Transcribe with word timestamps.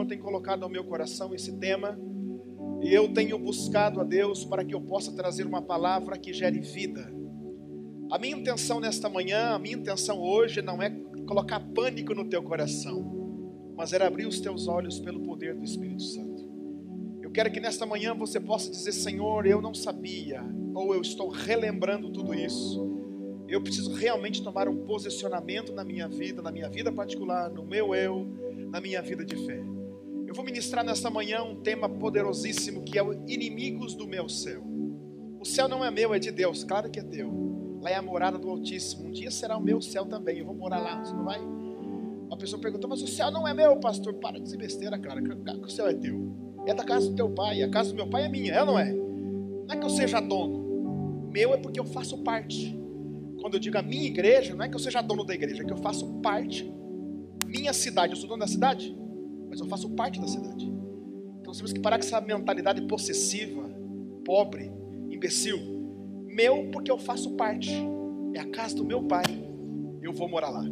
Senhor 0.00 0.06
tem 0.06 0.18
colocado 0.18 0.62
ao 0.62 0.68
meu 0.68 0.84
coração 0.84 1.34
esse 1.34 1.52
tema, 1.58 1.98
e 2.82 2.92
eu 2.94 3.12
tenho 3.12 3.38
buscado 3.38 4.00
a 4.00 4.04
Deus 4.04 4.44
para 4.44 4.64
que 4.64 4.74
eu 4.74 4.80
possa 4.80 5.12
trazer 5.12 5.46
uma 5.46 5.60
palavra 5.60 6.16
que 6.16 6.32
gere 6.32 6.60
vida. 6.60 7.12
A 8.10 8.18
minha 8.18 8.36
intenção 8.36 8.80
nesta 8.80 9.08
manhã, 9.08 9.50
a 9.50 9.58
minha 9.58 9.76
intenção 9.76 10.18
hoje 10.18 10.62
não 10.62 10.82
é 10.82 10.90
colocar 11.26 11.60
pânico 11.60 12.14
no 12.14 12.24
teu 12.24 12.42
coração, 12.42 13.74
mas 13.76 13.92
era 13.92 14.06
abrir 14.06 14.26
os 14.26 14.40
teus 14.40 14.66
olhos 14.66 14.98
pelo 14.98 15.20
poder 15.20 15.54
do 15.54 15.64
Espírito 15.64 16.02
Santo. 16.02 16.48
Eu 17.20 17.30
quero 17.30 17.50
que 17.50 17.60
nesta 17.60 17.84
manhã 17.84 18.14
você 18.14 18.40
possa 18.40 18.70
dizer: 18.70 18.92
Senhor, 18.92 19.46
eu 19.46 19.60
não 19.60 19.74
sabia, 19.74 20.42
ou 20.74 20.94
eu 20.94 21.02
estou 21.02 21.28
relembrando 21.28 22.10
tudo 22.10 22.34
isso 22.34 23.00
eu 23.50 23.60
preciso 23.60 23.92
realmente 23.92 24.44
tomar 24.44 24.68
um 24.68 24.86
posicionamento 24.86 25.72
na 25.72 25.82
minha 25.82 26.06
vida, 26.06 26.40
na 26.40 26.52
minha 26.52 26.68
vida 26.68 26.92
particular, 26.92 27.50
no 27.50 27.64
meu 27.64 27.92
eu, 27.96 28.24
na 28.70 28.80
minha 28.80 29.02
vida 29.02 29.24
de 29.24 29.34
fé. 29.44 29.60
Eu 30.30 30.34
vou 30.36 30.44
ministrar 30.44 30.84
nesta 30.84 31.10
manhã 31.10 31.42
um 31.42 31.56
tema 31.56 31.88
poderosíssimo 31.88 32.84
que 32.84 32.96
é 32.96 33.02
o 33.02 33.28
inimigos 33.28 33.96
do 33.96 34.06
meu 34.06 34.28
céu. 34.28 34.62
O 35.40 35.44
céu 35.44 35.66
não 35.66 35.84
é 35.84 35.90
meu, 35.90 36.14
é 36.14 36.20
de 36.20 36.30
Deus, 36.30 36.62
claro 36.62 36.88
que 36.88 37.00
é 37.00 37.02
teu. 37.02 37.80
Lá 37.82 37.90
é 37.90 37.96
a 37.96 38.02
morada 38.02 38.38
do 38.38 38.48
Altíssimo. 38.48 39.08
Um 39.08 39.10
dia 39.10 39.28
será 39.28 39.56
o 39.56 39.60
meu 39.60 39.82
céu 39.82 40.06
também. 40.06 40.38
Eu 40.38 40.46
vou 40.46 40.54
morar 40.54 40.78
lá, 40.78 41.04
você 41.04 41.12
não 41.12 41.24
vai? 41.24 41.40
Uma 41.40 42.36
pessoa 42.38 42.62
perguntou, 42.62 42.88
mas 42.88 43.02
o 43.02 43.08
céu 43.08 43.28
não 43.32 43.48
é 43.48 43.52
meu, 43.52 43.76
pastor. 43.80 44.14
Para 44.20 44.38
de 44.38 44.44
dizer 44.44 44.56
besteira, 44.56 44.96
cara, 45.00 45.20
o 45.64 45.68
céu 45.68 45.88
é 45.88 45.94
teu. 45.94 46.32
É 46.64 46.72
da 46.72 46.84
casa 46.84 47.10
do 47.10 47.16
teu 47.16 47.28
pai, 47.30 47.64
a 47.64 47.68
casa 47.68 47.90
do 47.90 47.96
meu 47.96 48.06
pai 48.06 48.26
é 48.26 48.28
minha, 48.28 48.52
é 48.52 48.60
ou 48.60 48.66
não 48.66 48.78
é? 48.78 48.92
Não 48.92 49.74
é 49.74 49.76
que 49.76 49.84
eu 49.84 49.90
seja 49.90 50.20
dono. 50.20 51.28
Meu 51.32 51.52
é 51.54 51.56
porque 51.56 51.80
eu 51.80 51.84
faço 51.84 52.16
parte. 52.18 52.78
Quando 53.40 53.54
eu 53.54 53.60
digo 53.60 53.76
a 53.76 53.82
minha 53.82 54.06
igreja, 54.06 54.54
não 54.54 54.64
é 54.64 54.68
que 54.68 54.76
eu 54.76 54.80
seja 54.80 55.02
dono 55.02 55.24
da 55.24 55.34
igreja, 55.34 55.64
é 55.64 55.66
que 55.66 55.72
eu 55.72 55.78
faço 55.78 56.06
parte. 56.20 56.72
Minha 57.44 57.72
cidade, 57.72 58.12
eu 58.12 58.16
sou 58.16 58.28
dono 58.28 58.38
da 58.38 58.46
cidade, 58.46 58.96
mas 59.50 59.60
eu 59.60 59.66
faço 59.66 59.90
parte 59.90 60.18
da 60.18 60.26
cidade. 60.26 60.72
Então 61.40 61.52
temos 61.52 61.72
que 61.72 61.80
parar 61.80 61.98
com 61.98 62.04
essa 62.04 62.20
mentalidade 62.20 62.80
possessiva, 62.86 63.68
pobre, 64.24 64.72
imbecil. 65.10 65.58
Meu, 66.24 66.70
porque 66.70 66.90
eu 66.90 66.96
faço 66.96 67.32
parte. 67.32 67.70
É 68.32 68.40
a 68.40 68.48
casa 68.48 68.76
do 68.76 68.84
meu 68.84 69.02
pai. 69.02 69.24
Eu 70.00 70.12
vou 70.12 70.28
morar 70.28 70.48
lá. 70.48 70.64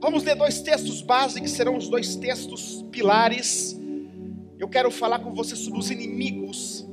Vamos 0.00 0.24
ler 0.24 0.34
dois 0.34 0.62
textos 0.62 1.02
básicos, 1.02 1.42
que 1.50 1.56
serão 1.56 1.76
os 1.76 1.88
dois 1.88 2.16
textos 2.16 2.84
pilares. 2.90 3.78
Eu 4.58 4.68
quero 4.68 4.90
falar 4.90 5.20
com 5.20 5.32
você 5.34 5.54
sobre 5.54 5.78
os 5.78 5.90
inimigos 5.90 6.88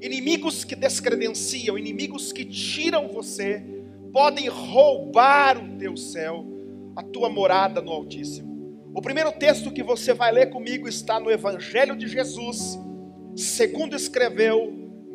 Inimigos 0.00 0.62
que 0.62 0.76
descredenciam, 0.76 1.78
inimigos 1.78 2.32
que 2.32 2.44
tiram 2.44 3.08
você, 3.08 3.64
podem 4.12 4.48
roubar 4.48 5.56
o 5.58 5.78
teu 5.78 5.96
céu, 5.96 6.44
a 6.94 7.02
tua 7.02 7.30
morada 7.30 7.80
no 7.80 7.90
Altíssimo. 7.90 8.45
O 8.96 9.02
primeiro 9.02 9.30
texto 9.30 9.70
que 9.70 9.82
você 9.82 10.14
vai 10.14 10.32
ler 10.32 10.48
comigo 10.48 10.88
está 10.88 11.20
no 11.20 11.30
Evangelho 11.30 11.94
de 11.94 12.08
Jesus, 12.08 12.78
segundo 13.36 13.94
escreveu 13.94 14.72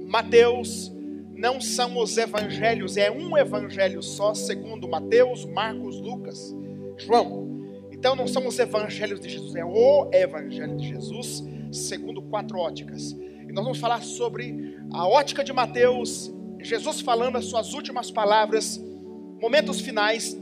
Mateus. 0.07 0.93
Não 1.33 1.59
são 1.59 1.97
os 1.97 2.15
evangelhos, 2.15 2.95
é 2.95 3.09
um 3.09 3.35
evangelho 3.35 4.03
só, 4.03 4.35
segundo 4.35 4.87
Mateus, 4.87 5.45
Marcos, 5.45 5.99
Lucas, 5.99 6.55
João. 6.95 7.65
Então 7.91 8.15
não 8.15 8.27
são 8.27 8.45
os 8.45 8.59
evangelhos 8.59 9.19
de 9.19 9.29
Jesus, 9.29 9.55
é 9.55 9.65
o 9.65 10.11
evangelho 10.13 10.77
de 10.77 10.87
Jesus, 10.87 11.43
segundo 11.71 12.21
quatro 12.21 12.59
óticas. 12.59 13.13
E 13.13 13.51
nós 13.51 13.63
vamos 13.63 13.79
falar 13.79 14.03
sobre 14.03 14.77
a 14.93 15.07
ótica 15.07 15.43
de 15.43 15.51
Mateus, 15.51 16.31
Jesus 16.59 17.01
falando 17.01 17.35
as 17.35 17.45
suas 17.45 17.73
últimas 17.73 18.11
palavras, 18.11 18.79
momentos 19.41 19.81
finais, 19.81 20.39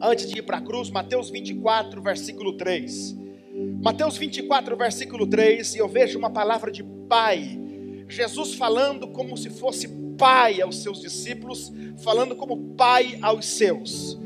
antes 0.00 0.28
de 0.28 0.38
ir 0.38 0.42
para 0.42 0.58
a 0.58 0.60
cruz, 0.60 0.90
Mateus 0.90 1.30
24, 1.30 2.02
versículo 2.02 2.56
3. 2.56 3.16
Mateus 3.82 4.16
24, 4.16 4.76
versículo 4.76 5.26
3, 5.26 5.74
e 5.74 5.78
eu 5.78 5.88
vejo 5.88 6.18
uma 6.18 6.30
palavra 6.30 6.70
de 6.70 6.84
pai, 7.08 7.58
Jesus 8.08 8.54
falando 8.54 9.08
como 9.08 9.36
se 9.36 9.50
fosse 9.50 9.88
pai 10.18 10.60
aos 10.60 10.82
seus 10.82 11.00
discípulos, 11.00 11.72
falando 12.02 12.36
como 12.36 12.74
pai 12.74 13.18
aos 13.22 13.46
seus. 13.46 14.18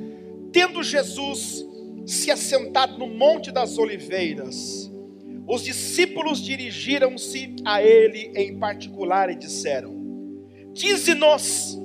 Tendo 0.53 0.82
Jesus 0.82 1.64
se 2.06 2.30
assentado 2.30 2.98
no 2.98 3.06
Monte 3.06 3.53
das 3.53 3.78
Oliveiras, 3.78 4.91
os 5.47 5.62
discípulos 5.62 6.42
dirigiram-se 6.42 7.54
a 7.64 7.82
ele 7.82 8.32
em 8.36 8.59
particular 8.59 9.30
e 9.30 9.36
disseram: 9.36 9.94
Dize-nos 10.72 11.78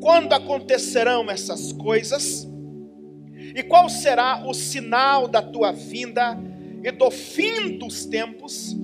quando 0.00 0.32
acontecerão 0.32 1.30
essas 1.30 1.72
coisas 1.72 2.49
e 3.54 3.62
qual 3.62 3.88
será 3.88 4.44
o 4.46 4.54
sinal 4.54 5.28
da 5.28 5.42
tua 5.42 5.72
vinda 5.72 6.38
e 6.82 6.90
do 6.90 7.10
fim 7.10 7.78
dos 7.78 8.04
tempos. 8.04 8.76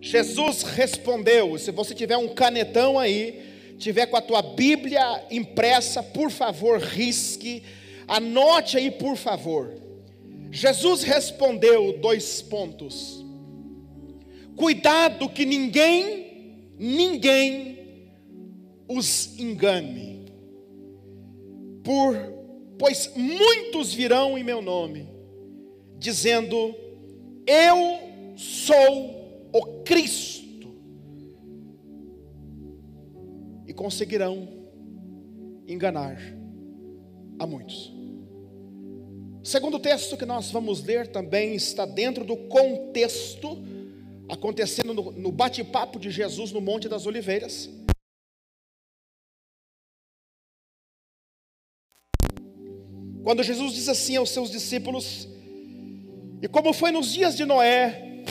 Jesus 0.00 0.62
respondeu: 0.62 1.58
Se 1.58 1.70
você 1.70 1.94
tiver 1.94 2.16
um 2.16 2.28
canetão 2.28 2.98
aí, 2.98 3.74
tiver 3.78 4.06
com 4.06 4.16
a 4.16 4.22
tua 4.22 4.42
Bíblia 4.42 5.24
impressa, 5.30 6.02
por 6.02 6.30
favor, 6.30 6.78
risque, 6.78 7.62
anote 8.06 8.76
aí, 8.76 8.90
por 8.90 9.16
favor. 9.16 9.74
Jesus 10.50 11.02
respondeu 11.02 11.98
dois 11.98 12.40
pontos. 12.40 13.24
Cuidado 14.54 15.28
que 15.28 15.44
ninguém, 15.44 16.70
ninguém 16.78 17.78
os 18.88 19.38
engane. 19.38 20.24
Por, 21.84 22.16
pois 22.78 23.12
muitos 23.14 23.92
virão 23.92 24.36
em 24.36 24.44
meu 24.44 24.60
nome, 24.60 25.08
dizendo: 25.98 26.74
Eu 27.46 28.34
sou 28.36 29.48
o 29.52 29.82
Cristo. 29.82 30.46
E 33.66 33.72
conseguirão 33.72 34.48
enganar 35.66 36.18
a 37.38 37.46
muitos. 37.46 37.92
O 39.42 39.46
segundo 39.46 39.78
texto 39.78 40.16
que 40.16 40.26
nós 40.26 40.50
vamos 40.50 40.82
ler 40.82 41.08
também 41.08 41.54
está 41.54 41.86
dentro 41.86 42.24
do 42.24 42.36
contexto 42.36 43.58
acontecendo 44.28 44.92
no, 44.92 45.12
no 45.12 45.32
bate-papo 45.32 45.98
de 45.98 46.10
Jesus 46.10 46.52
no 46.52 46.60
Monte 46.60 46.88
das 46.88 47.06
Oliveiras. 47.06 47.70
Quando 53.26 53.42
Jesus 53.42 53.72
diz 53.72 53.88
assim 53.88 54.14
aos 54.14 54.30
seus 54.30 54.52
discípulos: 54.52 55.26
E 56.40 56.46
como 56.46 56.72
foi 56.72 56.92
nos 56.92 57.12
dias 57.12 57.36
de 57.36 57.44
Noé, 57.44 58.22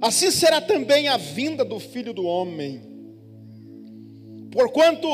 assim 0.00 0.30
será 0.30 0.62
também 0.62 1.08
a 1.08 1.18
vinda 1.18 1.62
do 1.62 1.78
filho 1.78 2.14
do 2.14 2.24
homem. 2.24 2.80
Porquanto, 4.50 5.06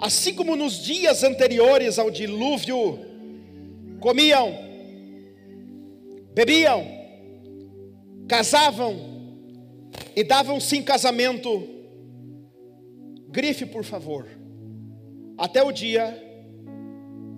assim 0.00 0.34
como 0.34 0.56
nos 0.56 0.82
dias 0.82 1.22
anteriores 1.22 1.96
ao 1.96 2.10
dilúvio, 2.10 2.98
comiam, 4.00 4.52
bebiam, 6.34 6.84
casavam 8.26 8.96
e 10.16 10.24
davam-se 10.24 10.76
em 10.76 10.82
casamento, 10.82 11.68
grife 13.28 13.64
por 13.64 13.84
favor, 13.84 14.26
até 15.38 15.62
o 15.62 15.70
dia 15.70 16.29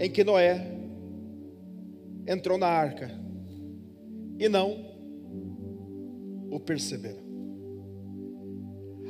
em 0.03 0.11
que 0.11 0.25
Noé 0.25 0.67
entrou 2.27 2.59
na 2.59 2.67
arca 2.67 3.09
e 4.37 4.49
não 4.49 4.85
o 6.51 6.59
perceberam. 6.59 7.23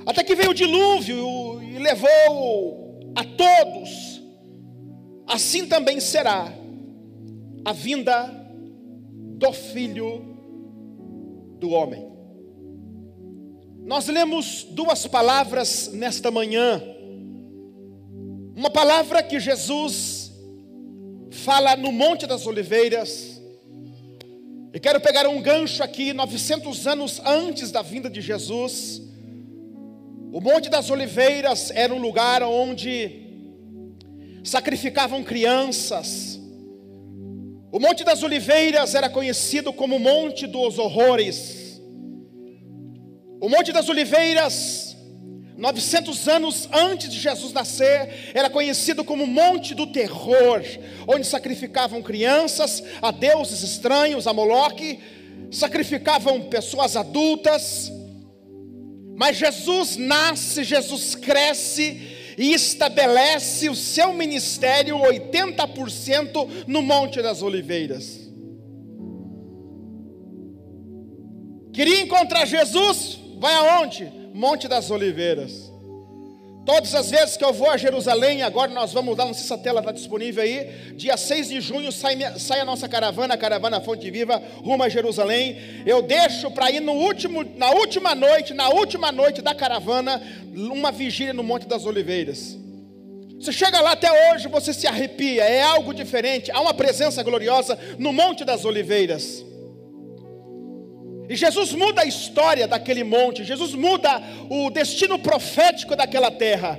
Até 0.05 0.23
que 0.23 0.35
veio 0.35 0.51
o 0.51 0.55
dilúvio 0.55 1.63
e 1.63 1.79
levou 1.79 3.01
a 3.17 3.25
todos, 3.25 4.23
assim 5.27 5.67
também 5.67 5.99
será 5.99 6.53
a 7.65 7.73
vinda 7.73 8.27
do 9.39 9.51
filho 9.51 10.37
do 11.59 11.71
homem. 11.71 12.07
Nós 13.79 14.09
lemos 14.09 14.65
duas 14.65 15.07
palavras 15.07 15.91
nesta 15.95 16.31
manhã. 16.31 16.83
Uma 18.55 18.71
palavra 18.71 19.23
que 19.23 19.41
Jesus 19.41 20.22
fala 21.33 21.77
no 21.77 21.91
Monte 21.91 22.27
das 22.27 22.47
Oliveiras. 22.47 23.41
E 24.73 24.79
quero 24.79 25.01
pegar 25.01 25.27
um 25.27 25.41
gancho 25.41 25.83
aqui, 25.83 26.13
900 26.13 26.87
anos 26.87 27.21
antes 27.25 27.71
da 27.71 27.83
vinda 27.83 28.09
de 28.09 28.21
Jesus. 28.21 29.03
O 30.33 30.41
Monte 30.41 30.71
das 30.71 30.91
Oliveiras 30.91 31.71
era 31.75 31.95
um 31.95 31.99
lugar 31.99 32.43
onde 32.43 33.21
sacrificavam 34.45 35.23
crianças, 35.23 36.41
o 37.73 37.81
Monte 37.81 38.05
das 38.05 38.23
Oliveiras 38.23 38.95
era 38.95 39.09
conhecido 39.09 39.73
como 39.73 39.99
Monte 39.99 40.47
dos 40.47 40.79
Horrores. 40.79 41.81
O 43.41 43.49
Monte 43.49 43.73
das 43.73 43.89
Oliveiras 43.89 44.92
900 45.63 46.27
anos 46.27 46.69
antes 46.73 47.09
de 47.09 47.21
Jesus 47.21 47.53
nascer, 47.53 48.33
era 48.35 48.51
conhecido 48.51 49.05
como 49.05 49.29
Monte 49.29 49.77
do 49.77 49.87
Terror, 49.87 50.61
onde 51.07 51.25
sacrificavam 51.25 52.03
crianças 52.03 52.83
a 53.01 53.13
deuses 53.13 53.63
estranhos, 53.63 54.27
a 54.27 54.33
Moloque, 54.33 54.99
sacrificavam 55.53 56.49
pessoas 56.49 56.97
adultas. 56.97 57.93
Mas 59.15 59.37
Jesus 59.37 59.97
nasce, 59.97 60.65
Jesus 60.65 61.15
cresce 61.15 62.35
e 62.37 62.53
estabelece 62.55 63.71
o 63.71 63.77
seu 63.77 64.13
ministério 64.13 64.97
80% 64.97 66.65
no 66.67 66.83
Monte 66.83 67.23
das 67.23 67.41
Oliveiras. 67.41 68.29
Queria 71.73 72.01
encontrar 72.01 72.47
Jesus? 72.47 73.21
Vai 73.39 73.55
aonde? 73.55 74.22
Monte 74.35 74.69
das 74.69 74.91
Oliveiras. 74.91 75.73
Todas 76.65 76.95
as 76.95 77.11
vezes 77.11 77.37
que 77.37 77.45
eu 77.45 77.53
vou 77.53 77.69
a 77.69 77.77
Jerusalém, 77.77 78.43
agora 78.43 78.71
nós 78.71 78.93
vamos 78.93 79.17
lá, 79.19 79.25
não 79.25 79.35
sei 79.35 79.45
se 79.45 79.53
a 79.53 79.59
tela 79.59 79.81
está 79.81 79.91
disponível 79.91 80.45
aí. 80.45 80.95
Dia 80.95 81.17
6 81.17 81.49
de 81.49 81.61
junho 81.61 81.91
sai, 81.91 82.17
sai 82.39 82.61
a 82.61 82.65
nossa 82.65 82.89
caravana, 82.89 83.35
a 83.35 83.37
caravana 83.37 83.81
Fonte 83.81 84.09
Viva, 84.11 84.41
rumo 84.59 84.85
a 84.85 84.89
Jerusalém. 84.89 85.59
Eu 85.85 86.03
deixo 86.03 86.53
para 86.53 86.71
ir 86.71 86.79
no 86.79 86.93
último, 86.93 87.43
na 87.57 87.71
última 87.73 88.15
noite, 88.15 88.55
na 88.55 88.69
última 88.69 89.11
noite 89.11 89.43
da 89.43 89.55
caravana, 89.55 90.23
uma 90.55 90.93
vigília 90.93 91.33
no 91.33 91.43
Monte 91.43 91.67
das 91.67 91.85
Oliveiras. 91.85 92.57
Você 93.41 93.51
chega 93.51 93.81
lá 93.81 93.93
até 93.93 94.33
hoje, 94.33 94.47
você 94.47 94.73
se 94.73 94.87
arrepia, 94.87 95.43
é 95.43 95.63
algo 95.63 95.93
diferente, 95.93 96.49
há 96.53 96.61
uma 96.61 96.73
presença 96.73 97.25
gloriosa 97.25 97.77
no 97.99 98.13
Monte 98.13 98.45
das 98.45 98.65
Oliveiras. 98.65 99.45
E 101.33 101.37
Jesus 101.37 101.73
muda 101.73 102.03
a 102.03 102.05
história 102.05 102.69
daquele 102.69 103.03
monte, 103.03 103.43
Jesus 103.43 103.73
muda 103.73 104.23
o 104.51 104.69
destino 104.69 105.19
profético 105.19 105.97
daquela 105.97 106.31
terra. 106.31 106.79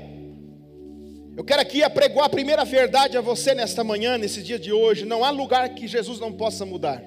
Eu 1.36 1.44
quero 1.44 1.60
aqui 1.60 1.82
apregoar 1.82 2.28
a 2.28 2.30
primeira 2.30 2.64
verdade 2.64 3.18
a 3.18 3.22
você 3.22 3.56
nesta 3.56 3.84
manhã, 3.84 4.16
nesse 4.16 4.44
dia 4.44 4.60
de 4.60 4.72
hoje: 4.72 5.06
não 5.06 5.24
há 5.24 5.32
lugar 5.32 5.68
que 5.70 5.88
Jesus 5.88 6.20
não 6.20 6.32
possa 6.32 6.68
mudar. 6.68 7.02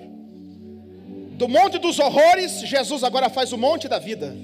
Do 1.38 1.46
monte 1.46 1.78
dos 1.78 2.00
horrores, 2.00 2.62
Jesus 2.62 3.04
agora 3.04 3.30
faz 3.30 3.52
o 3.52 3.56
monte 3.56 3.86
da 3.86 4.00
vida. 4.00 4.34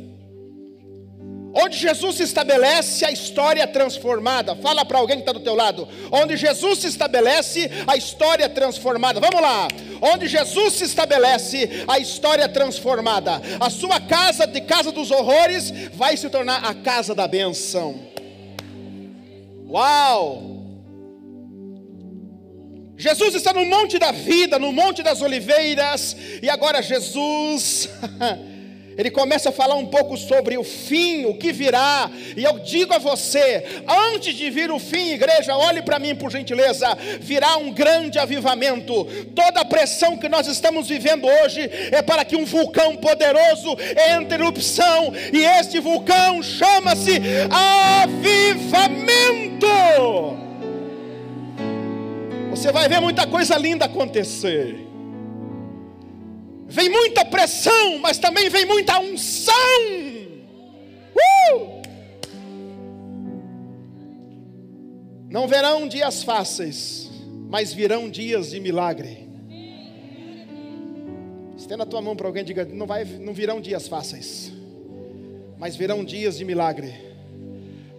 Onde 1.55 1.77
Jesus 1.77 2.17
se 2.17 2.23
estabelece, 2.23 3.05
a 3.05 3.11
história 3.11 3.63
é 3.63 3.67
transformada. 3.67 4.57
Fala 4.57 4.85
para 4.85 4.99
alguém 4.99 5.17
que 5.17 5.23
está 5.23 5.33
do 5.33 5.41
teu 5.41 5.55
lado. 5.55 5.87
Onde 6.11 6.37
Jesus 6.37 6.79
se 6.79 6.87
estabelece, 6.87 7.71
a 7.87 7.97
história 7.97 8.45
é 8.45 8.49
transformada. 8.49 9.21
Vamos 9.21 9.41
lá. 9.41 9.69
Onde 10.01 10.29
Jesus 10.29 10.75
se 10.75 10.85
estabelece, 10.85 11.85
a 11.87 11.99
história 11.99 12.45
é 12.45 12.49
transformada. 12.49 13.41
A 13.61 13.69
sua 13.69 14.01
casa 14.01 14.47
de 14.47 14.63
casa 14.63 14.91
dos 14.91 15.11
horrores 15.11 15.71
vai 15.95 16.17
se 16.17 16.31
tornar 16.31 16.65
a 16.65 16.75
casa 16.75 17.15
da 17.15 17.29
benção. 17.29 18.01
Uau! 19.69 20.53
Jesus 22.97 23.35
está 23.35 23.53
no 23.53 23.65
monte 23.65 23.99
da 23.99 24.13
vida, 24.13 24.59
no 24.59 24.73
monte 24.73 25.03
das 25.03 25.21
oliveiras, 25.21 26.17
e 26.41 26.49
agora 26.49 26.81
Jesus 26.81 27.89
Ele 28.97 29.11
começa 29.11 29.49
a 29.49 29.53
falar 29.53 29.75
um 29.75 29.87
pouco 29.87 30.17
sobre 30.17 30.57
o 30.59 30.65
fim, 30.65 31.25
o 31.25 31.35
que 31.35 31.53
virá, 31.53 32.11
e 32.37 32.45
eu 32.45 32.59
digo 32.59 32.93
a 32.95 32.99
você: 32.99 33.65
antes 34.15 34.35
de 34.35 34.51
vir 34.51 34.71
o 34.71 34.79
fim, 34.79 35.13
igreja, 35.13 35.57
olhe 35.57 35.83
para 35.83 35.99
mim 35.99 36.15
por 36.15 36.31
gentileza, 36.31 36.97
virá 37.21 37.57
um 37.57 37.73
grande 37.73 38.19
avivamento. 38.19 39.05
Toda 39.35 39.61
a 39.61 39.65
pressão 39.65 40.17
que 40.17 40.29
nós 40.29 40.47
estamos 40.47 40.89
vivendo 40.89 41.27
hoje 41.27 41.71
é 41.91 42.03
para 42.03 42.25
que 42.25 42.37
um 42.37 42.45
vulcão 42.45 42.97
poderoso 42.97 43.77
entre 44.15 44.37
em 44.37 44.41
erupção, 44.43 45.13
e 45.33 45.45
este 45.45 45.81
vulcão 45.81 46.43
chama-se 46.43 47.21
avivamento. 48.03 49.67
Você 52.51 52.71
vai 52.71 52.89
ver 52.89 53.01
muita 53.01 53.27
coisa 53.27 53.57
linda 53.57 53.87
acontecer. 53.87 54.92
Vem 56.73 56.89
muita 56.89 57.23
pressão, 57.23 57.99
mas 57.99 58.17
também 58.17 58.49
vem 58.49 58.65
muita 58.65 58.99
unção. 58.99 59.55
Uh! 61.53 61.83
Não 65.29 65.47
verão 65.47 65.87
dias 65.87 66.23
fáceis, 66.23 67.11
mas 67.51 67.75
virão 67.75 68.09
dias 68.09 68.53
de 68.53 68.59
milagre. 68.59 69.29
Estenda 71.59 71.83
a 71.83 71.87
tua 71.87 72.01
mão 72.01 72.17
para 72.17 72.27
alguém 72.27 72.43
e 72.43 72.47
diga: 72.47 72.65
não, 72.65 72.87
vai, 72.87 73.05
não 73.05 73.35
virão 73.35 73.61
dias 73.61 73.87
fáceis, 73.87 74.51
mas 75.59 75.77
virão 75.77 76.03
dias 76.03 76.39
de 76.39 76.45
milagre 76.47 77.12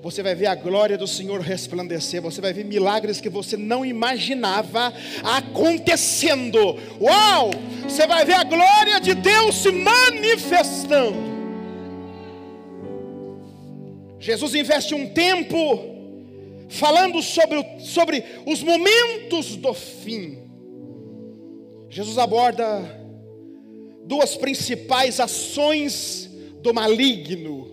você 0.04 0.22
vai 0.22 0.36
ver 0.36 0.48
a 0.48 0.56
glória 0.56 0.98
do 0.98 1.08
Senhor 1.08 1.40
resplandecer, 1.40 2.22
você 2.22 2.42
vai 2.42 2.52
ver 2.52 2.66
milagres 2.66 3.22
que 3.22 3.30
você 3.30 3.56
não 3.56 3.86
imaginava 3.86 4.94
acontecendo. 5.24 6.60
Uau! 7.00 7.52
Você 7.84 8.06
vai 8.06 8.26
ver 8.26 8.34
a 8.34 8.44
glória 8.44 9.00
de 9.00 9.14
Deus 9.14 9.56
se 9.56 9.72
manifestando. 9.72 11.16
Jesus 14.20 14.54
investe 14.54 14.94
um 14.94 15.08
tempo 15.08 15.56
falando 16.68 17.22
sobre, 17.22 17.66
sobre 17.80 18.26
os 18.46 18.62
momentos 18.62 19.56
do 19.56 19.74
fim. 19.74 20.38
Jesus 21.90 22.18
aborda 22.18 22.82
duas 24.06 24.36
principais 24.36 25.22
ações 25.22 26.30
do 26.62 26.74
maligno, 26.74 27.72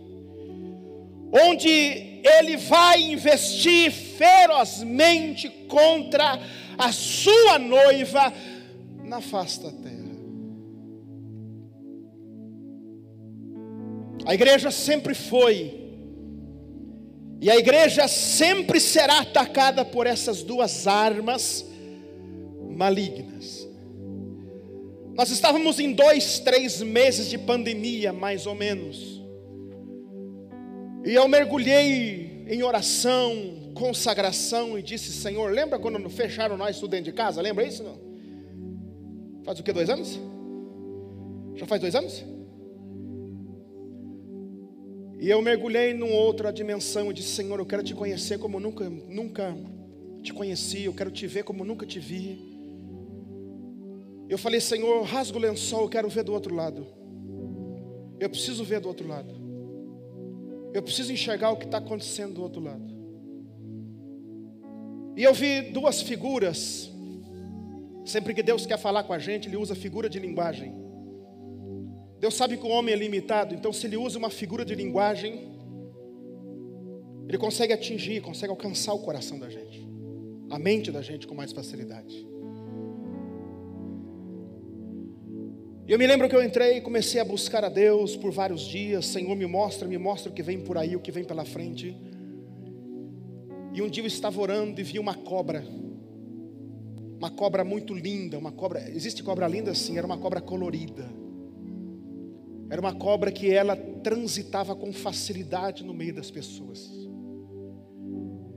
onde 1.32 2.09
ele 2.22 2.56
vai 2.56 3.02
investir 3.02 3.90
ferozmente 3.90 5.49
contra 5.69 6.40
a 6.79 6.93
sua 6.93 7.58
noiva 7.58 8.32
na 9.05 9.20
face 9.20 9.62
da 9.62 9.70
terra. 9.70 10.00
A 14.27 14.34
igreja 14.34 14.70
sempre 14.70 15.15
foi, 15.15 15.81
e 17.41 17.50
a 17.50 17.56
igreja 17.56 18.06
sempre 18.06 18.79
será 18.79 19.20
atacada 19.20 19.84
por 19.84 20.06
essas 20.06 20.43
duas 20.43 20.86
armas 20.86 21.65
malignas. 22.69 23.67
Nós 25.15 25.31
estávamos 25.31 25.79
em 25.79 25.93
dois, 25.93 26.39
três 26.39 26.81
meses 26.81 27.29
de 27.29 27.36
pandemia, 27.36 28.12
mais 28.12 28.46
ou 28.46 28.55
menos. 28.55 29.19
E 31.04 31.14
eu 31.14 31.26
mergulhei 31.26 32.44
em 32.48 32.62
oração, 32.62 33.72
consagração 33.74 34.78
e 34.78 34.82
disse: 34.82 35.12
Senhor, 35.12 35.50
lembra 35.50 35.78
quando 35.78 36.08
fecharam 36.10 36.56
nós 36.56 36.78
tudo 36.78 36.90
dentro 36.90 37.06
de 37.06 37.12
casa? 37.12 37.40
Lembra 37.40 37.64
isso? 37.64 37.82
Não? 37.82 37.98
Faz 39.44 39.58
o 39.58 39.62
que? 39.62 39.72
Dois 39.72 39.88
anos? 39.88 40.19
Já 41.54 41.66
faz 41.66 41.80
dois 41.80 41.94
anos? 41.94 42.24
E 45.19 45.28
eu 45.28 45.40
mergulhei 45.42 45.92
numa 45.94 46.14
outra 46.14 46.52
dimensão 46.52 47.10
e 47.10 47.14
disse: 47.14 47.30
Senhor, 47.30 47.58
eu 47.58 47.66
quero 47.66 47.82
te 47.82 47.94
conhecer 47.94 48.38
como 48.38 48.60
nunca, 48.60 48.88
nunca 48.88 49.56
te 50.22 50.32
conheci, 50.32 50.84
eu 50.84 50.92
quero 50.92 51.10
te 51.10 51.26
ver 51.26 51.44
como 51.44 51.64
nunca 51.64 51.86
te 51.86 51.98
vi. 51.98 52.50
Eu 54.28 54.36
falei: 54.36 54.60
Senhor, 54.60 55.02
rasga 55.02 55.38
o 55.38 55.40
lençol, 55.40 55.82
eu 55.82 55.88
quero 55.88 56.08
ver 56.08 56.24
do 56.24 56.32
outro 56.32 56.54
lado. 56.54 56.86
Eu 58.19 58.28
preciso 58.28 58.64
ver 58.64 58.80
do 58.80 58.88
outro 58.88 59.08
lado. 59.08 59.40
Eu 60.72 60.82
preciso 60.82 61.12
enxergar 61.12 61.50
o 61.50 61.56
que 61.56 61.65
está 61.65 61.79
acontecendo 61.79 62.34
do 62.34 62.43
outro 62.43 62.60
lado. 62.60 62.84
E 65.17 65.22
eu 65.22 65.34
vi 65.34 65.62
duas 65.62 66.00
figuras. 66.00 66.91
Sempre 68.05 68.32
que 68.32 68.43
Deus 68.43 68.65
quer 68.67 68.79
falar 68.79 69.03
com 69.05 69.12
a 69.12 69.19
gente, 69.19 69.48
Ele 69.48 69.56
usa 69.56 69.74
figura 69.74 70.08
de 70.08 70.19
linguagem. 70.19 70.72
Deus 72.19 72.34
sabe 72.34 72.56
que 72.56 72.67
o 72.67 72.69
homem 72.69 72.94
é 72.94 72.96
limitado, 72.96 73.55
então 73.55 73.72
se 73.72 73.86
Ele 73.86 73.96
usa 73.96 74.19
uma 74.19 74.31
figura 74.31 74.65
de 74.65 74.74
linguagem, 74.74 75.48
Ele 77.29 77.39
consegue 77.39 77.72
atingir, 77.72 78.20
consegue 78.20 78.50
alcançar 78.50 78.93
o 78.93 79.00
coração 79.00 79.39
da 79.39 79.48
gente, 79.48 79.89
a 80.50 80.58
mente 80.58 80.93
da 80.93 81.03
gente 81.03 81.27
com 81.27 81.34
mais 81.34 81.53
facilidade. 81.53 82.30
E 85.91 85.93
eu 85.93 85.99
me 85.99 86.06
lembro 86.06 86.29
que 86.29 86.37
eu 86.37 86.44
entrei 86.44 86.77
e 86.77 86.81
comecei 86.81 87.20
a 87.20 87.25
buscar 87.25 87.65
a 87.65 87.69
Deus 87.69 88.15
por 88.15 88.31
vários 88.31 88.61
dias. 88.61 89.06
Senhor, 89.06 89.35
me 89.35 89.44
mostra, 89.44 89.89
me 89.89 89.99
mostra 89.99 90.31
o 90.31 90.32
que 90.32 90.41
vem 90.41 90.61
por 90.61 90.79
aí, 90.79 90.94
o 90.94 91.01
que 91.01 91.11
vem 91.11 91.25
pela 91.25 91.44
frente. 91.44 91.97
E 93.75 93.82
um 93.82 93.91
dia 93.91 94.01
eu 94.01 94.06
estava 94.06 94.41
orando 94.41 94.81
e 94.81 94.85
vi 94.85 95.01
uma 95.01 95.17
cobra. 95.17 95.65
Uma 97.19 97.29
cobra 97.29 97.65
muito 97.65 97.93
linda, 97.93 98.39
uma 98.39 98.53
cobra. 98.53 98.89
Existe 98.89 99.20
cobra 99.25 99.49
linda 99.49 99.75
sim, 99.75 99.99
era 99.99 100.06
uma 100.06 100.17
cobra 100.17 100.41
colorida. 100.41 101.11
Era 102.70 102.81
uma 102.81 102.94
cobra 102.94 103.32
que 103.32 103.51
ela 103.51 103.75
transitava 103.75 104.77
com 104.77 104.93
facilidade 104.93 105.82
no 105.85 105.93
meio 105.93 106.15
das 106.15 106.31
pessoas. 106.31 106.89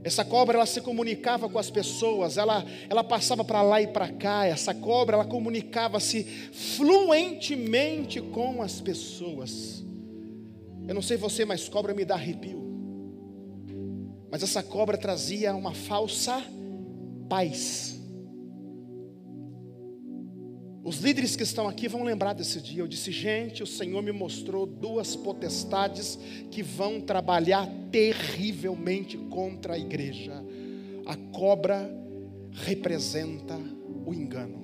Essa 0.04 0.22
cobra 0.22 0.58
ela 0.58 0.66
se 0.66 0.82
comunicava 0.82 1.48
com 1.48 1.58
as 1.58 1.70
pessoas, 1.70 2.36
ela, 2.36 2.62
ela 2.90 3.02
passava 3.02 3.42
para 3.42 3.62
lá 3.62 3.80
e 3.80 3.86
para 3.86 4.12
cá. 4.12 4.44
Essa 4.44 4.74
cobra 4.74 5.16
ela 5.16 5.24
comunicava-se 5.24 6.24
fluentemente 6.52 8.20
com 8.20 8.60
as 8.60 8.82
pessoas. 8.82 9.82
Eu 10.86 10.94
não 10.94 11.00
sei 11.00 11.16
você, 11.16 11.46
mas 11.46 11.70
cobra 11.70 11.94
me 11.94 12.04
dá 12.04 12.16
arrepio. 12.16 12.62
Mas 14.30 14.42
essa 14.42 14.62
cobra 14.62 14.98
trazia 14.98 15.54
uma 15.54 15.72
falsa 15.72 16.44
paz. 17.26 17.93
Os 20.84 20.98
líderes 20.98 21.34
que 21.34 21.42
estão 21.42 21.66
aqui 21.66 21.88
vão 21.88 22.04
lembrar 22.04 22.34
desse 22.34 22.60
dia. 22.60 22.82
Eu 22.82 22.86
disse, 22.86 23.10
gente, 23.10 23.62
o 23.62 23.66
Senhor 23.66 24.02
me 24.02 24.12
mostrou 24.12 24.66
duas 24.66 25.16
potestades 25.16 26.18
que 26.50 26.62
vão 26.62 27.00
trabalhar 27.00 27.66
terrivelmente 27.90 29.16
contra 29.16 29.74
a 29.74 29.78
igreja. 29.78 30.44
A 31.06 31.16
cobra 31.16 31.90
representa 32.52 33.58
o 34.04 34.12
engano. 34.12 34.63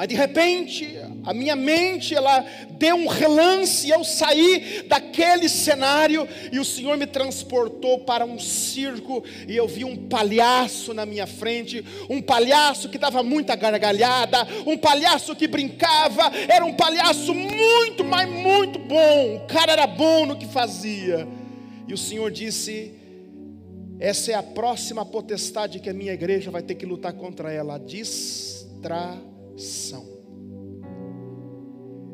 Mas 0.00 0.08
de 0.08 0.14
repente, 0.14 0.96
a 1.26 1.34
minha 1.34 1.54
mente, 1.54 2.14
ela 2.14 2.42
deu 2.78 2.96
um 2.96 3.06
relance, 3.06 3.86
e 3.86 3.90
eu 3.90 4.02
saí 4.02 4.82
daquele 4.88 5.46
cenário 5.46 6.26
e 6.50 6.58
o 6.58 6.64
Senhor 6.64 6.96
me 6.96 7.06
transportou 7.06 7.98
para 7.98 8.24
um 8.24 8.38
circo 8.38 9.22
e 9.46 9.54
eu 9.54 9.68
vi 9.68 9.84
um 9.84 10.08
palhaço 10.08 10.94
na 10.94 11.04
minha 11.04 11.26
frente, 11.26 11.84
um 12.08 12.22
palhaço 12.22 12.88
que 12.88 12.96
dava 12.96 13.22
muita 13.22 13.54
gargalhada, 13.54 14.38
um 14.64 14.78
palhaço 14.78 15.36
que 15.36 15.46
brincava, 15.46 16.32
era 16.48 16.64
um 16.64 16.72
palhaço 16.72 17.34
muito, 17.34 18.02
mas 18.02 18.26
muito 18.26 18.78
bom. 18.78 19.36
O 19.36 19.46
cara 19.48 19.72
era 19.72 19.86
bom 19.86 20.24
no 20.24 20.38
que 20.38 20.46
fazia. 20.46 21.28
E 21.86 21.92
o 21.92 21.98
Senhor 21.98 22.30
disse: 22.30 22.94
essa 23.98 24.32
é 24.32 24.34
a 24.34 24.42
próxima 24.42 25.04
potestade 25.04 25.78
que 25.78 25.90
a 25.90 25.92
minha 25.92 26.14
igreja 26.14 26.50
vai 26.50 26.62
ter 26.62 26.76
que 26.76 26.86
lutar 26.86 27.12
contra 27.12 27.52
ela, 27.52 27.74
a 27.74 27.78
distração 27.78 29.28
são. 29.56 30.08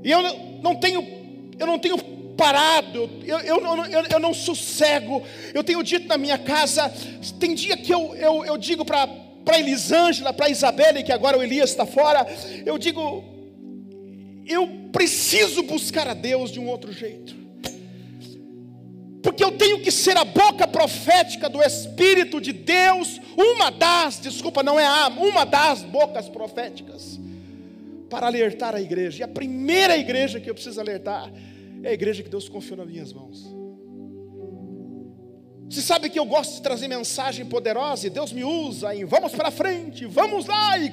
E 0.02 0.10
eu 0.10 0.22
não 0.62 0.76
tenho, 0.76 1.04
eu 1.58 1.66
não 1.66 1.78
tenho 1.78 1.98
parado, 2.36 3.10
eu, 3.24 3.38
eu, 3.40 3.60
eu, 3.60 4.04
eu 4.12 4.20
não 4.20 4.32
sossego. 4.32 5.22
Eu 5.52 5.64
tenho 5.64 5.82
dito 5.82 6.06
na 6.06 6.16
minha 6.16 6.38
casa, 6.38 6.92
tem 7.40 7.54
dia 7.54 7.76
que 7.76 7.92
eu, 7.92 8.14
eu, 8.14 8.44
eu 8.44 8.56
digo 8.56 8.84
para 8.84 9.06
para 9.46 9.60
Elisângela, 9.60 10.32
para 10.32 10.50
Isabela, 10.50 11.00
que 11.04 11.12
agora 11.12 11.38
o 11.38 11.42
Elias 11.42 11.70
está 11.70 11.86
fora, 11.86 12.26
eu 12.66 12.76
digo, 12.76 13.24
eu 14.44 14.90
preciso 14.90 15.62
buscar 15.62 16.08
a 16.08 16.14
Deus 16.14 16.50
de 16.50 16.58
um 16.58 16.66
outro 16.66 16.92
jeito, 16.92 17.36
porque 19.22 19.44
eu 19.44 19.52
tenho 19.52 19.80
que 19.80 19.92
ser 19.92 20.16
a 20.16 20.24
boca 20.24 20.66
profética 20.66 21.48
do 21.48 21.62
Espírito 21.62 22.40
de 22.40 22.52
Deus, 22.52 23.20
uma 23.36 23.70
das, 23.70 24.18
desculpa, 24.18 24.64
não 24.64 24.80
é 24.80 24.84
a, 24.84 25.06
uma 25.06 25.46
das 25.46 25.84
bocas 25.84 26.28
proféticas 26.28 27.20
para 28.08 28.26
alertar 28.26 28.74
a 28.74 28.80
igreja. 28.80 29.20
E 29.20 29.22
a 29.22 29.28
primeira 29.28 29.96
igreja 29.96 30.40
que 30.40 30.48
eu 30.48 30.54
preciso 30.54 30.80
alertar 30.80 31.32
é 31.82 31.88
a 31.88 31.92
igreja 31.92 32.22
que 32.22 32.28
Deus 32.28 32.48
confiou 32.48 32.78
nas 32.78 32.88
minhas 32.88 33.12
mãos. 33.12 33.54
Você 35.68 35.82
sabe 35.82 36.08
que 36.08 36.18
eu 36.18 36.24
gosto 36.24 36.54
de 36.54 36.62
trazer 36.62 36.86
mensagem 36.86 37.44
poderosa 37.44 38.06
e 38.06 38.10
Deus 38.10 38.32
me 38.32 38.44
usa 38.44 38.94
em 38.94 39.04
vamos 39.04 39.32
para 39.32 39.50
frente, 39.50 40.06
vamos 40.06 40.46
lá 40.46 40.78
e 40.78 40.92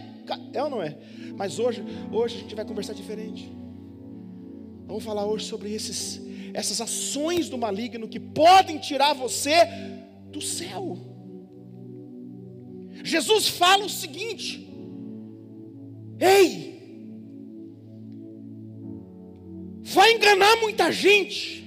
é 0.53 0.63
ou 0.63 0.69
não 0.69 0.81
é? 0.81 0.97
Mas 1.35 1.59
hoje, 1.59 1.83
hoje 2.11 2.37
a 2.37 2.39
gente 2.39 2.55
vai 2.55 2.65
conversar 2.65 2.93
diferente. 2.93 3.51
Vamos 4.85 5.03
falar 5.03 5.25
hoje 5.25 5.45
sobre 5.45 5.73
esses, 5.73 6.21
essas 6.53 6.81
ações 6.81 7.49
do 7.49 7.57
maligno 7.57 8.07
que 8.07 8.19
podem 8.19 8.77
tirar 8.77 9.13
você 9.13 9.53
do 10.31 10.41
céu. 10.41 10.97
Jesus 13.03 13.47
fala 13.47 13.85
o 13.85 13.89
seguinte: 13.89 14.67
Ei, 16.19 16.72
vai 19.83 20.13
enganar 20.13 20.55
muita 20.57 20.91
gente. 20.91 21.61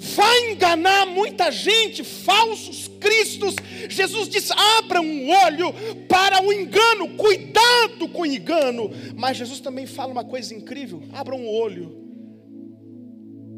Vai 0.00 0.52
enganar 0.52 1.06
muita 1.06 1.50
gente, 1.50 2.04
falsos 2.04 2.86
cristos. 3.00 3.56
Jesus 3.88 4.28
diz: 4.28 4.48
abra 4.52 5.00
um 5.00 5.28
olho 5.28 5.74
para 6.08 6.40
o 6.40 6.52
engano, 6.52 7.16
cuidado 7.16 8.08
com 8.08 8.22
o 8.22 8.26
engano. 8.26 8.90
Mas 9.16 9.36
Jesus 9.36 9.58
também 9.58 9.86
fala 9.86 10.12
uma 10.12 10.24
coisa 10.24 10.54
incrível: 10.54 11.02
abra 11.12 11.34
um 11.34 11.48
olho. 11.48 12.06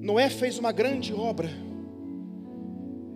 Noé 0.00 0.30
fez 0.30 0.56
uma 0.56 0.72
grande 0.72 1.12
obra. 1.12 1.50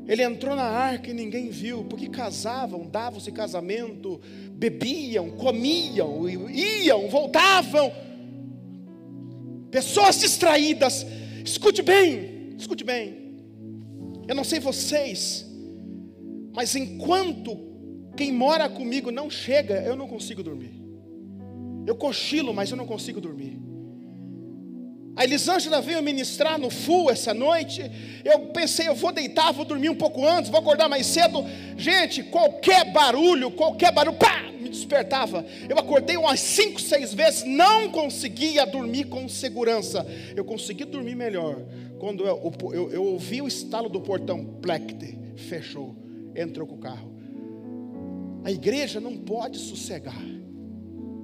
Ele 0.07 0.23
entrou 0.23 0.55
na 0.55 0.65
arca 0.65 1.09
e 1.09 1.15
ninguém 1.15 1.49
viu, 1.49 1.85
porque 1.85 2.11
casavam, 2.11 2.87
davam-se 2.87 3.33
casamento, 3.33 4.21
bebiam, 4.51 5.31
comiam, 5.31 6.29
iam, 6.29 7.09
voltavam 7.09 7.91
pessoas 9.75 10.21
distraídas. 10.21 11.05
Escute 11.45 11.83
bem, 11.83 12.55
escute 12.57 12.85
bem. 12.85 13.07
Eu 14.29 14.35
não 14.37 14.45
sei 14.45 14.61
vocês, 14.61 15.45
mas 16.55 16.77
enquanto 16.77 17.51
quem 18.17 18.31
mora 18.31 18.69
comigo 18.69 19.11
não 19.11 19.29
chega, 19.29 19.83
eu 19.83 19.97
não 19.97 20.07
consigo 20.07 20.45
dormir. 20.45 20.75
Eu 21.85 21.97
cochilo, 21.97 22.55
mas 22.55 22.71
eu 22.71 22.77
não 22.77 22.87
consigo 22.87 23.21
dormir. 23.21 23.59
A 25.17 25.25
Elisângela 25.25 25.81
veio 25.81 26.01
ministrar 26.03 26.57
no 26.59 26.71
full 26.71 27.11
essa 27.11 27.35
noite. 27.35 27.83
Eu 28.25 28.39
pensei, 28.59 28.87
eu 28.89 28.95
vou 28.95 29.13
deitar, 29.13 29.53
vou 29.53 29.65
dormir 29.65 29.89
um 29.89 29.97
pouco 29.97 30.25
antes, 30.25 30.51
vou 30.51 30.61
acordar 30.61 30.89
mais 30.89 31.07
cedo. 31.07 31.45
Gente, 31.77 32.23
qualquer 32.23 32.93
barulho, 32.93 33.51
qualquer 33.51 33.93
barulho, 33.93 34.17
pá, 34.17 34.41
despertava. 34.75 35.45
Eu 35.69 35.79
acordei 35.79 36.17
umas 36.17 36.41
cinco, 36.41 36.81
seis 36.81 37.15
vezes, 37.15 37.45
não 37.45 37.91
conseguia 37.91 38.67
dormir 38.67 39.05
com 39.05 39.29
segurança. 39.29 40.07
Eu 40.37 40.45
consegui 40.45 40.85
dormir 40.85 41.15
melhor 41.15 41.65
quando 41.99 42.27
eu, 42.27 42.53
eu, 42.73 42.91
eu 42.91 43.05
ouvi 43.05 43.41
o 43.41 43.49
estalo 43.49 43.89
do 43.89 44.01
portão, 44.01 44.45
plecte, 44.61 45.19
fechou, 45.37 45.97
entrou 46.37 46.67
com 46.67 46.75
o 46.75 46.79
carro. 46.79 47.15
A 48.45 48.51
igreja 48.51 49.01
não 49.01 49.17
pode 49.17 49.59
sossegar 49.59 50.23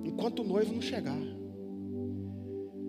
enquanto 0.04 0.40
o 0.40 0.44
noivo 0.44 0.72
não 0.72 0.80
chegar. 0.80 1.18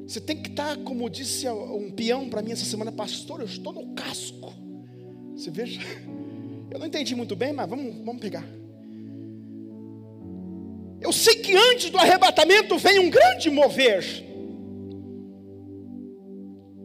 Você 0.07 0.19
tem 0.19 0.41
que 0.41 0.49
estar, 0.49 0.77
como 0.79 1.09
disse 1.09 1.49
um 1.49 1.91
peão 1.91 2.29
para 2.29 2.41
mim 2.41 2.51
essa 2.51 2.65
semana, 2.65 2.91
pastor, 2.91 3.39
eu 3.39 3.45
estou 3.45 3.71
no 3.73 3.93
casco. 3.93 4.53
Você 5.35 5.49
veja, 5.49 5.79
eu 6.69 6.79
não 6.79 6.85
entendi 6.85 7.15
muito 7.15 7.35
bem, 7.35 7.53
mas 7.53 7.69
vamos, 7.69 8.05
vamos 8.05 8.21
pegar. 8.21 8.45
Eu 11.01 11.11
sei 11.11 11.35
que 11.35 11.55
antes 11.55 11.89
do 11.89 11.97
arrebatamento 11.97 12.77
vem 12.77 12.99
um 12.99 13.09
grande 13.09 13.49
mover. 13.49 14.31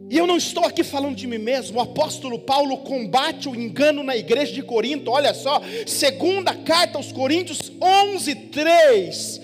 E 0.09 0.17
eu 0.17 0.25
não 0.25 0.37
estou 0.37 0.63
aqui 0.63 0.83
falando 0.83 1.15
de 1.15 1.27
mim 1.27 1.37
mesmo. 1.37 1.77
O 1.77 1.81
apóstolo 1.81 2.39
Paulo 2.39 2.77
combate 2.77 3.49
o 3.49 3.55
engano 3.55 4.01
na 4.03 4.15
igreja 4.15 4.53
de 4.53 4.63
Corinto. 4.63 5.11
Olha 5.11 5.33
só, 5.33 5.61
segunda 5.85 6.53
carta 6.55 6.97
aos 6.97 7.11
Coríntios 7.11 7.71
11, 7.81 8.35
3. 8.35 9.41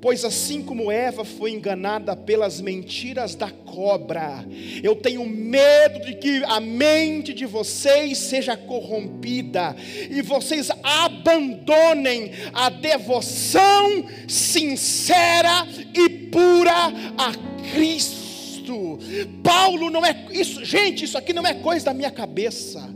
Pois 0.00 0.24
assim 0.24 0.62
como 0.62 0.92
Eva 0.92 1.24
foi 1.24 1.50
enganada 1.50 2.14
pelas 2.14 2.60
mentiras 2.60 3.34
da 3.34 3.50
cobra, 3.50 4.44
eu 4.82 4.94
tenho 4.94 5.26
medo 5.26 6.00
de 6.06 6.14
que 6.14 6.44
a 6.44 6.60
mente 6.60 7.34
de 7.34 7.44
vocês 7.44 8.16
seja 8.18 8.56
corrompida 8.56 9.74
e 10.08 10.22
vocês 10.22 10.70
abandonem 10.82 12.30
a 12.52 12.68
devoção 12.68 14.04
sincera 14.28 15.66
e 15.92 16.08
pura 16.08 16.92
a 17.16 17.32
Cristo. 17.72 18.98
Paulo 19.42 19.90
não 19.90 20.04
é 20.04 20.26
isso, 20.30 20.64
gente, 20.64 21.04
isso 21.04 21.18
aqui 21.18 21.32
não 21.32 21.46
é 21.46 21.54
coisa 21.54 21.86
da 21.86 21.94
minha 21.94 22.10
cabeça. 22.10 22.88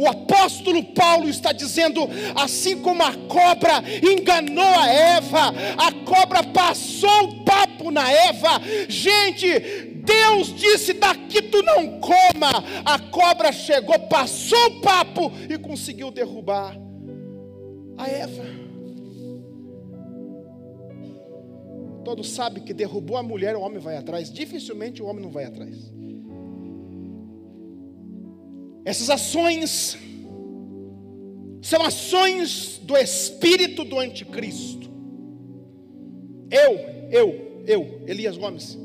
O 0.00 0.08
apóstolo 0.08 0.82
Paulo 0.82 1.28
está 1.28 1.52
dizendo: 1.52 2.08
assim 2.34 2.80
como 2.80 3.02
a 3.02 3.12
cobra 3.28 3.82
enganou 4.02 4.64
a 4.64 4.88
Eva, 4.88 5.52
a 5.76 5.92
cobra 6.06 6.42
passou 6.42 7.24
o 7.24 7.44
papo 7.44 7.90
na 7.90 8.10
Eva. 8.10 8.62
Gente, 8.88 9.46
Deus 10.02 10.54
disse: 10.54 10.94
daqui 10.94 11.42
tu 11.42 11.62
não 11.62 12.00
coma. 12.00 12.64
A 12.82 12.98
cobra 12.98 13.52
chegou, 13.52 13.98
passou 14.08 14.68
o 14.68 14.80
papo 14.80 15.30
e 15.50 15.58
conseguiu 15.58 16.10
derrubar 16.10 16.74
a 17.98 18.08
Eva. 18.08 18.44
Todos 22.02 22.30
sabem 22.30 22.64
que 22.64 22.72
derrubou 22.72 23.18
a 23.18 23.22
mulher, 23.22 23.54
o 23.54 23.60
homem 23.60 23.78
vai 23.78 23.98
atrás. 23.98 24.32
Dificilmente 24.32 25.02
o 25.02 25.06
homem 25.06 25.22
não 25.22 25.30
vai 25.30 25.44
atrás. 25.44 25.92
Essas 28.84 29.10
ações 29.10 29.98
são 31.62 31.82
ações 31.82 32.80
do 32.82 32.96
espírito 32.96 33.84
do 33.84 33.98
anticristo. 33.98 34.90
Eu, 36.50 36.78
eu, 37.10 37.62
eu, 37.66 38.02
Elias 38.06 38.36
Gomes, 38.36 38.78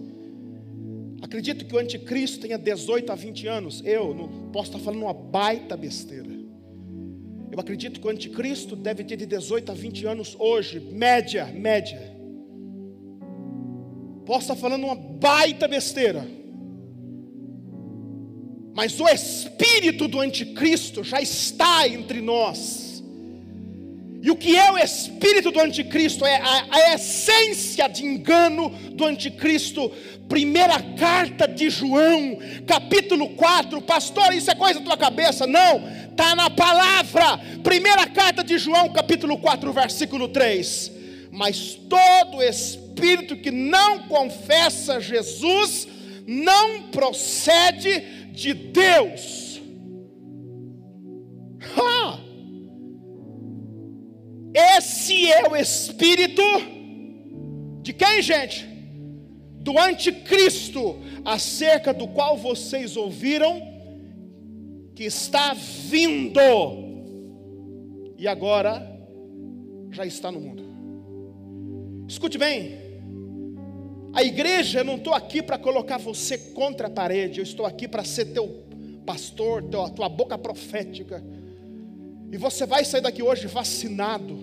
acredito 1.21 1.65
que 1.65 1.73
o 1.73 1.79
anticristo 1.79 2.41
tenha 2.41 2.57
18 2.57 3.11
a 3.11 3.15
20 3.15 3.47
anos. 3.47 3.81
Eu 3.85 4.13
não 4.13 4.49
posso 4.51 4.71
estar 4.71 4.79
falando 4.79 5.03
uma 5.03 5.13
baita 5.13 5.75
besteira. 5.77 6.35
Eu 7.51 7.59
acredito 7.59 8.01
que 8.01 8.07
o 8.07 8.09
anticristo 8.09 8.75
deve 8.75 9.03
ter 9.03 9.15
de 9.15 9.25
18 9.25 9.71
a 9.71 9.75
20 9.75 10.05
anos 10.05 10.35
hoje, 10.37 10.79
média, 10.79 11.45
média. 11.45 12.13
Posso 14.25 14.41
estar 14.41 14.55
falando 14.55 14.83
uma 14.83 14.95
baita 14.95 15.67
besteira. 15.67 16.27
Mas 18.75 18.99
o 18.99 19.07
espírito 19.07 20.05
do 20.05 20.19
anticristo 20.19 21.01
já 21.01 21.21
está 21.21 21.87
entre 21.87 22.19
nós. 22.19 23.01
E 24.21 24.29
o 24.29 24.35
que 24.35 24.57
é 24.57 24.69
o 24.69 24.77
espírito 24.77 25.49
do 25.49 25.61
anticristo? 25.61 26.25
É 26.25 26.35
a, 26.35 26.65
a 26.69 26.95
essência 26.95 27.87
de 27.87 28.03
engano 28.03 28.69
do 28.91 29.05
anticristo. 29.05 29.89
Primeira 30.27 30.81
carta 30.97 31.47
de 31.47 31.69
João, 31.69 32.37
capítulo 32.67 33.29
4. 33.29 33.81
Pastor, 33.83 34.33
isso 34.33 34.51
é 34.51 34.55
coisa 34.55 34.79
da 34.81 34.85
tua 34.85 34.97
cabeça? 34.97 35.47
Não, 35.47 35.81
está 36.09 36.35
na 36.35 36.49
palavra. 36.49 37.37
Primeira 37.63 38.05
carta 38.07 38.43
de 38.43 38.57
João, 38.57 38.89
capítulo 38.89 39.37
4, 39.37 39.71
versículo 39.71 40.27
3. 40.27 40.91
Mas 41.31 41.75
todo 41.87 42.43
espírito 42.43 43.37
que 43.37 43.51
não 43.51 43.99
confessa 44.07 44.99
Jesus 44.99 45.87
não 46.27 46.83
procede 46.83 48.24
de 48.35 48.53
Deus. 48.53 49.61
Ha! 51.61 52.19
Esse 54.77 55.31
é 55.31 55.49
o 55.49 55.55
espírito 55.55 56.43
de 57.81 57.93
quem, 57.93 58.21
gente? 58.21 58.65
Do 59.61 59.79
anticristo, 59.79 60.99
acerca 61.23 61.93
do 61.93 62.07
qual 62.07 62.37
vocês 62.37 62.95
ouviram 62.95 63.59
que 64.93 65.03
está 65.03 65.53
vindo 65.53 66.39
e 68.17 68.27
agora 68.27 68.95
já 69.91 70.05
está 70.05 70.31
no 70.31 70.39
mundo. 70.39 70.63
Escute 72.07 72.37
bem, 72.37 72.84
a 74.15 74.23
igreja, 74.23 74.79
eu 74.79 74.85
não 74.85 74.95
estou 74.95 75.13
aqui 75.13 75.43
para 75.43 75.57
colocar 75.57 75.97
você 75.97 76.37
contra 76.37 76.87
a 76.87 76.89
parede, 76.89 77.39
eu 77.39 77.43
estou 77.43 77.65
aqui 77.65 77.85
para 77.85 78.01
ser 78.05 78.27
teu 78.27 78.63
pastor, 79.05 79.61
tua, 79.63 79.89
tua 79.89 80.07
boca 80.07 80.37
profética. 80.37 81.21
E 82.31 82.37
você 82.37 82.65
vai 82.65 82.85
sair 82.85 83.01
daqui 83.01 83.21
hoje 83.21 83.45
vacinado, 83.45 84.39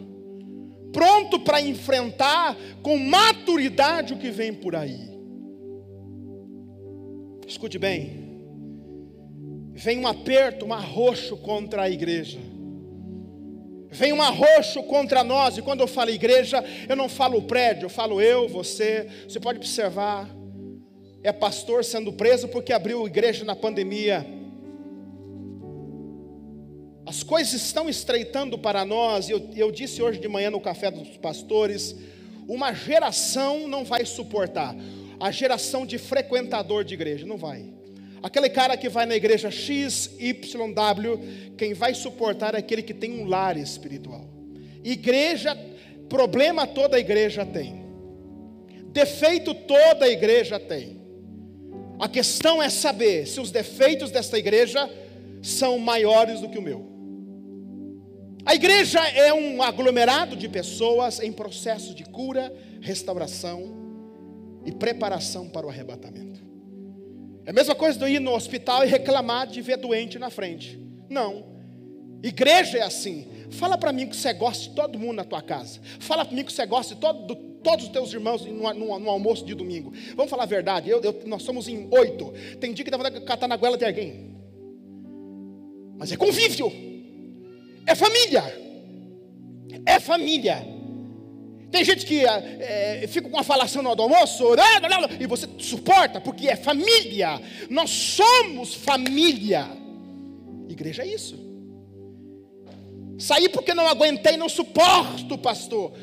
pronto 0.93 1.41
para 1.41 1.59
enfrentar 1.63 2.55
com 2.83 2.99
maturidade 2.99 4.13
o 4.13 4.19
que 4.19 4.31
vem 4.31 4.53
por 4.53 4.77
aí. 4.77 5.11
Escute 7.49 7.79
bem, 7.79 8.45
vem 9.73 9.99
um 9.99 10.07
aperto, 10.07 10.67
um 10.67 10.75
arroxo 10.75 11.35
contra 11.39 11.85
a 11.85 11.91
igreja 11.91 12.52
vem 13.93 14.13
um 14.13 14.23
arroxo 14.23 14.83
contra 14.85 15.23
nós, 15.23 15.59
e 15.59 15.63
quando 15.63 15.81
eu 15.81 15.87
falo 15.87 16.11
igreja, 16.11 16.65
eu 16.89 16.97
não 16.97 17.09
falo 17.09 17.39
o 17.39 17.43
prédio, 17.43 17.85
eu 17.85 17.91
falo 17.91 18.21
eu, 18.21 18.49
você. 18.49 19.07
Você 19.29 19.39
pode 19.39 19.59
observar, 19.59 20.29
é 21.23 21.31
pastor 21.31 21.85
sendo 21.85 22.13
preso 22.13 22.49
porque 22.49 22.73
abriu 22.73 23.07
igreja 23.07 23.45
na 23.45 23.55
pandemia. 23.55 24.27
As 27.05 27.23
coisas 27.23 27.53
estão 27.53 27.89
estreitando 27.89 28.59
para 28.59 28.85
nós, 28.85 29.29
e 29.29 29.33
eu, 29.33 29.51
eu 29.55 29.71
disse 29.71 30.03
hoje 30.03 30.19
de 30.19 30.29
manhã 30.29 30.51
no 30.51 30.61
café 30.61 30.91
dos 30.91 31.19
pastores: 31.19 31.95
uma 32.49 32.73
geração 32.73 33.69
não 33.69 33.85
vai 33.85 34.07
suportar, 34.07 34.75
a 35.21 35.31
geração 35.31 35.85
de 35.85 35.99
frequentador 35.99 36.83
de 36.83 36.95
igreja, 36.95 37.27
não 37.27 37.37
vai. 37.37 37.82
Aquele 38.23 38.49
cara 38.49 38.77
que 38.77 38.89
vai 38.89 39.05
na 39.05 39.17
igreja 39.17 39.51
X, 39.51 40.15
Y, 40.19 40.73
W, 40.73 41.21
quem 41.57 41.75
vai 41.75 41.93
suportar 41.93 42.55
é 42.55 42.59
aquele 42.59 42.83
que 42.83 42.95
tem 42.95 43.21
um 43.21 43.25
lar 43.25 43.57
espiritual. 43.57 44.29
Igreja, 44.85 45.59
problema 46.09 46.67
toda 46.67 46.97
a 46.97 47.01
igreja 47.01 47.45
tem. 47.45 47.83
Defeito 48.93 49.55
toda 49.55 50.05
a 50.05 50.09
igreja 50.09 50.61
tem. 50.61 51.01
A 51.99 52.09
questão 52.09 52.63
é 52.63 52.69
saber 52.69 53.27
se 53.27 53.41
os 53.41 53.51
defeitos 53.51 54.11
desta 54.11 54.39
igreja 54.39 54.89
são 55.43 55.79
maiores 55.79 56.41
do 56.41 56.49
que 56.49 56.59
o 56.59 56.63
meu. 56.63 56.93
A 58.45 58.55
igreja 58.55 59.01
é 59.09 59.33
um 59.33 59.63
aglomerado 59.63 60.37
de 60.37 60.49
pessoas 60.49 61.21
em 61.21 61.33
processo 61.33 61.95
de 61.95 62.05
cura, 62.05 62.53
restauração 62.81 63.73
e 64.65 64.73
preparação 64.73 65.49
para 65.49 65.67
o 65.67 65.71
arrebatamento. 65.71 66.52
É 67.45 67.51
a 67.51 67.53
mesma 67.53 67.75
coisa 67.75 67.99
de 67.99 68.07
ir 68.07 68.21
no 68.21 68.33
hospital 68.35 68.85
e 68.85 68.89
reclamar 68.89 69.47
de 69.47 69.61
ver 69.61 69.77
doente 69.77 70.19
na 70.19 70.31
frente. 70.31 70.79
Não. 71.09 71.45
Igreja 72.23 72.79
é 72.79 72.83
assim. 72.83 73.27
Fala 73.51 73.77
para 73.77 73.93
mim 73.93 74.07
que 74.07 74.17
você 74.17 74.33
gosta 74.33 74.65
de 74.65 74.75
todo 74.75 74.99
mundo 74.99 75.17
na 75.17 75.25
tua 75.25 75.43
casa. 75.43 75.81
Fala 75.99 76.25
para 76.25 76.35
mim 76.35 76.45
que 76.45 76.53
você 76.53 76.65
gosta 76.65 76.95
de 76.95 77.01
todo, 77.01 77.35
todos 77.63 77.87
os 77.87 77.91
teus 77.91 78.13
irmãos 78.13 78.45
no, 78.47 78.75
no, 78.75 78.99
no, 78.99 79.11
almoço 79.11 79.45
de 79.45 79.55
domingo. 79.55 79.93
Vamos 80.15 80.31
falar 80.31 80.45
a 80.45 80.47
verdade. 80.47 80.89
Eu, 80.89 81.01
eu, 81.03 81.23
nós 81.27 81.43
somos 81.43 81.69
em 81.69 81.89
oito. 81.91 82.33
Tem 82.61 82.73
dia 82.73 82.85
que 82.85 82.91
dá 82.91 82.97
vontade 82.97 83.19
de 83.19 83.25
catar 83.25 83.49
na 83.49 83.57
goela 83.57 83.77
de 83.77 83.85
alguém. 83.85 84.35
Mas 85.99 86.13
é 86.13 86.17
convívio. 86.17 86.73
É 87.87 87.95
família. 87.95 88.43
É 89.85 89.99
família. 89.99 90.72
Tem 91.73 91.83
gente 91.87 92.05
que 92.05 92.23
é, 92.27 93.07
fica 93.09 93.27
com 93.31 93.35
uma 93.35 93.43
falação 93.43 93.83
no 93.83 93.89
almoço, 93.89 94.45
e 95.19 95.27
você 95.27 95.49
suporta, 95.59 96.21
porque 96.21 96.47
é 96.47 96.55
família. 96.55 97.41
Nós 97.71 97.89
somos 97.89 98.75
família. 98.75 99.67
Igreja 100.69 101.03
é 101.03 101.07
isso. 101.07 101.35
Sair 103.19 103.49
porque 103.49 103.73
não 103.73 103.89
aguentei, 103.89 104.37
não 104.37 104.51
suporto, 104.51 105.39
pastor. 105.39 105.95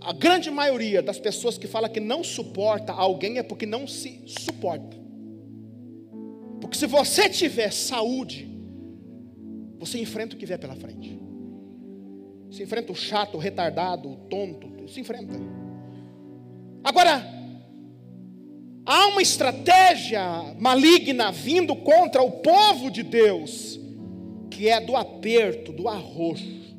A 0.00 0.14
grande 0.14 0.50
maioria 0.50 1.02
das 1.02 1.18
pessoas 1.18 1.58
que 1.58 1.66
fala 1.66 1.86
que 1.86 2.00
não 2.00 2.24
suporta 2.24 2.92
alguém 2.94 3.36
é 3.36 3.42
porque 3.42 3.66
não 3.66 3.86
se 3.86 4.22
suporta. 4.26 4.96
Porque 6.62 6.78
se 6.78 6.86
você 6.86 7.28
tiver 7.28 7.70
saúde, 7.70 8.48
você 9.78 9.98
enfrenta 9.98 10.34
o 10.34 10.38
que 10.38 10.46
vier 10.46 10.58
pela 10.58 10.74
frente. 10.74 11.23
Você 12.54 12.62
enfrenta 12.62 12.92
o 12.92 12.94
chato, 12.94 13.34
o 13.34 13.38
retardado, 13.38 14.08
o 14.08 14.14
tonto, 14.14 14.88
se 14.88 15.00
enfrenta. 15.00 15.34
Agora, 16.84 17.20
há 18.86 19.08
uma 19.08 19.20
estratégia 19.20 20.22
maligna 20.60 21.32
vindo 21.32 21.74
contra 21.74 22.22
o 22.22 22.30
povo 22.30 22.92
de 22.92 23.02
Deus, 23.02 23.80
que 24.52 24.68
é 24.68 24.80
do 24.80 24.94
aperto, 24.94 25.72
do 25.72 25.88
arroxo. 25.88 26.76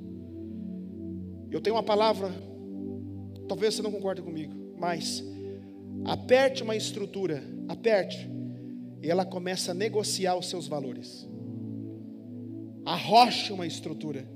Eu 1.51 1.59
tenho 1.59 1.75
uma 1.75 1.83
palavra, 1.83 2.33
talvez 3.45 3.73
você 3.73 3.81
não 3.81 3.91
concorde 3.91 4.21
comigo, 4.21 4.53
mas 4.79 5.21
aperte 6.05 6.63
uma 6.63 6.77
estrutura, 6.77 7.43
aperte, 7.67 8.29
e 9.03 9.11
ela 9.11 9.25
começa 9.25 9.71
a 9.71 9.75
negociar 9.75 10.37
os 10.37 10.47
seus 10.47 10.69
valores. 10.69 11.27
Arroche 12.85 13.51
uma 13.51 13.67
estrutura 13.67 14.34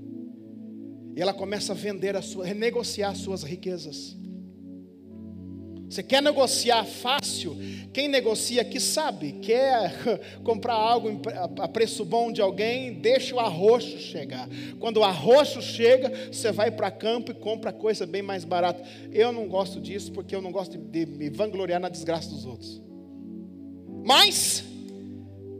e 1.15 1.21
ela 1.21 1.33
começa 1.33 1.73
a 1.73 1.75
vender, 1.75 2.15
a 2.15 2.21
sua, 2.21 2.45
renegociar 2.45 3.15
suas 3.15 3.43
riquezas. 3.43 4.17
Você 5.89 6.03
quer 6.03 6.21
negociar 6.21 6.85
fácil? 6.85 7.57
Quem 7.91 8.07
negocia 8.07 8.61
aqui 8.61 8.79
sabe. 8.79 9.33
Quer 9.41 9.91
comprar 10.45 10.75
algo 10.75 11.19
a 11.59 11.67
preço 11.67 12.05
bom 12.05 12.31
de 12.31 12.41
alguém? 12.41 12.93
Deixa 12.93 13.33
o 13.33 13.39
arroxo 13.39 13.97
chegar. 13.97 14.47
Quando 14.79 14.97
o 14.97 15.03
arroxo 15.03 15.61
chega, 15.63 16.31
você 16.31 16.51
vai 16.51 16.69
para 16.69 16.91
campo 16.91 17.31
e 17.31 17.33
compra 17.33 17.73
coisa 17.73 18.05
bem 18.05 18.21
mais 18.21 18.45
barata. 18.45 18.83
Eu 19.11 19.31
não 19.31 19.47
gosto 19.47 19.81
disso 19.81 20.11
porque 20.11 20.35
eu 20.35 20.41
não 20.43 20.51
gosto 20.51 20.77
de 20.77 21.07
me 21.07 21.27
vangloriar 21.27 21.79
na 21.79 21.89
desgraça 21.89 22.29
dos 22.29 22.45
outros. 22.45 22.79
Mas 24.05 24.63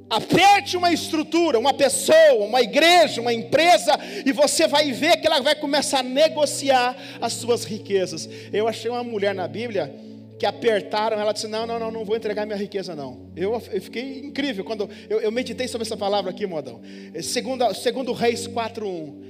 Aperte 0.10 0.76
uma 0.76 0.91
estrutura, 0.91 1.60
uma 1.60 1.74
pessoa, 1.74 2.45
uma 2.45 2.62
igreja, 2.62 3.22
uma 3.22 3.32
empresa, 3.32 3.98
e 4.26 4.32
você 4.32 4.67
vai 4.67 4.91
ver 4.91 5.17
que 5.17 5.28
ela 5.28 5.39
vai 5.39 5.56
começar 5.56 6.00
a 6.00 6.04
negociar 6.04 6.98
as 7.22 7.34
suas 7.34 7.63
riquezas. 7.63 8.28
Eu 8.52 8.67
achei 8.67 8.89
uma 8.89 9.04
mulher 9.04 9.36
na 9.36 9.48
Bíblia 9.48 9.93
que 10.39 10.45
apertaram, 10.45 11.19
ela 11.19 11.34
disse: 11.34 11.48
Não, 11.48 11.67
não, 11.67 11.78
não, 11.78 11.91
não 11.91 12.06
vou 12.06 12.15
entregar 12.15 12.45
minha 12.45 12.58
riqueza, 12.58 12.95
não. 12.95 13.30
Eu, 13.36 13.54
eu 13.72 13.82
fiquei 13.82 14.19
incrível 14.19 14.63
quando 14.63 14.89
eu, 15.10 15.19
eu, 15.19 15.32
meditei 15.32 15.67
sobre 15.67 15.86
essa 15.86 15.98
palavra 15.98 16.32
aqui, 16.32 16.48
modão. 16.48 16.82
Segundo, 17.22 17.72
segundo 17.76 18.13
Reis 18.13 18.48
4:1. 18.48 19.29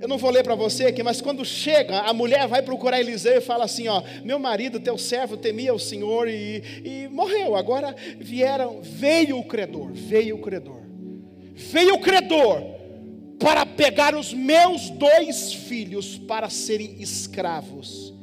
Eu 0.00 0.06
não 0.06 0.16
vou 0.16 0.30
ler 0.30 0.44
para 0.44 0.54
você 0.54 0.86
aqui, 0.86 1.02
mas 1.02 1.20
quando 1.20 1.44
chega, 1.44 2.00
a 2.02 2.12
mulher 2.12 2.46
vai 2.46 2.62
procurar 2.62 3.00
Eliseu 3.00 3.38
e 3.38 3.40
fala 3.40 3.64
assim: 3.64 3.88
ó, 3.88 4.02
meu 4.24 4.38
marido, 4.38 4.78
teu 4.78 4.96
servo, 4.96 5.36
temia 5.36 5.74
o 5.74 5.78
Senhor 5.78 6.28
e, 6.28 6.62
e 6.84 7.08
morreu. 7.08 7.56
Agora 7.56 7.94
vieram, 8.18 8.80
veio 8.80 9.38
o 9.38 9.44
credor, 9.44 9.90
veio 9.92 10.36
o 10.36 10.40
credor, 10.40 10.82
veio 11.54 11.94
o 11.94 12.00
credor 12.00 12.62
para 13.40 13.66
pegar 13.66 14.14
os 14.14 14.32
meus 14.32 14.88
dois 14.90 15.52
filhos 15.52 16.16
para 16.16 16.48
serem 16.48 17.00
escravos. 17.00 18.14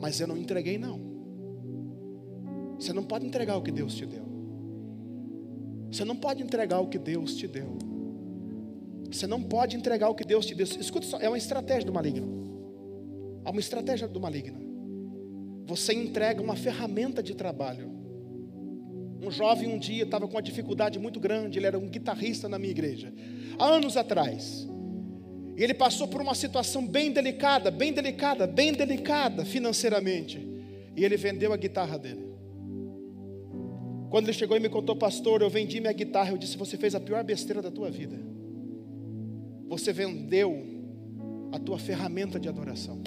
Mas 0.00 0.20
eu 0.20 0.26
não 0.26 0.36
entreguei, 0.36 0.76
não. 0.76 1.00
Você 2.78 2.92
não 2.92 3.02
pode 3.02 3.26
entregar 3.26 3.56
o 3.56 3.62
que 3.62 3.72
Deus 3.72 3.94
te 3.94 4.06
deu. 4.06 4.26
Você 5.90 6.04
não 6.04 6.16
pode 6.16 6.42
entregar 6.42 6.80
o 6.80 6.86
que 6.86 6.98
Deus 6.98 7.34
te 7.34 7.46
deu. 7.46 7.76
Você 9.10 9.26
não 9.26 9.42
pode 9.42 9.76
entregar 9.76 10.08
o 10.08 10.14
que 10.14 10.24
Deus 10.24 10.44
te 10.44 10.54
deu. 10.54 10.64
Escuta 10.64 11.06
só, 11.06 11.18
é 11.18 11.28
uma 11.28 11.38
estratégia 11.38 11.84
do 11.84 11.92
maligno. 11.92 12.48
É 13.44 13.50
uma 13.50 13.60
estratégia 13.60 14.06
do 14.06 14.20
maligno. 14.20 14.60
Você 15.66 15.92
entrega 15.92 16.42
uma 16.42 16.56
ferramenta 16.56 17.22
de 17.22 17.34
trabalho. 17.34 17.90
Um 19.22 19.30
jovem 19.30 19.68
um 19.68 19.78
dia 19.78 20.04
estava 20.04 20.26
com 20.26 20.34
uma 20.34 20.42
dificuldade 20.42 20.98
muito 20.98 21.18
grande, 21.18 21.58
ele 21.58 21.66
era 21.66 21.78
um 21.78 21.88
guitarrista 21.88 22.48
na 22.48 22.58
minha 22.58 22.70
igreja, 22.70 23.12
há 23.58 23.66
anos 23.66 23.96
atrás. 23.96 24.68
E 25.56 25.62
ele 25.62 25.74
passou 25.74 26.06
por 26.06 26.22
uma 26.22 26.36
situação 26.36 26.86
bem 26.86 27.10
delicada, 27.10 27.68
bem 27.70 27.92
delicada, 27.92 28.46
bem 28.46 28.72
delicada 28.72 29.44
financeiramente. 29.44 30.38
E 30.96 31.04
ele 31.04 31.16
vendeu 31.16 31.52
a 31.52 31.56
guitarra 31.56 31.98
dele. 31.98 32.28
Quando 34.08 34.26
ele 34.26 34.32
chegou 34.32 34.56
e 34.56 34.60
me 34.60 34.68
contou, 34.68 34.94
pastor, 34.94 35.42
eu 35.42 35.50
vendi 35.50 35.80
minha 35.80 35.92
guitarra, 35.92 36.30
eu 36.30 36.38
disse: 36.38 36.56
Você 36.56 36.76
fez 36.76 36.94
a 36.94 37.00
pior 37.00 37.22
besteira 37.24 37.60
da 37.60 37.70
tua 37.70 37.90
vida. 37.90 38.16
Você 39.68 39.92
vendeu 39.92 40.64
a 41.52 41.58
tua 41.58 41.78
ferramenta 41.78 42.40
de 42.40 42.48
adoração. 42.48 43.00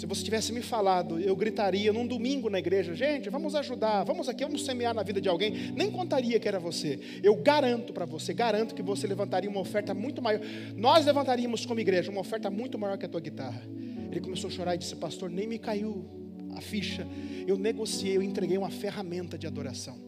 Se 0.00 0.06
você 0.06 0.24
tivesse 0.24 0.50
me 0.50 0.62
falado, 0.62 1.20
eu 1.20 1.36
gritaria 1.36 1.92
num 1.92 2.06
domingo 2.06 2.48
na 2.48 2.58
igreja, 2.58 2.94
gente, 2.94 3.28
vamos 3.28 3.54
ajudar, 3.54 4.02
vamos 4.04 4.30
aqui, 4.30 4.42
vamos 4.42 4.64
semear 4.64 4.94
na 4.94 5.02
vida 5.02 5.20
de 5.20 5.28
alguém. 5.28 5.72
Nem 5.72 5.90
contaria 5.90 6.40
que 6.40 6.48
era 6.48 6.58
você. 6.58 6.98
Eu 7.22 7.36
garanto 7.36 7.92
para 7.92 8.06
você, 8.06 8.32
garanto 8.32 8.74
que 8.74 8.82
você 8.82 9.06
levantaria 9.06 9.50
uma 9.50 9.60
oferta 9.60 9.92
muito 9.92 10.22
maior. 10.22 10.40
Nós 10.74 11.04
levantaríamos 11.04 11.66
como 11.66 11.80
igreja 11.80 12.10
uma 12.10 12.22
oferta 12.22 12.48
muito 12.48 12.78
maior 12.78 12.96
que 12.96 13.04
a 13.04 13.08
tua 13.10 13.20
guitarra. 13.20 13.62
Ele 14.10 14.20
começou 14.20 14.48
a 14.48 14.50
chorar 14.50 14.74
e 14.74 14.78
disse, 14.78 14.96
pastor, 14.96 15.28
nem 15.28 15.46
me 15.46 15.58
caiu 15.58 16.08
a 16.56 16.62
ficha. 16.62 17.06
Eu 17.46 17.58
negociei, 17.58 18.16
eu 18.16 18.22
entreguei 18.22 18.56
uma 18.56 18.70
ferramenta 18.70 19.36
de 19.36 19.46
adoração. 19.46 19.98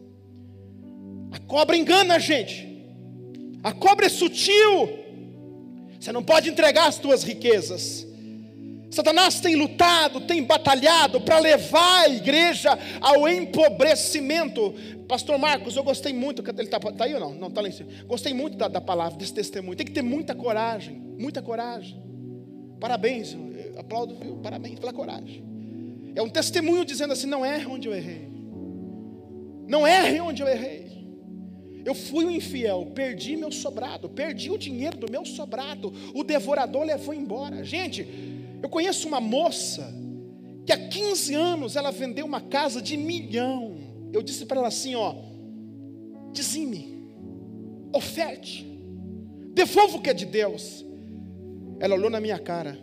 A 1.31 1.37
cobra 1.37 1.77
engana 1.77 2.15
a 2.15 2.19
gente. 2.19 2.72
A 3.63 3.71
cobra 3.71 4.07
é 4.07 4.09
sutil. 4.09 4.99
Você 5.99 6.11
não 6.11 6.21
pode 6.21 6.49
entregar 6.49 6.87
as 6.87 6.97
tuas 6.97 7.23
riquezas. 7.23 8.05
Satanás 8.91 9.39
tem 9.39 9.55
lutado, 9.55 10.21
tem 10.21 10.43
batalhado 10.43 11.19
para 11.21 11.39
levar 11.39 12.01
a 12.01 12.09
igreja 12.09 12.77
ao 13.01 13.27
empobrecimento. 13.27 14.73
Pastor 15.07 15.37
Marcos, 15.39 15.75
eu 15.75 15.83
gostei 15.83 16.13
muito, 16.13 16.43
ele 16.47 16.61
está 16.61 16.79
tá 16.79 17.05
aí 17.05 17.13
ou 17.15 17.19
não? 17.19 17.33
Não, 17.33 17.47
está 17.47 17.61
lá 17.61 17.69
em 17.69 17.71
cima. 17.71 17.89
Gostei 18.05 18.33
muito 18.33 18.55
da, 18.55 18.67
da, 18.67 18.79
palavra, 18.79 19.17
desse 19.17 19.33
testemunho. 19.33 19.75
Tem 19.75 19.85
que 19.85 19.91
ter 19.91 20.03
muita 20.03 20.35
coragem, 20.35 20.95
muita 21.17 21.41
coragem. 21.41 21.99
Parabéns, 22.79 23.35
aplaudo, 23.77 24.15
viu? 24.15 24.37
Parabéns 24.37 24.77
pela 24.77 24.93
coragem. 24.93 25.43
É 26.15 26.21
um 26.21 26.29
testemunho 26.29 26.85
dizendo 26.85 27.13
assim: 27.13 27.27
não 27.27 27.43
erre 27.43 27.65
onde 27.65 27.87
eu 27.87 27.95
errei. 27.95 28.27
Não 29.67 29.87
erre 29.87 30.19
onde 30.19 30.43
eu 30.43 30.47
errei. 30.47 31.02
Eu 31.85 31.93
fui 31.93 32.25
um 32.25 32.31
infiel, 32.31 32.91
perdi 32.95 33.35
meu 33.35 33.51
sobrado, 33.51 34.09
perdi 34.09 34.49
o 34.49 34.57
dinheiro 34.57 34.97
do 34.97 35.11
meu 35.11 35.25
sobrado, 35.25 35.93
o 36.13 36.23
devorador 36.23 36.83
levou 36.83 37.13
embora. 37.13 37.63
Gente, 37.63 38.07
eu 38.61 38.69
conheço 38.69 39.07
uma 39.07 39.19
moça 39.19 39.93
que 40.65 40.71
há 40.71 40.87
15 40.87 41.33
anos 41.33 41.75
ela 41.75 41.91
vendeu 41.91 42.25
uma 42.25 42.39
casa 42.39 42.81
de 42.81 42.95
milhão. 42.95 43.75
Eu 44.13 44.21
disse 44.21 44.45
para 44.45 44.59
ela 44.59 44.69
assim, 44.69 44.95
ó, 44.95 45.15
dizime, 46.31 47.03
oferte, 47.93 48.65
devolva 49.53 49.97
o 49.97 50.01
que 50.01 50.09
é 50.09 50.13
de 50.13 50.25
Deus. 50.25 50.85
Ela 51.79 51.95
olhou 51.95 52.09
na 52.09 52.21
minha 52.21 52.39
cara, 52.39 52.79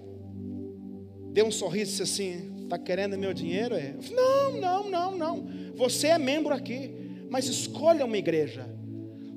deu 1.32 1.46
um 1.46 1.50
sorriso 1.50 1.90
e 1.90 1.92
disse 1.92 2.02
assim: 2.02 2.50
Está 2.70 2.78
querendo 2.78 3.18
meu 3.18 3.34
dinheiro? 3.34 3.74
É? 3.74 3.94
Falei, 4.00 4.14
não, 4.14 4.60
não, 4.60 4.90
não, 4.90 5.18
não. 5.18 5.48
Você 5.74 6.06
é 6.06 6.18
membro 6.18 6.54
aqui, 6.54 6.88
mas 7.28 7.46
escolha 7.46 8.04
uma 8.04 8.16
igreja. 8.16 8.64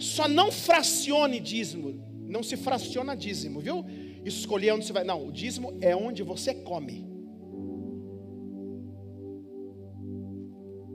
Só 0.04 0.28
não 0.28 0.52
fracione 0.52 1.39
dízimo. 1.39 2.04
Não 2.28 2.44
se 2.44 2.58
fraciona 2.58 3.16
dízimo, 3.16 3.60
viu? 3.60 3.86
escolher 4.26 4.72
onde 4.74 4.86
você 4.86 4.94
vai. 4.94 5.04
Não, 5.04 5.28
o 5.28 5.32
dízimo 5.32 5.78
é 5.82 5.96
onde 5.96 6.24
você 6.24 6.54
come. 6.54 7.08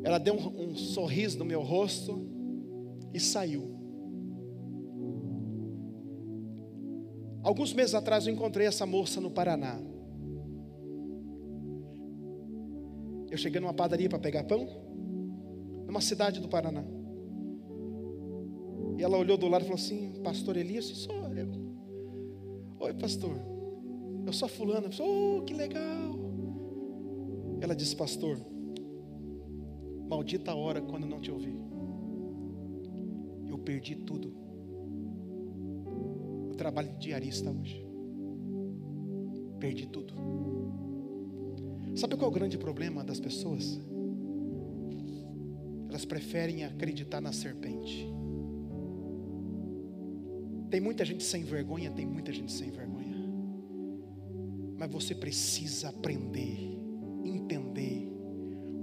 Ela 0.03 0.19
deu 0.19 0.35
um, 0.35 0.71
um 0.71 0.77
sorriso 0.77 1.39
no 1.39 1.45
meu 1.45 1.63
rosto 1.63 2.27
e 3.13 3.21
saiu. 3.21 3.77
Alguns 7.43 7.73
meses 7.73 7.95
atrás 7.95 8.27
eu 8.27 8.33
encontrei 8.33 8.67
essa 8.67 8.87
moça 8.87 9.21
no 9.21 9.31
Paraná. 9.31 9.81
Eu 13.31 13.37
cheguei 13.37 13.61
numa 13.61 13.75
padaria 13.75 14.09
para 14.09 14.19
pegar 14.19 14.45
pão, 14.45 14.67
numa 15.87 16.01
cidade 16.01 16.41
do 16.41 16.49
Paraná. 16.49 16.98
E 18.99 19.03
ela 19.03 19.17
olhou 19.17 19.39
do 19.39 19.47
lado 19.47 19.63
e 19.63 19.65
falou 19.65 19.81
assim: 19.81 20.13
Pastor 20.25 20.57
Elias, 20.57 20.85
sou 20.85 21.15
eu. 21.33 21.49
Oi, 22.81 22.95
pastor. 22.95 23.37
Eu 24.27 24.33
sou 24.33 24.49
fulana. 24.49 24.91
Oh, 25.01 25.43
que 25.43 25.55
legal. 25.55 26.19
Ela 27.61 27.75
disse, 27.75 27.97
pastor, 27.97 28.39
maldita 30.09 30.55
hora 30.55 30.81
quando 30.81 31.07
não 31.07 31.21
te 31.21 31.31
ouvi. 31.31 31.57
Eu 33.47 33.59
perdi 33.59 33.97
tudo. 33.97 34.35
Eu 36.49 36.55
trabalho 36.57 36.91
de 36.91 36.99
diarista 36.99 37.51
hoje. 37.51 37.87
Perdi 39.59 39.87
tudo. 39.87 40.15
Sabe 41.97 42.17
qual 42.17 42.31
é 42.31 42.33
o 42.33 42.35
grande 42.35 42.59
problema 42.59 43.03
das 43.03 43.19
pessoas? 43.19 43.81
Elas 45.89 46.05
preferem 46.05 46.65
acreditar 46.65 47.21
na 47.21 47.33
serpente. 47.33 48.18
Tem 50.71 50.81
muita 50.81 51.05
gente 51.05 51.25
sem 51.25 51.45
vergonha, 51.45 51.91
tem 51.91 52.07
muita 52.07 52.33
gente 52.33 52.53
sem 52.53 52.71
vergonha. 52.71 53.17
Mas 54.79 54.91
você 54.91 55.15
precisa 55.15 55.89
aprender, 55.89 56.79
entender 57.25 58.09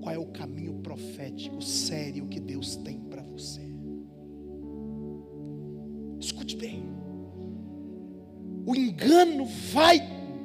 qual 0.01 0.13
é 0.13 0.17
o 0.17 0.25
caminho 0.27 0.81
profético 0.81 1.61
sério 1.61 2.27
que 2.27 2.39
Deus 2.39 2.75
tem 2.75 2.99
para 2.99 3.23
você. 3.23 3.64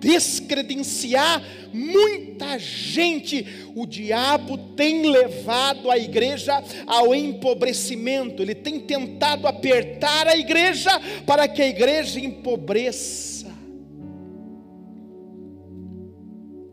Descredenciar 0.00 1.42
muita 1.72 2.58
gente. 2.58 3.46
O 3.74 3.86
diabo 3.86 4.58
tem 4.74 5.08
levado 5.10 5.90
a 5.90 5.98
igreja 5.98 6.62
ao 6.86 7.14
empobrecimento, 7.14 8.42
ele 8.42 8.54
tem 8.54 8.80
tentado 8.80 9.46
apertar 9.46 10.26
a 10.26 10.36
igreja 10.36 10.90
para 11.26 11.46
que 11.46 11.62
a 11.62 11.68
igreja 11.68 12.18
empobreça. 12.18 13.30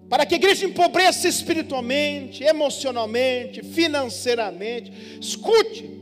Para 0.10 0.26
que 0.26 0.36
a 0.36 0.38
igreja 0.38 0.66
empobreça 0.66 1.28
espiritualmente, 1.28 2.42
emocionalmente, 2.42 3.62
financeiramente. 3.62 5.20
Escute, 5.20 6.02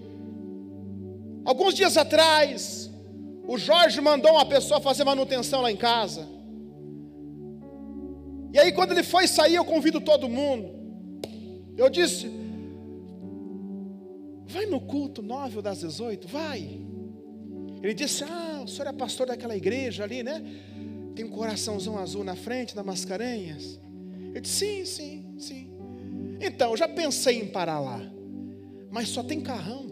alguns 1.44 1.74
dias 1.74 1.98
atrás, 1.98 2.92
o 3.48 3.58
Jorge 3.58 4.00
mandou 4.02 4.34
uma 4.34 4.46
pessoa 4.46 4.80
fazer 4.80 5.04
manutenção 5.04 5.62
lá 5.62 5.72
em 5.72 5.76
casa. 5.76 6.36
E 8.56 8.58
aí, 8.58 8.72
quando 8.72 8.94
ele 8.94 9.04
foi 9.04 9.28
sair, 9.28 9.56
eu 9.56 9.66
convido 9.66 10.00
todo 10.00 10.30
mundo. 10.30 10.72
Eu 11.76 11.90
disse: 11.90 12.32
Vai 14.46 14.66
no 14.66 14.80
culto 14.80 15.22
9 15.22 15.58
ou 15.58 15.62
das 15.62 15.82
18? 15.82 16.26
Vai. 16.26 16.80
Ele 17.84 17.94
disse: 17.94 18.24
Ah, 18.24 18.62
o 18.64 18.68
senhor 18.70 18.88
é 18.88 18.94
pastor 18.94 19.28
daquela 19.28 19.58
igreja 19.58 20.06
ali, 20.06 20.24
né? 20.24 20.42
Tem 21.14 21.26
um 21.26 21.32
coraçãozão 21.32 21.98
azul 21.98 22.24
na 22.24 22.34
frente, 22.34 22.74
da 22.74 22.82
Mascarenhas. 22.82 23.78
Eu 24.34 24.40
disse: 24.40 24.56
Sim, 24.56 24.86
sim, 24.86 25.36
sim. 25.38 25.72
Então, 26.40 26.72
eu 26.72 26.78
já 26.78 26.88
pensei 26.88 27.42
em 27.42 27.48
parar 27.48 27.82
lá, 27.82 28.00
mas 28.90 29.10
só 29.10 29.22
tem 29.22 29.42
carrão. 29.42 29.86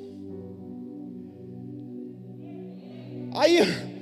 Aí, 3.34 3.58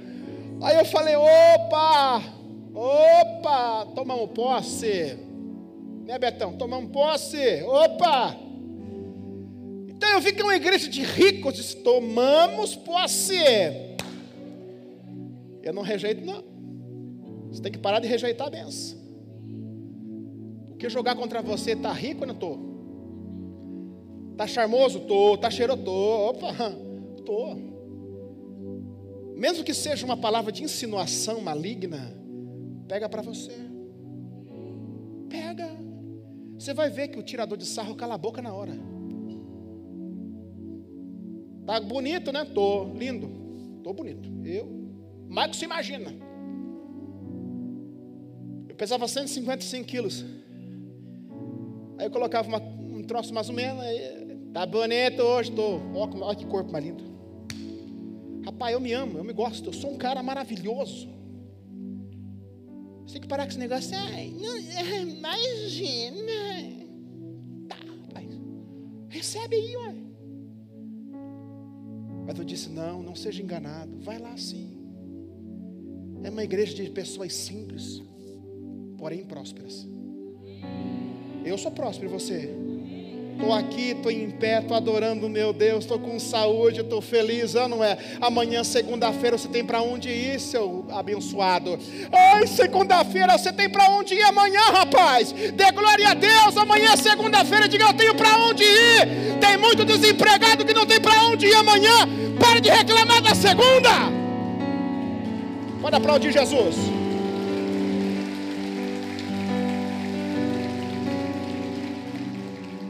aí 0.61 0.77
eu 0.77 0.85
falei: 0.85 1.15
opa! 1.15 2.40
Opa, 2.83 3.85
tomamos 3.93 4.31
posse. 4.31 5.15
Né, 6.03 6.17
Betão? 6.17 6.57
Tomamos 6.57 6.91
posse. 6.91 7.61
Opa! 7.61 8.35
Então 9.87 10.09
eu 10.09 10.19
vi 10.19 10.33
que 10.33 10.41
é 10.41 10.43
uma 10.43 10.55
igreja 10.55 10.89
de 10.89 11.03
ricos. 11.03 11.75
Tomamos 11.75 12.75
posse. 12.75 13.35
Eu 15.61 15.73
não 15.73 15.83
rejeito, 15.83 16.25
não. 16.25 16.43
Você 17.51 17.61
tem 17.61 17.71
que 17.71 17.77
parar 17.77 17.99
de 17.99 18.07
rejeitar 18.07 18.47
a 18.47 18.49
benção. 18.49 18.97
Porque 20.69 20.89
jogar 20.89 21.15
contra 21.15 21.39
você, 21.43 21.75
tá 21.75 21.93
rico 21.93 22.21
ou 22.21 22.27
não 22.27 22.33
tô? 22.33 22.57
Tá 24.35 24.47
charmoso? 24.47 25.01
Tô. 25.01 25.37
Tá 25.37 25.51
cheiroso? 25.51 25.83
Tô. 25.83 26.29
Opa, 26.29 26.51
tô. 27.23 27.55
Mesmo 29.35 29.63
que 29.63 29.75
seja 29.75 30.03
uma 30.03 30.17
palavra 30.17 30.51
de 30.51 30.63
insinuação 30.63 31.41
maligna, 31.41 32.20
Pega 32.91 33.07
para 33.07 33.21
você. 33.21 33.53
Pega. 35.29 35.69
Você 36.59 36.73
vai 36.73 36.89
ver 36.89 37.07
que 37.07 37.17
o 37.17 37.23
tirador 37.23 37.57
de 37.57 37.65
sarro 37.65 37.95
cala 37.95 38.15
a 38.15 38.17
boca 38.17 38.41
na 38.41 38.53
hora. 38.53 38.73
Tá 41.65 41.79
bonito, 41.79 42.33
né? 42.33 42.43
Tô 42.43 42.83
lindo. 42.93 43.29
Tô 43.81 43.93
bonito. 43.93 44.29
Eu, 44.43 44.67
que 45.49 45.55
se 45.55 45.63
imagina. 45.63 46.13
Eu 48.67 48.75
pesava 48.75 49.07
155 49.07 49.87
quilos. 49.87 50.25
Aí 51.97 52.07
eu 52.07 52.11
colocava 52.11 52.45
uma, 52.49 52.59
um 52.59 53.03
troço 53.03 53.33
mais 53.33 53.47
ou 53.47 53.55
menos, 53.55 53.81
aí 53.81 54.49
Tá 54.51 54.65
bonito 54.65 55.21
hoje, 55.21 55.49
tô. 55.53 55.79
Olha 55.95 56.35
que 56.35 56.45
corpo 56.45 56.69
mais 56.69 56.83
lindo. 56.83 57.05
Rapaz, 58.43 58.73
eu 58.73 58.81
me 58.81 58.91
amo, 58.91 59.17
eu 59.17 59.23
me 59.23 59.31
gosto, 59.31 59.69
eu 59.69 59.73
sou 59.73 59.91
um 59.91 59.97
cara 59.97 60.21
maravilhoso. 60.21 61.20
Você 63.11 63.15
tem 63.15 63.23
que 63.23 63.27
parar 63.27 63.43
com 63.43 63.49
esse 63.49 63.59
negócio. 63.59 63.91
Ai, 63.93 64.33
não, 64.39 64.55
é, 64.55 65.01
imagina. 65.01 66.31
Tá, 67.67 67.75
rapaz. 67.75 68.39
Recebe 69.09 69.57
aí, 69.57 69.75
ué. 69.75 69.95
Mas 72.25 72.39
eu 72.39 72.45
disse: 72.45 72.69
não, 72.69 73.03
não 73.03 73.13
seja 73.13 73.43
enganado. 73.43 73.99
Vai 73.99 74.17
lá 74.17 74.37
sim. 74.37 74.77
É 76.23 76.29
uma 76.29 76.41
igreja 76.41 76.73
de 76.73 76.89
pessoas 76.89 77.33
simples, 77.33 78.01
porém 78.97 79.25
prósperas. 79.25 79.85
Eu 81.43 81.57
sou 81.57 81.71
próspero, 81.71 82.09
e 82.09 82.13
você? 82.13 82.55
Estou 83.33 83.53
aqui, 83.53 83.91
estou 83.91 84.11
em 84.11 84.29
pé, 84.29 84.59
estou 84.59 84.77
adorando 84.77 85.27
meu 85.27 85.51
Deus, 85.51 85.83
estou 85.83 85.97
com 85.97 86.19
saúde, 86.19 86.81
estou 86.81 87.01
feliz, 87.01 87.55
ah, 87.55 87.67
não 87.67 87.83
é? 87.83 87.97
Amanhã, 88.19 88.63
segunda-feira, 88.63 89.37
você 89.37 89.47
tem 89.47 89.65
para 89.65 89.81
onde 89.81 90.09
ir, 90.09 90.39
seu 90.39 90.85
abençoado? 90.91 91.79
Ai, 92.11 92.45
segunda-feira, 92.45 93.37
você 93.37 93.51
tem 93.51 93.69
para 93.69 93.89
onde 93.89 94.13
ir 94.13 94.21
amanhã, 94.23 94.61
rapaz? 94.71 95.31
Dê 95.31 95.71
glória 95.71 96.09
a 96.09 96.13
Deus, 96.13 96.55
amanhã, 96.55 96.95
segunda-feira, 96.95 97.67
diga 97.67 97.85
eu 97.85 97.93
tenho 97.93 98.13
para 98.13 98.37
onde 98.37 98.63
ir. 98.63 99.39
Tem 99.39 99.57
muito 99.57 99.83
desempregado 99.83 100.63
que 100.63 100.73
não 100.73 100.85
tem 100.85 100.99
para 100.99 101.23
onde 101.25 101.47
ir 101.47 101.55
amanhã. 101.55 102.07
Pare 102.39 102.61
de 102.61 102.69
reclamar 102.69 103.21
da 103.21 103.33
segunda. 103.33 103.89
Pode 105.81 105.95
aplaudir 105.95 106.31
Jesus. 106.31 107.00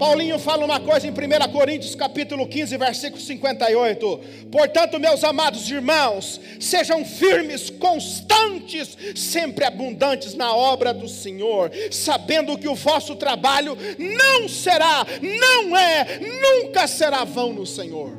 Paulinho 0.02 0.40
fala 0.40 0.66
uma 0.66 0.80
coisa 0.80 1.06
em 1.06 1.12
1 1.12 1.52
Coríntios 1.52 1.94
capítulo 1.94 2.48
15, 2.48 2.76
versículo 2.76 3.22
58. 3.22 4.20
Portanto, 4.52 5.00
meus 5.00 5.24
amados 5.24 5.70
irmãos, 5.70 6.42
sejam 6.60 7.06
firmes, 7.06 7.70
constantes, 7.70 8.98
sempre 9.16 9.64
abundantes 9.64 10.34
na 10.34 10.56
obra 10.56 10.92
do 10.92 11.08
Senhor, 11.08 11.70
sabendo 11.92 12.58
que 12.58 12.68
o 12.68 12.74
vosso 12.74 13.16
trabalho 13.16 13.78
não 14.00 14.50
será, 14.50 15.06
não 15.22 15.78
é, 15.78 16.20
nunca 16.20 16.88
será 16.88 17.24
vão 17.24 17.54
no 17.54 17.68
Senhor. 17.68 18.10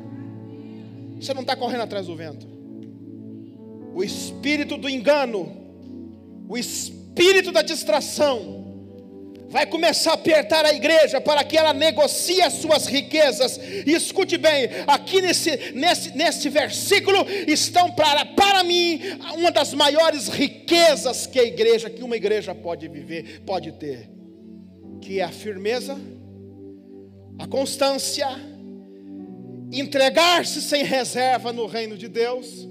Você 1.19 1.33
não 1.33 1.41
está 1.41 1.53
correndo 1.53 1.81
atrás 1.81 2.07
do 2.07 2.15
vento. 2.15 2.47
O 3.93 4.01
espírito 4.01 4.77
do 4.77 4.87
engano, 4.87 5.51
o 6.47 6.57
espírito 6.57 7.51
da 7.51 7.61
distração, 7.61 8.62
vai 9.53 9.67
começar 9.67 10.09
a 10.09 10.13
apertar 10.15 10.65
a 10.65 10.73
igreja 10.73 11.21
para 11.21 11.43
que 11.43 11.55
ela 11.55 11.75
negocie 11.75 12.41
as 12.41 12.53
suas 12.53 12.87
riquezas. 12.87 13.59
E 13.85 13.93
escute 13.93 14.35
bem, 14.35 14.67
aqui 14.87 15.21
nesse, 15.21 15.71
nesse, 15.73 16.17
nesse 16.17 16.49
versículo 16.49 17.19
estão 17.47 17.91
para, 17.91 18.25
para 18.25 18.63
mim 18.63 18.99
uma 19.37 19.51
das 19.51 19.71
maiores 19.75 20.27
riquezas 20.27 21.27
que 21.27 21.39
a 21.39 21.43
igreja, 21.43 21.87
que 21.87 22.01
uma 22.01 22.15
igreja 22.15 22.55
pode 22.55 22.87
viver, 22.87 23.41
pode 23.45 23.73
ter, 23.73 24.09
que 24.99 25.19
é 25.19 25.23
a 25.23 25.29
firmeza, 25.29 26.01
a 27.37 27.45
constância, 27.45 28.27
entregar-se 29.71 30.63
sem 30.63 30.83
reserva 30.83 31.53
no 31.53 31.67
reino 31.67 31.95
de 31.95 32.07
Deus 32.07 32.67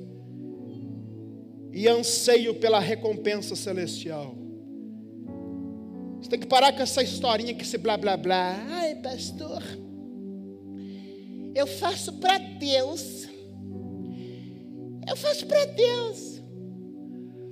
e 1.73 1.87
anseio 1.87 2.55
pela 2.55 2.81
recompensa 2.81 3.55
celestial. 3.55 4.41
Você 6.22 6.30
tem 6.30 6.38
que 6.38 6.46
parar 6.46 6.72
com 6.72 6.80
essa 6.80 7.02
historinha 7.02 7.52
que 7.52 7.62
esse 7.62 7.76
blá 7.76 7.96
blá 7.96 8.16
blá. 8.16 8.64
Ai, 8.70 8.94
pastor, 8.94 9.61
eu 11.52 11.66
faço 11.66 12.12
para 12.12 12.38
Deus. 12.38 13.28
Eu 15.08 15.16
faço 15.16 15.44
para 15.46 15.64
Deus. 15.64 16.40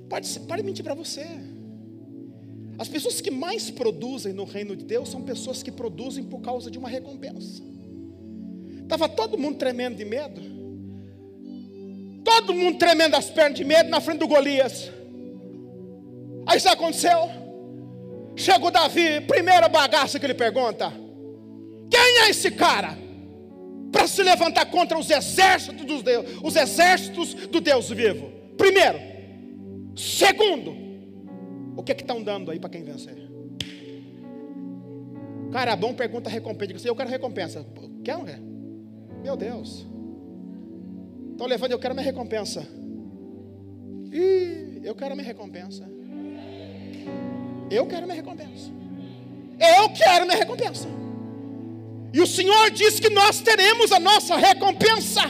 Pode, 0.08 0.40
pode 0.40 0.62
mentir 0.62 0.84
para 0.84 0.94
você. 0.94 1.26
As 2.78 2.88
pessoas 2.88 3.20
que 3.20 3.30
mais 3.30 3.70
produzem 3.70 4.32
no 4.32 4.44
reino 4.44 4.76
de 4.76 4.84
Deus 4.84 5.08
são 5.08 5.22
pessoas 5.22 5.64
que 5.64 5.72
produzem 5.72 6.22
por 6.22 6.40
causa 6.40 6.70
de 6.70 6.78
uma 6.78 6.88
recompensa. 6.88 7.60
Estava 8.82 9.08
todo 9.08 9.36
mundo 9.36 9.58
tremendo 9.58 9.96
de 9.96 10.04
medo. 10.04 10.40
Todo 12.24 12.54
mundo 12.54 12.78
tremendo 12.78 13.16
as 13.16 13.28
pernas 13.28 13.58
de 13.58 13.64
medo 13.64 13.90
na 13.90 14.00
frente 14.00 14.20
do 14.20 14.28
Golias. 14.28 14.90
Aí 16.46 16.56
isso 16.56 16.68
aconteceu. 16.68 17.49
Chega 18.40 18.66
o 18.66 18.70
Davi, 18.70 19.20
primeira 19.26 19.68
bagaça 19.68 20.18
que 20.18 20.24
ele 20.24 20.32
pergunta: 20.32 20.90
Quem 21.90 22.24
é 22.24 22.30
esse 22.30 22.50
cara? 22.50 22.96
Para 23.92 24.06
se 24.06 24.22
levantar 24.22 24.64
contra 24.70 24.98
os 24.98 25.10
exércitos 25.10 25.84
dos 25.84 26.02
Deus, 26.02 26.24
os 26.42 26.56
exércitos 26.56 27.34
do 27.34 27.60
Deus 27.60 27.90
vivo. 27.90 28.32
Primeiro. 28.56 28.98
Segundo, 29.94 30.74
o 31.76 31.82
que 31.82 31.92
é 31.92 31.94
que 31.94 32.02
estão 32.02 32.22
dando 32.22 32.50
aí 32.50 32.58
para 32.58 32.70
quem 32.70 32.82
vencer? 32.82 33.28
Cara 35.52 35.76
bom 35.76 35.92
pergunta 35.92 36.30
recompensa. 36.30 36.88
Eu 36.88 36.96
quero 36.96 37.10
recompensa. 37.10 37.66
Quer 38.02 38.14
ou 38.14 38.20
não 38.20 38.26
quer? 38.26 38.40
Meu 39.22 39.36
Deus. 39.36 39.86
Então 41.34 41.46
levando, 41.46 41.72
eu 41.72 41.78
quero 41.78 41.94
minha 41.94 42.06
recompensa. 42.06 42.66
Ih, 44.10 44.80
eu 44.82 44.94
quero 44.94 45.14
minha 45.14 45.26
recompensa. 45.26 45.86
Eu 47.70 47.86
quero 47.86 48.02
minha 48.02 48.16
recompensa. 48.16 48.70
Eu 49.58 49.90
quero 49.90 50.26
minha 50.26 50.36
recompensa. 50.36 50.88
E 52.12 52.20
o 52.20 52.26
Senhor 52.26 52.70
diz 52.70 52.98
que 52.98 53.08
nós 53.08 53.40
teremos 53.40 53.92
a 53.92 54.00
nossa 54.00 54.36
recompensa. 54.36 55.22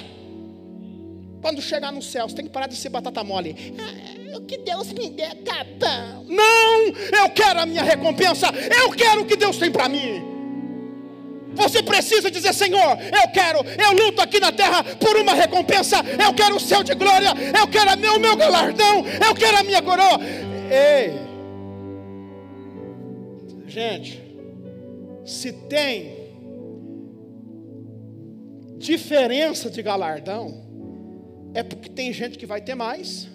Quando 1.43 1.61
chegar 1.61 1.93
no 1.93 2.03
céu, 2.03 2.29
você 2.29 2.37
tem 2.37 2.45
que 2.47 2.51
parar 2.51 2.67
de 2.67 2.77
ser 2.77 2.89
batata 2.89 3.23
mole. 3.23 3.75
Ah, 3.79 4.37
o 4.39 4.43
que 4.43 4.59
Deus 4.59 4.93
me 4.93 5.11
der, 5.11 5.35
tá 5.37 5.65
bom. 5.65 6.25
Não, 6.29 6.87
eu 7.23 7.31
quero 7.35 7.61
a 7.61 7.67
minha 7.67 7.83
recompensa. 7.83 8.47
Eu 8.83 8.91
quero 8.93 9.23
o 9.23 9.27
que 9.27 9.37
Deus 9.37 9.59
tem 9.59 9.71
para 9.71 9.89
mim. 9.89 10.23
Você 11.55 11.83
precisa 11.83 12.31
dizer, 12.31 12.55
Senhor, 12.55 12.97
eu 13.01 13.29
quero, 13.33 13.59
eu 13.59 13.93
luto 13.93 14.23
aqui 14.23 14.39
na 14.39 14.53
terra 14.53 14.85
por 14.85 15.17
uma 15.17 15.35
recompensa. 15.35 15.97
Eu 15.97 16.33
quero 16.33 16.57
o 16.57 16.61
céu 16.61 16.83
de 16.83 16.95
glória. 16.95 17.33
Eu 17.59 17.67
quero 17.69 17.91
o 18.17 18.21
meu 18.21 18.37
galardão. 18.37 19.05
Eu 19.27 19.35
quero 19.35 19.59
a 19.59 19.63
minha 19.63 19.83
coroa. 19.83 20.19
Ei. 20.71 21.30
Gente, 23.71 24.21
se 25.25 25.53
tem 25.53 26.11
diferença 28.79 29.71
de 29.71 29.81
galardão, 29.81 30.69
é 31.55 31.63
porque 31.63 31.89
tem 31.89 32.13
gente 32.13 32.37
que 32.37 32.47
vai 32.47 32.61
ter 32.61 32.75
mais 32.75 33.29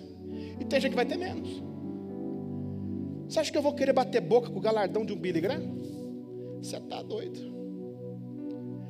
e 0.59 0.65
tem 0.65 0.81
gente 0.81 0.91
que 0.91 0.95
vai 0.97 1.05
ter 1.05 1.15
menos. 1.15 1.63
Você 3.29 3.39
acha 3.39 3.49
que 3.49 3.57
eu 3.57 3.61
vou 3.61 3.73
querer 3.73 3.93
bater 3.93 4.19
boca 4.19 4.49
com 4.49 4.57
o 4.57 4.61
galardão 4.61 5.05
de 5.05 5.13
um 5.13 5.15
Billy 5.15 5.39
Graham? 5.39 5.73
Você 6.61 6.75
está 6.75 7.01
doido? 7.01 7.39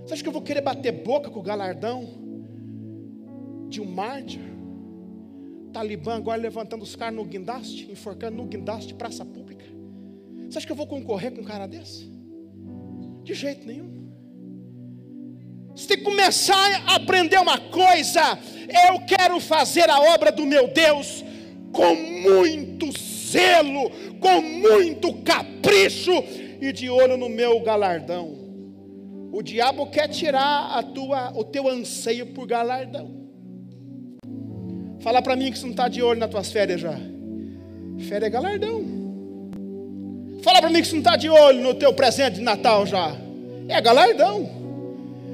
Você 0.03 0.15
acha 0.15 0.23
que 0.23 0.29
eu 0.29 0.34
vou 0.34 0.41
querer 0.41 0.62
bater 0.62 0.91
boca 1.03 1.29
com 1.29 1.39
o 1.39 1.43
galardão 1.43 2.08
de 3.69 3.79
um 3.79 3.86
mártir? 3.86 4.41
Talibã 5.71 6.15
agora 6.15 6.41
levantando 6.41 6.81
os 6.81 6.95
caras 6.95 7.15
no 7.15 7.23
guindaste, 7.23 7.91
enforcando 7.91 8.38
no 8.38 8.45
guindaste, 8.45 8.95
praça 8.95 9.23
pública. 9.23 9.44
Você 10.56 10.60
acha 10.60 10.68
que 10.68 10.72
eu 10.72 10.78
vou 10.78 10.88
concorrer 10.88 11.34
com 11.34 11.41
um 11.41 11.44
cara 11.44 11.68
desse? 11.68 12.10
De 13.24 13.34
jeito 13.34 13.68
nenhum. 13.68 14.10
Você 15.76 15.86
tem 15.86 15.98
que 15.98 16.04
começar 16.06 16.56
a 16.88 16.96
aprender 16.96 17.38
uma 17.38 17.60
coisa. 17.60 18.22
Eu 18.88 19.02
quero 19.02 19.38
fazer 19.41 19.89
a 19.89 20.00
obra 20.13 20.32
do 20.32 20.46
meu 20.46 20.70
Deus 20.70 21.26
com 21.74 21.94
muito 21.94 22.89
zelo, 22.98 23.91
com 24.22 24.41
muito 24.41 25.13
capricho 25.24 26.13
e 26.62 26.72
de 26.72 26.89
olho 26.89 27.18
no 27.18 27.28
meu 27.28 27.60
galardão. 27.60 28.34
O 29.34 29.41
diabo 29.41 29.88
quer 29.88 30.08
tirar 30.08 30.78
a 30.78 30.82
tua, 30.82 31.38
o 31.38 31.44
teu 31.44 31.68
anseio 31.68 32.28
por 32.28 32.48
galardão. 32.48 33.28
Fala 35.02 35.22
para 35.22 35.36
mim 35.36 35.52
que 35.52 35.60
você 35.60 35.65
não 35.65 35.72
está 35.72 35.89
de 35.89 36.02
olho 36.02 36.22
nas 36.22 36.30
tuas 36.30 36.50
férias 36.50 36.80
já. 36.80 36.98
Férias 38.08 38.24
é 38.24 38.30
galardão. 38.30 38.94
Fala 40.45 40.62
para 40.62 40.69
mim 40.69 40.79
que 40.79 40.88
você 40.88 40.93
não 40.93 40.99
está 40.99 41.15
de 41.15 41.27
olho 41.27 41.60
no 41.60 41.73
teu 41.73 41.91
presente 41.91 42.36
de 42.36 42.41
Natal 42.41 42.86
já. 42.86 43.15
É 43.67 43.81
galardão. 43.81 44.47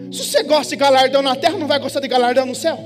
Se 0.09 0.23
você 0.23 0.41
gosta 0.41 0.69
de 0.69 0.77
galardão 0.77 1.21
na 1.21 1.35
terra, 1.35 1.57
não 1.57 1.67
vai 1.67 1.79
gostar 1.79 1.99
de 1.99 2.07
galardão 2.07 2.45
no 2.45 2.55
céu? 2.55 2.79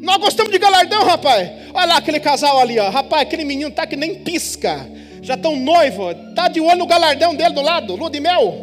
Nós 0.00 0.18
gostamos 0.18 0.52
de 0.52 0.60
galardão, 0.60 1.02
rapaz. 1.02 1.50
Olha 1.74 1.86
lá 1.86 1.96
aquele 1.96 2.20
casal 2.20 2.60
ali, 2.60 2.78
ó. 2.78 2.88
Rapaz, 2.88 3.22
aquele 3.22 3.42
menino 3.44 3.68
tá 3.72 3.84
que 3.84 3.96
nem 3.96 4.22
pisca. 4.22 4.88
Já 5.22 5.34
estão 5.34 5.56
noivo. 5.56 6.14
Tá 6.36 6.46
de 6.46 6.60
olho 6.60 6.78
no 6.78 6.86
galardão 6.86 7.34
dele 7.34 7.52
do 7.52 7.62
lado, 7.62 7.96
lua 7.96 8.08
de 8.08 8.20
mel. 8.20 8.54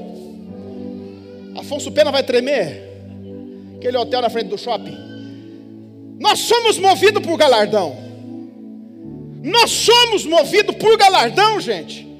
Afonso 1.57 1.91
Pena 1.91 2.09
vai 2.09 2.23
tremer. 2.23 2.89
Aquele 3.75 3.97
hotel 3.97 4.21
na 4.21 4.29
frente 4.29 4.47
do 4.47 4.57
shopping. 4.57 4.97
Nós 6.21 6.39
somos 6.39 6.79
movidos 6.79 7.21
por 7.21 7.35
galardão. 7.35 7.97
Nós 9.43 9.69
somos 9.69 10.25
movidos 10.25 10.73
por 10.77 10.97
galardão, 10.97 11.59
gente. 11.59 12.12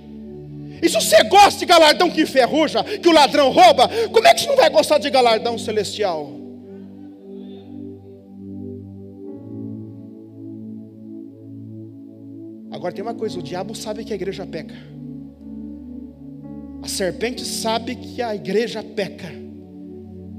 E 0.84 0.90
se 0.90 0.96
você 0.96 1.24
gosta 1.24 1.62
de 1.62 1.66
galardão 1.66 2.12
que 2.12 2.24
enferruja, 2.24 2.84
que 2.84 3.08
o 3.08 3.14
ladrão 3.14 3.50
rouba, 3.50 3.90
como 4.12 4.28
é 4.28 4.34
que 4.34 4.42
você 4.42 4.48
não 4.48 4.58
vai 4.58 4.70
gostar 4.70 4.98
de 4.98 5.10
galardão 5.10 5.58
celestial? 5.58 6.30
Agora 12.70 12.94
tem 12.94 13.02
uma 13.02 13.14
coisa: 13.14 13.40
o 13.40 13.42
diabo 13.42 13.74
sabe 13.74 14.04
que 14.04 14.12
a 14.12 14.16
igreja 14.18 14.46
peca. 14.46 14.76
A 16.82 16.88
serpente 16.90 17.46
sabe 17.46 17.96
que 17.96 18.22
a 18.22 18.36
igreja 18.36 18.84
peca. 18.84 19.32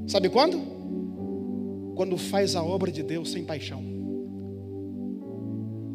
Sabe 0.07 0.29
quando? 0.29 1.95
Quando 1.97 2.19
faz 2.19 2.55
a 2.55 2.63
obra 2.63 2.93
de 2.93 3.03
Deus 3.03 3.33
sem 3.33 3.45
paixão. 3.45 3.94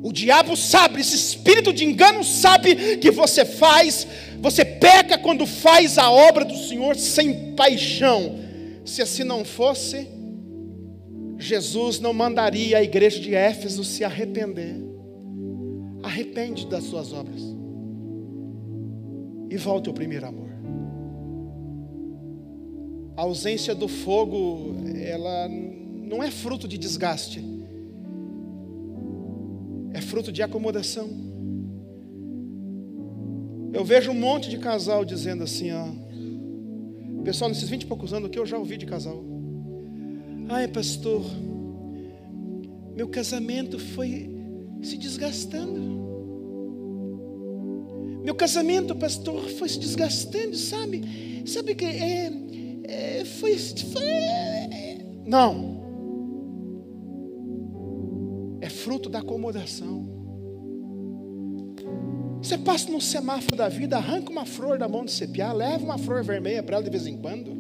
O 0.02 0.14
diabo 0.14 0.56
sabe, 0.56 1.02
esse 1.02 1.16
espírito 1.16 1.74
de 1.74 1.84
engano 1.84 2.24
sabe 2.24 2.98
que 2.98 3.12
você 3.12 3.44
faz, 3.44 4.08
você 4.40 4.64
peca 4.64 5.18
quando 5.18 5.46
faz 5.46 5.98
a 5.98 6.10
obra 6.10 6.46
do 6.46 6.56
Senhor 6.56 6.96
sem 6.96 7.54
paixão. 7.54 8.40
Se 8.86 9.02
assim 9.02 9.26
não 9.26 9.44
fosse, 9.44 10.08
Jesus 11.38 12.00
não 12.00 12.14
mandaria 12.14 12.78
a 12.78 12.84
igreja 12.84 13.20
de 13.20 13.36
Éfeso 13.36 13.84
se 13.84 14.04
arrepender. 14.06 14.76
Arrepende 16.02 16.66
das 16.68 16.86
suas 16.86 17.12
obras. 17.12 17.42
E 19.50 19.58
volte 19.58 19.90
ao 19.90 19.94
primeiro 19.94 20.28
amor. 20.28 20.50
A 23.18 23.24
ausência 23.24 23.76
do 23.76 23.90
fogo, 23.90 24.78
ela 24.96 25.50
não 25.50 26.24
é 26.24 26.32
fruto 26.32 26.70
de 26.70 26.78
desgaste. 26.78 27.59
É 30.10 30.12
fruto 30.12 30.32
de 30.32 30.42
acomodação. 30.42 31.08
Eu 33.72 33.86
vejo 33.86 34.10
um 34.10 34.16
monte 34.16 34.50
de 34.50 34.58
casal 34.58 35.06
dizendo 35.06 35.44
assim, 35.44 35.72
ó. 35.72 35.86
Pessoal, 37.24 37.48
nesses 37.48 37.70
20 37.70 37.84
e 37.84 37.86
poucos 37.86 38.12
anos 38.12 38.32
que 38.32 38.40
eu 38.40 38.46
já 38.46 38.58
ouvi 38.58 38.76
de 38.76 38.88
casal. 38.88 39.24
Ai, 40.50 40.68
pastor, 40.68 41.24
meu 42.96 43.08
casamento 43.08 43.78
foi 43.78 44.36
se 44.82 44.98
desgastando. 44.98 45.80
Meu 48.24 48.34
casamento, 48.34 48.96
pastor, 48.96 49.48
foi 49.52 49.70
se 49.70 49.78
desgastando, 49.78 50.56
sabe? 50.56 51.44
Sabe 51.46 51.76
que 51.76 51.86
é, 51.86 52.32
é, 52.84 53.26
foi, 53.26 53.56
foi. 53.60 54.04
É, 54.04 55.06
não. 55.24 55.79
Fruto 58.90 59.08
da 59.08 59.20
acomodação. 59.20 60.04
Você 62.42 62.58
passa 62.58 62.92
no 62.92 63.00
semáforo 63.00 63.56
da 63.56 63.70
vida, 63.70 63.98
arranca 63.98 64.32
uma 64.32 64.48
flor 64.48 64.80
da 64.80 64.88
mão 64.88 65.06
de 65.06 65.12
cepiar, 65.12 65.56
leva 65.56 65.86
uma 65.86 66.00
flor 66.00 66.24
vermelha 66.24 66.64
para 66.64 66.78
ela 66.78 66.84
de 66.84 66.90
vez 66.90 67.06
em 67.06 67.16
quando. 67.16 67.52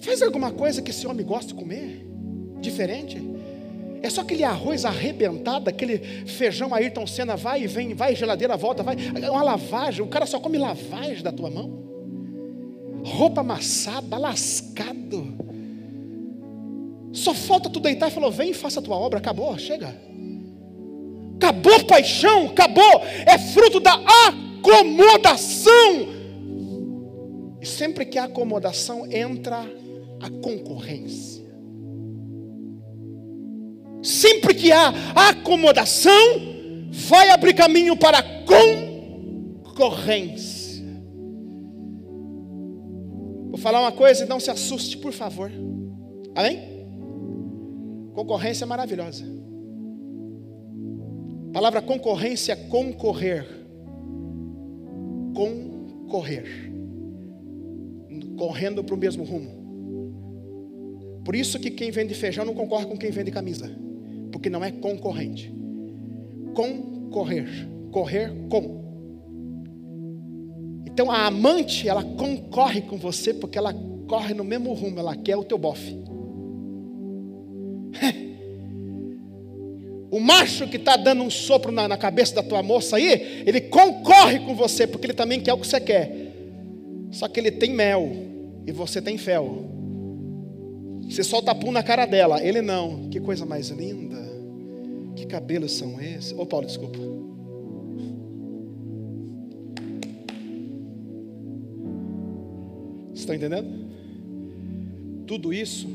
Faz 0.00 0.20
alguma 0.20 0.50
coisa 0.50 0.82
que 0.82 0.90
esse 0.90 1.06
homem 1.06 1.24
gosta 1.24 1.46
de 1.46 1.54
comer, 1.54 2.04
diferente. 2.60 3.22
É 4.02 4.10
só 4.10 4.22
aquele 4.22 4.42
arroz 4.42 4.84
arrebentado, 4.84 5.70
aquele 5.70 5.98
feijão 6.26 6.74
Ayrton 6.74 7.06
Senna, 7.06 7.36
vai 7.36 7.62
e 7.62 7.66
vem, 7.68 7.94
vai, 7.94 8.16
geladeira, 8.16 8.56
volta, 8.56 8.82
vai. 8.82 8.96
É 9.22 9.30
uma 9.30 9.44
lavagem, 9.44 10.02
o 10.02 10.08
cara 10.08 10.26
só 10.26 10.40
come 10.40 10.58
lavagem 10.58 11.22
da 11.22 11.30
tua 11.30 11.50
mão. 11.50 11.84
Roupa 13.04 13.42
amassada, 13.42 14.18
lascado. 14.18 15.43
Só 17.14 17.32
falta 17.32 17.70
tu 17.70 17.78
deitar 17.78 18.08
e 18.08 18.10
falou: 18.10 18.30
vem 18.30 18.50
e 18.50 18.54
faça 18.54 18.80
a 18.80 18.82
tua 18.82 18.96
obra, 18.96 19.20
acabou, 19.20 19.56
chega. 19.56 19.96
Acabou 21.36 21.84
paixão, 21.84 22.46
acabou. 22.46 23.02
É 23.24 23.38
fruto 23.38 23.78
da 23.78 23.94
acomodação. 24.28 25.72
E 27.60 27.66
sempre 27.66 28.04
que 28.04 28.18
há 28.18 28.24
acomodação, 28.24 29.06
entra 29.10 29.64
a 30.20 30.28
concorrência. 30.42 31.44
Sempre 34.02 34.52
que 34.54 34.72
há 34.72 34.92
acomodação, 35.14 36.12
vai 36.90 37.30
abrir 37.30 37.54
caminho 37.54 37.96
para 37.96 38.22
concorrência. 39.64 40.84
Vou 43.50 43.58
falar 43.58 43.80
uma 43.80 43.92
coisa 43.92 44.24
e 44.24 44.28
não 44.28 44.40
se 44.40 44.50
assuste, 44.50 44.98
por 44.98 45.12
favor. 45.12 45.52
Amém? 46.34 46.73
Concorrência 48.14 48.64
é 48.64 48.66
maravilhosa. 48.66 49.24
A 51.50 51.52
palavra 51.52 51.82
concorrência 51.82 52.52
é 52.52 52.56
concorrer. 52.56 53.46
Concorrer. 55.34 56.72
Correndo 58.38 58.82
para 58.82 58.94
o 58.94 58.98
mesmo 58.98 59.24
rumo. 59.24 59.62
Por 61.24 61.36
isso 61.36 61.58
que 61.58 61.70
quem 61.70 61.90
vende 61.90 62.14
feijão 62.14 62.44
não 62.44 62.54
concorre 62.54 62.86
com 62.86 62.96
quem 62.96 63.10
vende 63.10 63.30
camisa 63.30 63.84
porque 64.34 64.50
não 64.50 64.64
é 64.64 64.72
concorrente. 64.72 65.54
Concorrer, 66.54 67.48
correr 67.92 68.32
com. 68.50 68.82
Então 70.84 71.08
a 71.08 71.26
amante, 71.26 71.88
ela 71.88 72.02
concorre 72.02 72.82
com 72.82 72.98
você 72.98 73.32
porque 73.32 73.56
ela 73.56 73.72
corre 74.08 74.34
no 74.34 74.42
mesmo 74.42 74.72
rumo, 74.72 74.98
ela 74.98 75.16
quer 75.16 75.36
o 75.36 75.44
teu 75.44 75.56
bofe. 75.56 75.96
O 80.14 80.20
macho 80.20 80.68
que 80.68 80.76
está 80.76 80.96
dando 80.96 81.24
um 81.24 81.28
sopro 81.28 81.72
na, 81.72 81.88
na, 81.88 81.96
cabeça 81.96 82.36
da 82.36 82.42
tua 82.44 82.62
moça 82.62 82.94
aí, 82.94 83.42
ele 83.44 83.62
concorre 83.62 84.38
com 84.38 84.54
você, 84.54 84.86
porque 84.86 85.06
ele 85.06 85.12
também 85.12 85.40
quer 85.40 85.52
o 85.52 85.58
que 85.58 85.66
você 85.66 85.80
quer. 85.80 86.32
Só 87.10 87.26
que 87.26 87.40
ele 87.40 87.50
tem 87.50 87.74
mel 87.74 88.12
e 88.64 88.70
você 88.70 89.02
tem 89.02 89.18
fel. 89.18 89.68
Você 91.02 91.24
solta 91.24 91.52
pum 91.52 91.72
na 91.72 91.82
cara 91.82 92.06
dela, 92.06 92.40
ele 92.40 92.62
não. 92.62 93.08
Que 93.08 93.18
coisa 93.18 93.44
mais 93.44 93.70
linda. 93.70 94.16
Que 95.16 95.26
cabelos 95.26 95.72
são 95.72 96.00
esses? 96.00 96.30
Ô 96.30 96.42
oh, 96.42 96.46
Paulo, 96.46 96.64
desculpa. 96.64 96.96
Você 103.12 103.20
está 103.20 103.34
entendendo? 103.34 103.66
Tudo 105.26 105.52
isso, 105.52 105.88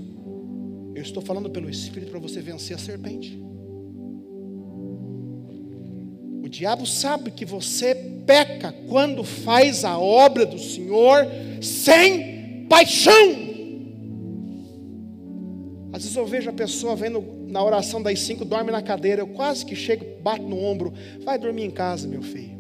eu 0.94 1.02
estou 1.02 1.24
falando 1.24 1.50
pelo 1.50 1.70
Espírito 1.70 2.12
para 2.12 2.20
você 2.20 2.42
vencer 2.42 2.76
a 2.76 2.80
serpente. 2.80 3.48
O 6.50 6.52
diabo 6.52 6.84
sabe 6.88 7.30
que 7.30 7.46
você 7.46 7.94
peca 8.26 8.74
quando 8.88 9.24
faz 9.24 9.86
a 9.86 10.00
obra 10.00 10.48
do 10.48 10.58
Senhor 10.58 11.28
sem 11.62 12.66
paixão. 12.68 13.14
Às 15.94 16.02
vezes 16.02 16.18
eu 16.18 16.26
vejo 16.26 16.50
a 16.50 16.54
pessoa 16.54 16.96
vendo 16.96 17.24
na 17.46 17.64
oração 17.64 18.02
das 18.02 18.20
cinco, 18.22 18.44
dorme 18.44 18.72
na 18.72 18.82
cadeira, 18.82 19.22
eu 19.22 19.28
quase 19.28 19.64
que 19.64 19.76
chego, 19.76 20.04
bato 20.24 20.42
no 20.42 20.58
ombro, 20.58 20.92
vai 21.24 21.38
dormir 21.38 21.66
em 21.66 21.70
casa, 21.70 22.08
meu 22.08 22.24
filho. 22.24 22.58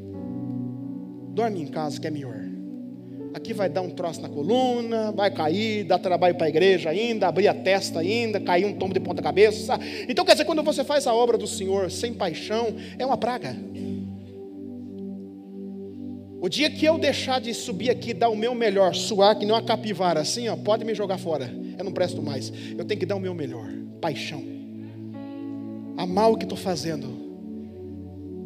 Dorme 1.33 1.59
em 1.63 1.67
casa 1.67 1.99
que 1.99 2.05
é 2.05 2.11
melhor. 2.11 2.45
Aqui 3.33 3.53
vai 3.53 3.69
dar 3.69 3.81
um 3.81 3.89
troço 3.89 4.21
na 4.21 4.29
coluna, 4.29 5.11
vai 5.11 5.31
cair, 5.31 5.83
dar 5.83 5.97
trabalho 5.97 6.35
para 6.35 6.45
a 6.45 6.49
igreja 6.49 6.91
ainda, 6.91 7.27
abrir 7.27 7.47
a 7.47 7.55
testa 7.55 8.01
ainda, 8.01 8.39
cair 8.39 8.65
um 8.65 8.73
tombo 8.73 8.93
de 8.93 8.99
ponta 8.99 9.21
cabeça. 9.21 9.79
Então 10.07 10.23
quer 10.23 10.33
dizer, 10.33 10.45
quando 10.45 10.61
você 10.61 10.83
faz 10.83 11.07
a 11.07 11.13
obra 11.13 11.39
do 11.39 11.47
Senhor 11.47 11.89
sem 11.89 12.13
paixão, 12.13 12.75
é 12.99 13.05
uma 13.05 13.17
praga. 13.17 13.55
O 16.41 16.47
dia 16.47 16.69
que 16.69 16.85
eu 16.85 16.97
deixar 16.97 17.41
de 17.41 17.53
subir 17.53 17.89
aqui, 17.89 18.13
dar 18.13 18.29
o 18.29 18.35
meu 18.35 18.55
melhor, 18.55 18.95
suar 18.95 19.37
que 19.37 19.45
nem 19.45 19.53
uma 19.53 19.61
capivara 19.61 20.21
assim, 20.21 20.47
ó, 20.47 20.55
pode 20.55 20.85
me 20.85 20.95
jogar 20.95 21.17
fora 21.17 21.51
eu 21.79 21.85
não 21.85 21.93
presto 21.93 22.21
mais. 22.21 22.51
Eu 22.77 22.83
tenho 22.83 22.99
que 22.99 23.05
dar 23.05 23.15
o 23.15 23.21
meu 23.21 23.33
melhor. 23.33 23.69
Paixão. 24.01 24.43
Amar 25.97 26.29
o 26.29 26.37
que 26.37 26.43
estou 26.43 26.57
fazendo. 26.57 27.07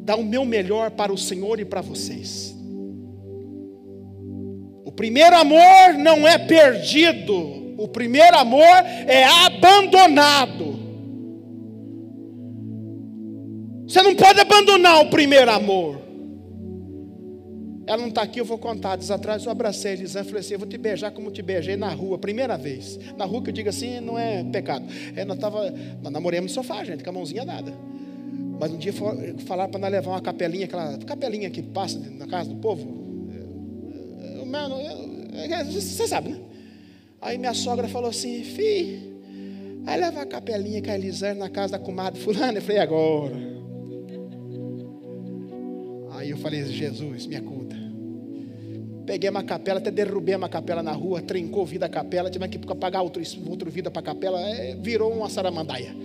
Dar 0.03 0.17
o 0.17 0.23
meu 0.23 0.45
melhor 0.45 0.91
para 0.91 1.11
o 1.11 1.17
Senhor 1.17 1.59
e 1.59 1.65
para 1.65 1.81
vocês. 1.81 2.55
O 4.85 4.91
primeiro 4.91 5.35
amor 5.35 5.95
não 5.97 6.27
é 6.27 6.37
perdido. 6.37 7.73
O 7.75 7.87
primeiro 7.87 8.37
amor 8.37 8.77
é 9.07 9.23
abandonado. 9.23 10.79
Você 13.87 14.03
não 14.03 14.15
pode 14.15 14.39
abandonar 14.39 15.01
o 15.01 15.09
primeiro 15.09 15.49
amor. 15.49 16.02
Ela 17.86 17.97
não 17.97 18.09
está 18.09 18.21
aqui, 18.21 18.39
eu 18.39 18.45
vou 18.45 18.57
contar. 18.57 18.95
Dias 18.95 19.11
atrás 19.11 19.45
eu 19.45 19.51
abracei 19.51 19.91
a 19.91 19.93
Elisângela 19.95 20.25
e 20.25 20.29
falei 20.29 20.39
assim: 20.41 20.53
Eu 20.53 20.59
vou 20.59 20.67
te 20.67 20.77
beijar 20.77 21.11
como 21.11 21.29
te 21.31 21.41
beijei 21.41 21.75
na 21.75 21.89
rua, 21.89 22.17
primeira 22.17 22.57
vez. 22.57 22.97
Na 23.17 23.25
rua 23.25 23.41
que 23.43 23.49
eu 23.49 23.53
digo 23.53 23.69
assim, 23.69 23.99
não 23.99 24.17
é 24.17 24.43
pecado. 24.43 24.86
É, 25.15 25.25
nós, 25.25 25.38
tava, 25.38 25.69
nós 26.01 26.11
namoramos 26.13 26.51
no 26.51 26.55
sofá, 26.55 26.84
gente, 26.84 27.03
com 27.03 27.09
a 27.09 27.13
mãozinha 27.13 27.45
dada. 27.45 27.73
Mas 28.59 28.71
um 28.71 28.77
dia 28.77 28.93
falaram 29.45 29.71
para 29.71 29.79
nós 29.79 29.91
levar 29.91 30.11
uma 30.11 30.21
capelinha, 30.21 30.65
aquela 30.65 30.97
capelinha 30.99 31.49
que 31.49 31.61
passa 31.61 31.99
na 31.99 32.27
casa 32.27 32.49
do 32.49 32.55
povo. 32.55 33.03
Você 35.65 36.07
sabe, 36.07 36.29
né? 36.29 36.39
Aí 37.21 37.38
minha 37.38 37.53
sogra 37.53 37.88
falou 37.88 38.09
assim: 38.09 38.43
Fi, 38.43 39.13
aí 39.86 39.99
leva 39.99 40.21
a 40.21 40.25
capelinha 40.25 40.81
com 40.81 40.91
a 40.91 40.95
Elisângela 40.95 41.39
na 41.39 41.49
casa 41.49 41.73
da 41.73 41.79
comadre 41.79 42.21
Fulana. 42.21 42.59
Eu 42.59 42.61
falei: 42.61 42.79
Agora. 42.79 43.52
Falei, 46.43 46.65
Jesus, 46.65 47.25
me 47.25 47.37
acuda. 47.37 47.73
Peguei 49.05 49.29
uma 49.29 49.43
capela, 49.43 49.79
até 49.79 49.89
derrubei 49.89 50.35
uma 50.35 50.49
capela 50.49 50.83
na 50.83 50.91
rua, 50.91 51.21
trincou 51.21 51.65
vida 51.65 51.85
a 51.85 51.89
capela, 51.89 52.29
tive 52.29 52.47
que 52.49 52.57
pagar 52.75 53.01
outro, 53.01 53.23
outro 53.47 53.71
vida 53.71 53.89
para 53.89 54.01
a 54.01 54.03
capela, 54.03 54.41
é, 54.41 54.75
virou 54.75 55.13
uma 55.13 55.29
saramandaia. 55.29 55.95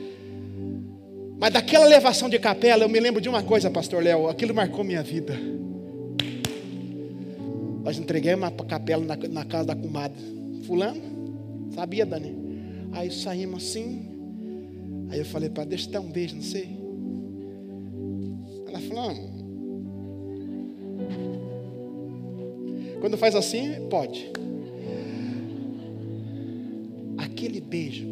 Mas 1.40 1.52
daquela 1.52 1.86
elevação 1.86 2.28
de 2.28 2.38
capela, 2.38 2.84
eu 2.84 2.88
me 2.88 3.00
lembro 3.00 3.20
de 3.20 3.28
uma 3.28 3.42
coisa, 3.42 3.68
pastor 3.68 4.00
Léo, 4.00 4.28
aquilo 4.28 4.54
marcou 4.54 4.84
minha 4.84 5.02
vida. 5.02 5.36
Nós 7.82 7.98
entregamos 7.98 8.48
uma 8.48 8.64
capela 8.64 9.04
na, 9.04 9.16
na 9.16 9.44
casa 9.44 9.66
da 9.66 9.74
comadre. 9.74 10.22
Fulano, 10.66 11.72
sabia, 11.74 12.06
Dani? 12.06 12.32
Aí 12.92 13.10
saímos 13.10 13.64
assim. 13.64 14.06
Aí 15.10 15.18
eu 15.18 15.24
falei 15.24 15.50
para 15.50 15.64
deixa 15.64 15.88
eu 15.88 15.92
dar 15.92 16.00
um 16.00 16.10
beijo, 16.10 16.36
não 16.36 16.42
sei. 16.42 16.78
Ela 18.68 18.80
falou, 18.80 19.37
Quando 23.00 23.16
faz 23.16 23.34
assim, 23.34 23.88
pode. 23.88 24.30
Aquele 27.16 27.60
beijo. 27.60 28.06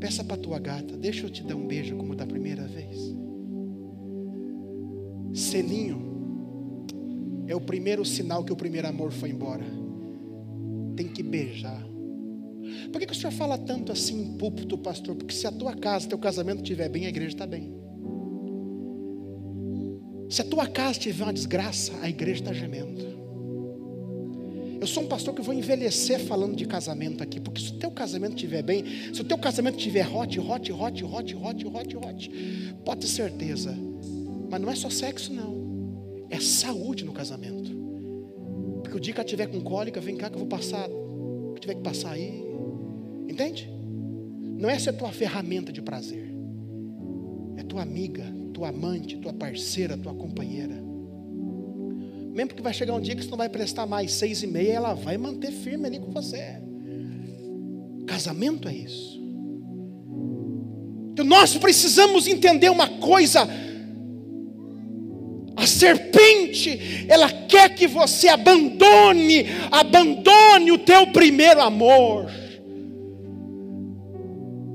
Peça 0.00 0.22
para 0.22 0.36
tua 0.36 0.58
gata, 0.58 0.96
deixa 0.96 1.26
eu 1.26 1.30
te 1.30 1.42
dar 1.42 1.56
um 1.56 1.66
beijo 1.66 1.96
como 1.96 2.14
da 2.14 2.26
primeira 2.26 2.66
vez. 2.66 3.14
Selinho 5.34 6.08
é 7.46 7.54
o 7.54 7.60
primeiro 7.60 8.04
sinal 8.04 8.44
que 8.44 8.52
o 8.52 8.56
primeiro 8.56 8.86
amor 8.88 9.10
foi 9.10 9.30
embora. 9.30 9.64
Tem 10.96 11.08
que 11.08 11.22
beijar. 11.22 11.82
Por 12.92 13.00
que, 13.00 13.06
que 13.06 13.12
o 13.12 13.16
senhor 13.16 13.32
fala 13.32 13.56
tanto 13.56 13.90
assim 13.92 14.20
em 14.20 14.36
púlpito, 14.36 14.76
pastor? 14.78 15.16
Porque 15.16 15.34
se 15.34 15.46
a 15.46 15.52
tua 15.52 15.74
casa, 15.74 16.08
teu 16.08 16.18
casamento 16.18 16.62
estiver 16.62 16.88
bem, 16.88 17.06
a 17.06 17.08
igreja 17.08 17.34
está 17.34 17.46
bem. 17.46 17.72
Se 20.28 20.42
a 20.42 20.44
tua 20.44 20.66
casa 20.66 20.98
tiver 20.98 21.24
uma 21.24 21.32
desgraça, 21.32 21.92
a 22.02 22.08
igreja 22.08 22.40
está 22.40 22.52
gemendo. 22.52 23.08
Eu 24.80 24.86
sou 24.86 25.02
um 25.02 25.06
pastor 25.06 25.34
que 25.34 25.42
vou 25.42 25.54
envelhecer 25.54 26.20
falando 26.20 26.54
de 26.54 26.64
casamento 26.64 27.22
aqui, 27.22 27.40
porque 27.40 27.60
se 27.60 27.72
o 27.72 27.78
teu 27.78 27.90
casamento 27.90 28.34
estiver 28.34 28.62
bem, 28.62 28.84
se 29.12 29.20
o 29.20 29.24
teu 29.24 29.36
casamento 29.36 29.76
estiver 29.76 30.06
hot, 30.06 30.38
hot, 30.38 30.72
hot, 30.72 31.04
hot, 31.04 31.34
hot, 31.34 31.66
hot, 31.66 31.96
hot, 31.96 32.30
pode 32.84 33.00
ter 33.00 33.06
certeza. 33.08 33.76
Mas 34.48 34.60
não 34.60 34.70
é 34.70 34.76
só 34.76 34.88
sexo, 34.88 35.32
não. 35.32 36.26
É 36.30 36.38
saúde 36.38 37.04
no 37.04 37.12
casamento. 37.12 37.70
Porque 38.82 38.96
o 38.96 39.00
dia 39.00 39.12
que 39.12 39.20
ela 39.20 39.28
tiver 39.28 39.46
com 39.46 39.60
cólica, 39.60 40.00
vem 40.00 40.16
cá 40.16 40.28
que 40.28 40.36
eu 40.36 40.40
vou 40.40 40.48
passar. 40.48 40.88
Que 41.54 41.60
tiver 41.60 41.74
que 41.74 41.82
passar 41.82 42.12
aí. 42.12 42.44
Entende? 43.28 43.68
Não 44.58 44.70
é 44.70 44.76
é 44.76 44.88
a 44.88 44.92
tua 44.92 45.10
ferramenta 45.10 45.72
de 45.72 45.82
prazer. 45.82 46.32
É 47.56 47.62
tua 47.64 47.82
amiga, 47.82 48.24
tua 48.58 48.70
amante, 48.70 49.16
tua 49.18 49.32
parceira, 49.32 49.96
tua 49.96 50.12
companheira. 50.12 50.74
Mesmo 52.34 52.54
que 52.54 52.62
vai 52.62 52.74
chegar 52.74 52.92
um 52.94 53.00
dia 53.00 53.14
que 53.14 53.22
você 53.22 53.30
não 53.30 53.38
vai 53.38 53.48
prestar 53.48 53.86
mais 53.86 54.10
seis 54.12 54.42
e 54.42 54.48
meia, 54.48 54.72
ela 54.72 54.94
vai 54.94 55.16
manter 55.16 55.52
firme 55.52 55.86
ali 55.86 56.00
com 56.00 56.10
você. 56.10 56.60
Casamento 58.04 58.68
é 58.68 58.74
isso. 58.74 59.16
Então 61.12 61.24
nós 61.24 61.56
precisamos 61.56 62.26
entender 62.26 62.68
uma 62.68 62.88
coisa. 62.88 63.48
A 65.54 65.66
serpente, 65.66 67.06
ela 67.08 67.30
quer 67.30 67.74
que 67.76 67.86
você 67.86 68.26
abandone, 68.28 69.46
abandone 69.70 70.72
o 70.72 70.78
teu 70.78 71.06
primeiro 71.08 71.60
amor. 71.60 72.28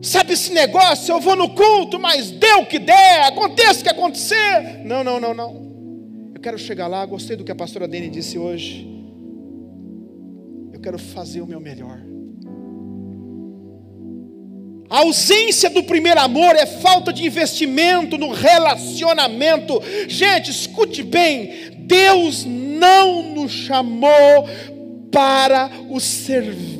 Sabe 0.03 0.33
esse 0.33 0.51
negócio? 0.51 1.13
Eu 1.13 1.21
vou 1.21 1.33
no 1.33 1.49
culto, 1.51 1.97
mas 1.97 2.29
dê 2.29 2.51
o 2.55 2.65
que 2.65 2.77
der, 2.77 3.21
aconteça 3.21 3.79
o 3.79 3.83
que 3.83 3.89
acontecer. 3.89 4.81
Não, 4.83 5.01
não, 5.01 5.17
não, 5.17 5.33
não. 5.33 6.31
Eu 6.35 6.41
quero 6.41 6.59
chegar 6.59 6.87
lá, 6.87 7.05
gostei 7.05 7.37
do 7.37 7.43
que 7.45 7.51
a 7.51 7.55
pastora 7.55 7.87
Dene 7.87 8.09
disse 8.09 8.37
hoje. 8.37 8.85
Eu 10.73 10.81
quero 10.81 10.99
fazer 10.99 11.39
o 11.39 11.47
meu 11.47 11.61
melhor. 11.61 12.01
A 14.89 14.99
ausência 14.99 15.69
do 15.69 15.81
primeiro 15.83 16.19
amor 16.19 16.53
é 16.57 16.65
falta 16.65 17.13
de 17.13 17.25
investimento 17.25 18.17
no 18.17 18.29
relacionamento. 18.31 19.81
Gente, 20.09 20.51
escute 20.51 21.01
bem: 21.01 21.71
Deus 21.77 22.43
não 22.43 23.23
nos 23.33 23.53
chamou 23.53 24.49
para 25.09 25.71
o 25.89 25.97
serviço. 26.01 26.72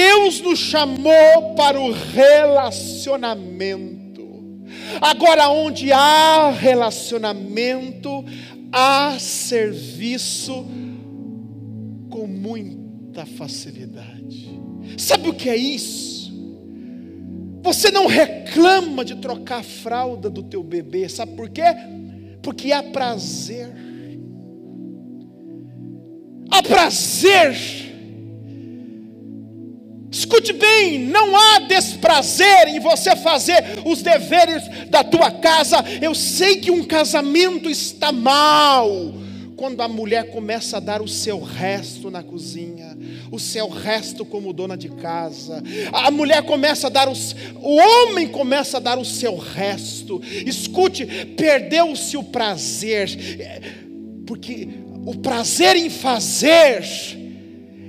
Deus 0.00 0.40
nos 0.40 0.58
chamou 0.58 1.54
para 1.54 1.78
o 1.78 1.92
relacionamento. 1.92 4.66
Agora, 4.98 5.50
onde 5.50 5.92
há 5.92 6.50
relacionamento, 6.50 8.24
há 8.72 9.18
serviço 9.18 10.64
com 12.08 12.26
muita 12.26 13.26
facilidade. 13.26 14.58
Sabe 14.96 15.28
o 15.28 15.34
que 15.34 15.50
é 15.50 15.56
isso? 15.56 16.32
Você 17.62 17.90
não 17.90 18.06
reclama 18.06 19.04
de 19.04 19.16
trocar 19.16 19.58
a 19.58 19.62
fralda 19.62 20.30
do 20.30 20.42
teu 20.42 20.62
bebê, 20.62 21.10
sabe 21.10 21.36
por 21.36 21.50
quê? 21.50 21.60
Porque 22.42 22.72
há 22.72 22.82
prazer. 22.82 23.70
Há 26.50 26.62
prazer 26.62 27.89
Escute 30.10 30.52
bem, 30.52 30.98
não 30.98 31.36
há 31.36 31.60
desprazer 31.60 32.66
em 32.68 32.80
você 32.80 33.14
fazer 33.14 33.62
os 33.84 34.02
deveres 34.02 34.62
da 34.88 35.04
tua 35.04 35.30
casa. 35.30 35.84
Eu 36.02 36.14
sei 36.14 36.56
que 36.56 36.70
um 36.70 36.84
casamento 36.84 37.70
está 37.70 38.10
mal 38.10 39.14
quando 39.56 39.82
a 39.82 39.88
mulher 39.88 40.30
começa 40.30 40.78
a 40.78 40.80
dar 40.80 41.02
o 41.02 41.06
seu 41.06 41.38
resto 41.38 42.10
na 42.10 42.22
cozinha, 42.22 42.96
o 43.30 43.38
seu 43.38 43.68
resto 43.68 44.24
como 44.24 44.52
dona 44.52 44.76
de 44.76 44.88
casa. 44.88 45.62
A 45.92 46.10
mulher 46.10 46.42
começa 46.42 46.88
a 46.88 46.90
dar 46.90 47.08
os, 47.08 47.36
o 47.60 47.76
homem 47.76 48.26
começa 48.26 48.78
a 48.78 48.80
dar 48.80 48.98
o 48.98 49.04
seu 49.04 49.36
resto. 49.36 50.20
Escute, 50.46 51.06
perdeu-se 51.36 52.16
o 52.16 52.24
prazer, 52.24 53.10
porque 54.26 54.66
o 55.06 55.14
prazer 55.18 55.76
em 55.76 55.90
fazer 55.90 56.82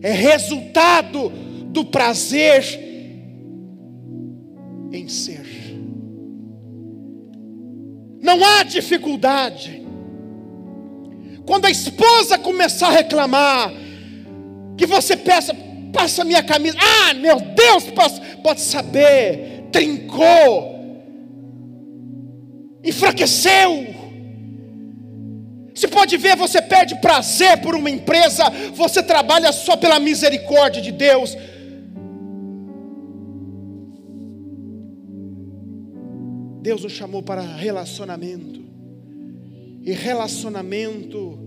é 0.04 0.12
resultado 0.12 1.32
do 1.72 1.86
prazer 1.86 2.64
em 4.92 5.08
ser. 5.08 5.46
Não 8.22 8.44
há 8.44 8.64
dificuldade. 8.64 9.82
Quando 11.46 11.66
a 11.66 11.72
esposa 11.72 12.38
começar 12.38 12.88
a 12.88 12.92
reclamar, 12.92 13.74
que 14.78 14.86
você 14.86 15.16
peça, 15.18 15.56
passa 15.92 16.24
minha 16.24 16.44
camisa. 16.44 16.78
Ah, 16.80 17.14
meu 17.14 17.40
Deus, 17.40 17.86
pode 18.44 18.62
saber, 18.62 19.70
trincou, 19.72 21.04
enfraqueceu. 22.84 23.88
Você 25.74 25.88
pode 25.88 26.16
ver, 26.18 26.36
você 26.36 26.62
perde 26.62 26.96
prazer 27.02 27.58
por 27.58 27.74
uma 27.74 27.90
empresa, 27.90 28.44
você 28.74 29.02
trabalha 29.02 29.52
só 29.52 29.76
pela 29.76 30.00
misericórdia 30.00 30.82
de 30.82 30.92
Deus. 30.92 31.36
Deus 36.62 36.84
nos 36.84 36.92
chamou 36.92 37.24
para 37.24 37.42
relacionamento. 37.42 38.62
E 39.84 39.92
relacionamento 39.92 41.40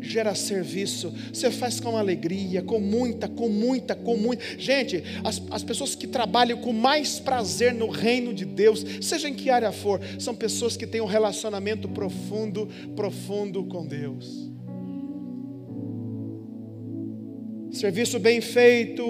gera 0.00 0.34
serviço. 0.34 1.12
Você 1.32 1.50
faz 1.50 1.80
com 1.80 1.96
alegria, 1.96 2.62
com 2.62 2.78
muita, 2.78 3.28
com 3.28 3.48
muita, 3.48 3.94
com 3.94 4.16
muita. 4.16 4.44
Gente, 4.58 5.02
as, 5.24 5.42
as 5.50 5.64
pessoas 5.64 5.94
que 5.94 6.06
trabalham 6.06 6.58
com 6.58 6.72
mais 6.72 7.18
prazer 7.18 7.74
no 7.74 7.88
reino 7.88 8.32
de 8.32 8.44
Deus, 8.44 8.84
seja 9.00 9.28
em 9.28 9.34
que 9.34 9.50
área 9.50 9.72
for, 9.72 10.00
são 10.18 10.34
pessoas 10.34 10.76
que 10.76 10.86
têm 10.86 11.00
um 11.00 11.06
relacionamento 11.06 11.88
profundo, 11.88 12.68
profundo 12.94 13.64
com 13.64 13.86
Deus. 13.86 14.50
Serviço 17.70 18.18
bem 18.18 18.40
feito 18.40 19.04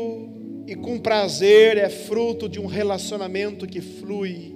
e 0.67 0.75
com 0.75 0.99
prazer 0.99 1.77
é 1.77 1.89
fruto 1.89 2.49
de 2.49 2.59
um 2.59 2.67
relacionamento 2.67 3.67
que 3.67 3.81
flui. 3.81 4.56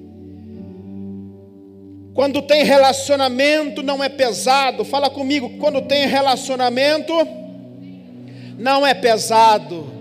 Quando 2.15 2.43
tem 2.43 2.65
relacionamento 2.65 3.83
não 3.83 4.03
é 4.03 4.09
pesado. 4.09 4.85
Fala 4.85 5.09
comigo, 5.09 5.59
quando 5.59 5.83
tem 5.83 6.07
relacionamento 6.07 7.13
não 8.59 8.87
é 8.87 8.93
pesado. 8.95 10.01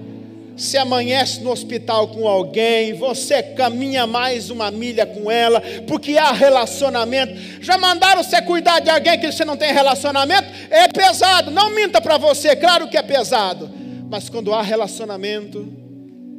Se 0.58 0.78
amanhece 0.78 1.40
no 1.40 1.52
hospital 1.52 2.10
com 2.10 2.28
alguém, 2.28 2.94
você 2.94 3.42
caminha 3.42 4.06
mais 4.06 4.50
uma 4.50 4.70
milha 4.70 5.06
com 5.06 5.32
ela, 5.32 5.62
porque 5.88 6.18
há 6.18 6.34
relacionamento. 6.34 7.34
Já 7.62 7.78
mandaram 7.78 8.22
você 8.22 8.42
cuidar 8.42 8.80
de 8.80 8.90
alguém 8.90 9.18
que 9.18 9.32
você 9.32 9.46
não 9.46 9.56
tem 9.56 9.72
relacionamento? 9.72 10.50
É 10.70 10.90
pesado. 10.90 11.50
Não 11.50 11.74
minta 11.74 12.02
para 12.02 12.18
você, 12.18 12.58
claro 12.58 12.90
que 12.90 12.98
é 12.98 13.02
pesado. 13.02 13.70
Mas 14.10 14.28
quando 14.28 14.54
há 14.54 14.62
relacionamento, 14.62 15.72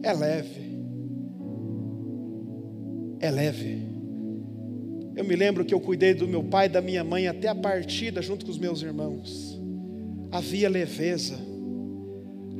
é 0.03 0.13
leve. 0.13 0.61
É 3.21 3.31
leve. 3.31 3.90
Eu 5.17 5.25
me 5.25 5.35
lembro 5.37 5.65
que 5.65 5.75
eu 5.75 5.81
cuidei 5.81 6.15
do 6.15 6.29
meu 6.29 6.43
pai 6.43 6.67
e 6.67 6.69
da 6.69 6.81
minha 6.81 7.03
mãe 7.03 7.27
até 7.27 7.49
a 7.49 7.55
partida 7.55 8.23
junto 8.23 8.45
com 8.45 8.51
os 8.51 8.59
meus 8.59 8.83
irmãos. 8.83 9.59
Havia 10.31 10.69
leveza, 10.69 11.39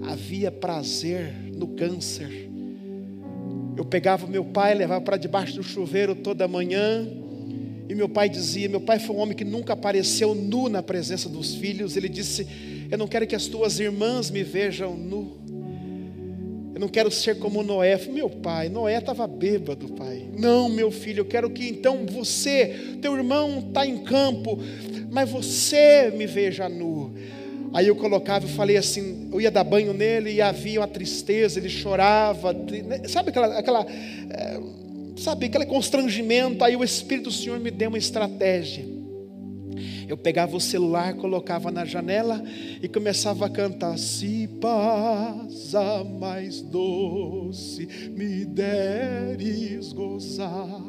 havia 0.03 0.51
prazer 0.51 1.33
no 1.55 1.69
câncer. 1.69 2.49
Eu 3.77 3.85
pegava 3.85 4.27
meu 4.27 4.45
pai, 4.45 4.75
levava 4.75 5.01
para 5.01 5.17
debaixo 5.17 5.57
do 5.57 5.63
chuveiro 5.63 6.15
toda 6.15 6.49
manhã, 6.49 7.07
e 7.89 7.95
meu 7.95 8.09
pai 8.09 8.29
dizia: 8.29 8.69
Meu 8.69 8.81
pai 8.81 8.99
foi 8.99 9.17
um 9.17 9.19
homem 9.19 9.37
que 9.37 9.45
nunca 9.45 9.73
apareceu 9.73 10.35
nu 10.35 10.69
na 10.69 10.83
presença 10.83 11.29
dos 11.29 11.55
filhos. 11.55 11.97
Ele 11.97 12.09
disse: 12.09 12.47
Eu 12.91 12.97
não 12.97 13.09
quero 13.09 13.27
que 13.27 13.35
as 13.35 13.47
tuas 13.47 13.81
irmãs 13.81 14.31
me 14.31 14.43
vejam 14.43 14.97
nu. 14.97 15.39
Eu 16.81 16.87
não 16.87 16.89
quero 16.89 17.11
ser 17.11 17.39
como 17.39 17.63
Noé. 17.63 18.01
Meu 18.09 18.31
pai, 18.31 18.71
Noé 18.71 18.97
estava 18.97 19.27
bêbado, 19.27 19.87
pai. 19.89 20.27
Não, 20.39 20.67
meu 20.67 20.91
filho, 20.91 21.21
eu 21.21 21.25
quero 21.27 21.51
que 21.51 21.69
então 21.69 22.07
você, 22.07 22.97
teu 23.03 23.15
irmão 23.15 23.67
está 23.69 23.87
em 23.87 23.99
campo, 23.99 24.59
mas 25.11 25.29
você 25.29 26.11
me 26.17 26.27
veja 26.27 26.71
nu. 26.71 27.13
Aí 27.75 27.87
eu 27.87 27.95
colocava 27.95 28.47
e 28.47 28.49
falei 28.49 28.79
assim, 28.79 29.29
eu 29.31 29.43
ia 29.43 29.51
dar 29.51 29.63
banho 29.63 29.93
nele 29.93 30.33
e 30.33 30.41
havia 30.41 30.81
uma 30.81 30.89
tristeza, 30.89 31.59
ele 31.59 31.69
chorava, 31.69 32.55
né, 32.55 33.03
sabe 33.07 33.29
aquela, 33.29 33.59
aquela 33.59 33.87
é, 34.31 34.59
sabe 35.19 35.47
aquele 35.47 35.67
constrangimento. 35.67 36.65
Aí 36.65 36.77
o 36.77 36.83
Espírito 36.83 37.25
do 37.25 37.31
Senhor 37.31 37.61
me 37.61 37.71
deu 37.71 37.91
uma 37.91 37.99
estratégia. 37.99 39.00
Eu 40.11 40.17
pegava 40.17 40.57
o 40.57 40.61
celular, 40.61 41.15
colocava 41.15 41.71
na 41.71 41.85
janela 41.85 42.43
e 42.83 42.89
começava 42.89 43.47
a 43.47 43.49
cantar: 43.49 43.97
Se 43.97 44.49
passa 44.61 46.03
mais 46.03 46.61
doce, 46.61 47.87
me 48.11 48.45
deres 48.45 49.93
gozar. 49.93 50.83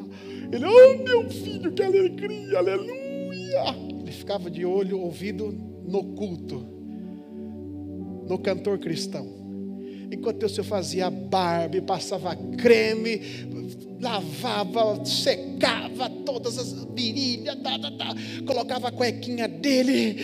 Ele, 0.52 0.66
oh 0.66 1.04
meu 1.04 1.30
filho, 1.30 1.72
que 1.72 1.84
alegria, 1.84 2.58
aleluia. 2.58 3.76
Ele 4.00 4.12
ficava 4.12 4.50
de 4.50 4.66
olho, 4.66 5.00
ouvido 5.00 5.56
no 5.86 6.04
culto, 6.16 6.66
no 8.28 8.40
cantor 8.40 8.80
cristão. 8.80 9.41
Enquanto 10.12 10.44
eu 10.44 10.50
senhor 10.50 10.66
fazia 10.66 11.10
barba, 11.10 11.82
passava 11.82 12.36
creme, 12.58 13.22
lavava, 14.02 15.06
secava 15.06 16.10
todas 16.10 16.58
as 16.58 16.74
virilhas, 16.94 17.56
tá, 17.62 17.80
tá, 17.80 17.92
tá, 17.92 18.14
colocava 18.46 18.90
a 18.90 18.92
cuequinha 18.92 19.48
dele. 19.48 20.18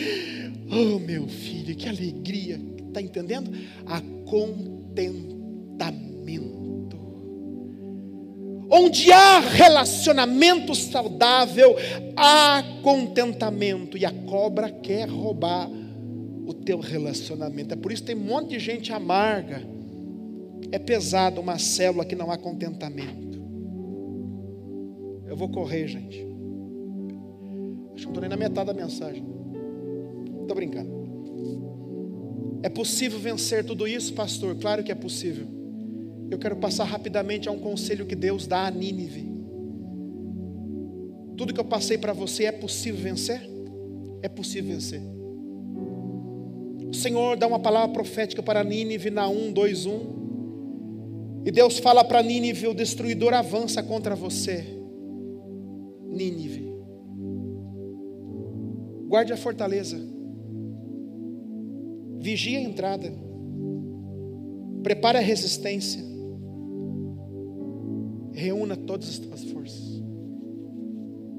Oh, 0.70 0.98
meu 0.98 1.26
filho, 1.26 1.74
que 1.74 1.88
alegria! 1.88 2.60
Está 2.88 3.00
entendendo? 3.00 3.50
A 3.86 4.02
contentamento. 4.26 6.98
Onde 8.70 9.10
há 9.10 9.40
relacionamento 9.40 10.74
saudável, 10.74 11.74
há 12.14 12.62
contentamento. 12.82 13.96
E 13.96 14.04
a 14.04 14.12
cobra 14.12 14.70
quer 14.70 15.08
roubar 15.08 15.70
o 16.46 16.52
teu 16.52 16.78
relacionamento. 16.78 17.72
É 17.72 17.76
por 17.76 17.92
isso 17.92 18.02
que 18.02 18.08
tem 18.08 18.16
um 18.16 18.26
monte 18.26 18.50
de 18.50 18.58
gente 18.58 18.92
amarga. 18.92 19.77
É 20.70 20.78
pesado 20.78 21.40
uma 21.40 21.58
célula 21.58 22.04
que 22.04 22.14
não 22.14 22.30
há 22.30 22.36
contentamento. 22.36 23.38
Eu 25.26 25.36
vou 25.36 25.48
correr, 25.48 25.86
gente. 25.86 26.26
Acho 27.94 27.96
que 27.96 28.04
não 28.04 28.10
estou 28.10 28.20
nem 28.20 28.30
na 28.30 28.36
metade 28.36 28.66
da 28.66 28.74
mensagem. 28.74 29.24
Estou 30.42 30.54
brincando. 30.54 30.98
É 32.62 32.68
possível 32.68 33.18
vencer 33.18 33.64
tudo 33.64 33.86
isso, 33.86 34.14
pastor? 34.14 34.56
Claro 34.56 34.82
que 34.82 34.90
é 34.90 34.94
possível. 34.94 35.46
Eu 36.30 36.38
quero 36.38 36.56
passar 36.56 36.84
rapidamente 36.84 37.48
a 37.48 37.52
um 37.52 37.58
conselho 37.58 38.06
que 38.06 38.14
Deus 38.14 38.46
dá 38.46 38.66
a 38.66 38.70
Nínive. 38.70 39.28
Tudo 41.36 41.54
que 41.54 41.60
eu 41.60 41.64
passei 41.64 41.96
para 41.96 42.12
você 42.12 42.44
é 42.44 42.52
possível 42.52 43.00
vencer? 43.00 43.40
É 44.22 44.28
possível 44.28 44.72
vencer. 44.72 45.00
O 46.88 46.94
Senhor 46.94 47.36
dá 47.36 47.46
uma 47.46 47.60
palavra 47.60 47.90
profética 47.90 48.42
para 48.42 48.64
Nínive 48.64 49.10
na 49.10 49.28
1, 49.28 49.52
2, 49.52 49.86
1. 49.86 50.17
E 51.48 51.50
Deus 51.50 51.78
fala 51.78 52.04
para 52.04 52.22
Nínive: 52.22 52.66
o 52.66 52.74
destruidor 52.74 53.32
avança 53.32 53.82
contra 53.82 54.14
você. 54.14 54.66
Nínive. 56.06 56.70
Guarde 59.08 59.32
a 59.32 59.36
fortaleza. 59.38 59.96
Vigie 62.18 62.56
a 62.56 62.60
entrada. 62.60 63.10
Prepare 64.82 65.16
a 65.16 65.22
resistência 65.22 66.06
reúna 68.34 68.76
todas 68.76 69.08
as 69.08 69.18
tuas 69.18 69.44
forças. 69.44 70.02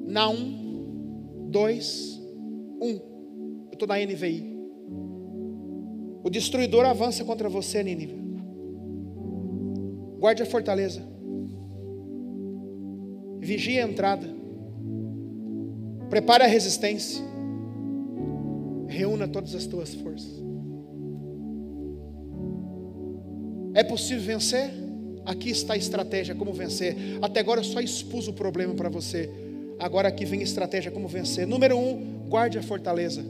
Na 0.08 0.28
1, 0.28 1.50
2, 1.52 2.22
1. 2.82 2.88
Eu 2.88 3.70
estou 3.74 3.88
na 3.88 4.00
NVI. 4.00 4.58
O 6.24 6.32
destruidor 6.32 6.84
avança 6.84 7.24
contra 7.24 7.48
você, 7.48 7.84
Nínive. 7.84 8.29
Guarde 10.20 10.44
a 10.44 10.46
fortaleza. 10.46 11.02
Vigie 13.40 13.80
a 13.80 13.88
entrada. 13.88 14.28
Prepare 16.10 16.44
a 16.44 16.48
resistência. 16.48 17.24
Reúna 18.88 19.28
todas 19.28 19.56
as 19.56 19.66
tuas 19.66 19.94
forças. 19.96 20.44
É 23.74 23.84
possível 23.84 24.24
vencer? 24.24 24.72
Aqui 25.26 25.52
está 25.52 25.74
a 25.74 25.78
estratégia 25.78 26.36
como 26.36 26.52
vencer. 26.52 26.96
Até 27.22 27.40
agora 27.40 27.62
eu 27.62 27.64
só 27.64 27.80
expus 27.80 28.28
o 28.28 28.34
problema 28.34 28.74
para 28.74 28.90
você. 28.90 29.30
Agora 29.80 30.10
aqui 30.10 30.26
vem 30.26 30.42
a 30.42 30.44
estratégia 30.44 30.92
como 30.92 31.08
vencer. 31.08 31.48
Número 31.48 31.78
um, 31.78 32.28
guarde 32.28 32.58
a 32.58 32.64
fortaleza. 32.64 33.24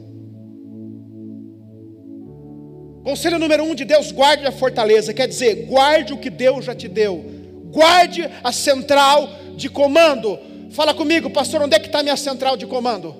Conselho 3.02 3.38
número 3.38 3.64
um 3.64 3.74
de 3.74 3.84
Deus: 3.84 4.12
guarde 4.12 4.46
a 4.46 4.52
fortaleza. 4.52 5.14
Quer 5.14 5.28
dizer, 5.28 5.66
guarde 5.66 6.12
o 6.12 6.18
que 6.18 6.30
Deus 6.30 6.64
já 6.64 6.74
te 6.74 6.88
deu. 6.88 7.24
Guarde 7.72 8.28
a 8.42 8.52
central 8.52 9.28
de 9.56 9.68
comando. 9.68 10.38
Fala 10.70 10.94
comigo, 10.94 11.30
pastor, 11.30 11.62
onde 11.62 11.74
é 11.74 11.78
que 11.78 11.86
está 11.86 12.00
a 12.00 12.02
minha 12.02 12.16
central 12.16 12.56
de 12.56 12.66
comando? 12.66 13.14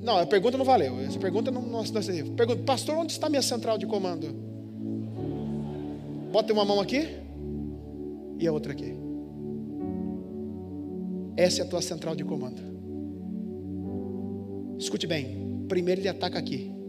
Não, 0.00 0.18
a 0.18 0.26
pergunta 0.26 0.58
não 0.58 0.64
valeu. 0.64 1.00
Essa 1.00 1.18
pergunta 1.18 1.50
não, 1.50 1.62
não, 1.62 1.82
não 1.82 2.34
Pergunta, 2.36 2.62
pastor, 2.64 2.96
onde 2.96 3.12
está 3.12 3.28
a 3.28 3.30
minha 3.30 3.42
central 3.42 3.78
de 3.78 3.86
comando? 3.86 4.34
Bota 6.32 6.52
uma 6.52 6.64
mão 6.64 6.80
aqui 6.80 7.08
e 8.38 8.46
a 8.46 8.52
outra 8.52 8.72
aqui. 8.72 8.94
Essa 11.36 11.62
é 11.62 11.64
a 11.64 11.68
tua 11.68 11.80
central 11.80 12.16
de 12.16 12.24
comando. 12.24 12.60
Escute 14.78 15.06
bem. 15.06 15.64
Primeiro 15.68 16.00
ele 16.00 16.08
ataca 16.08 16.38
aqui. 16.38 16.81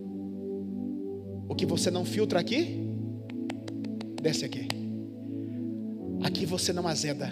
O 1.54 1.56
que 1.56 1.68
você 1.68 1.92
não 1.92 2.04
filtra 2.04 2.40
aqui, 2.40 2.80
desce 4.20 4.44
aqui. 4.44 4.68
Aqui 6.24 6.48
você 6.48 6.74
não 6.74 6.88
azeda. 6.88 7.32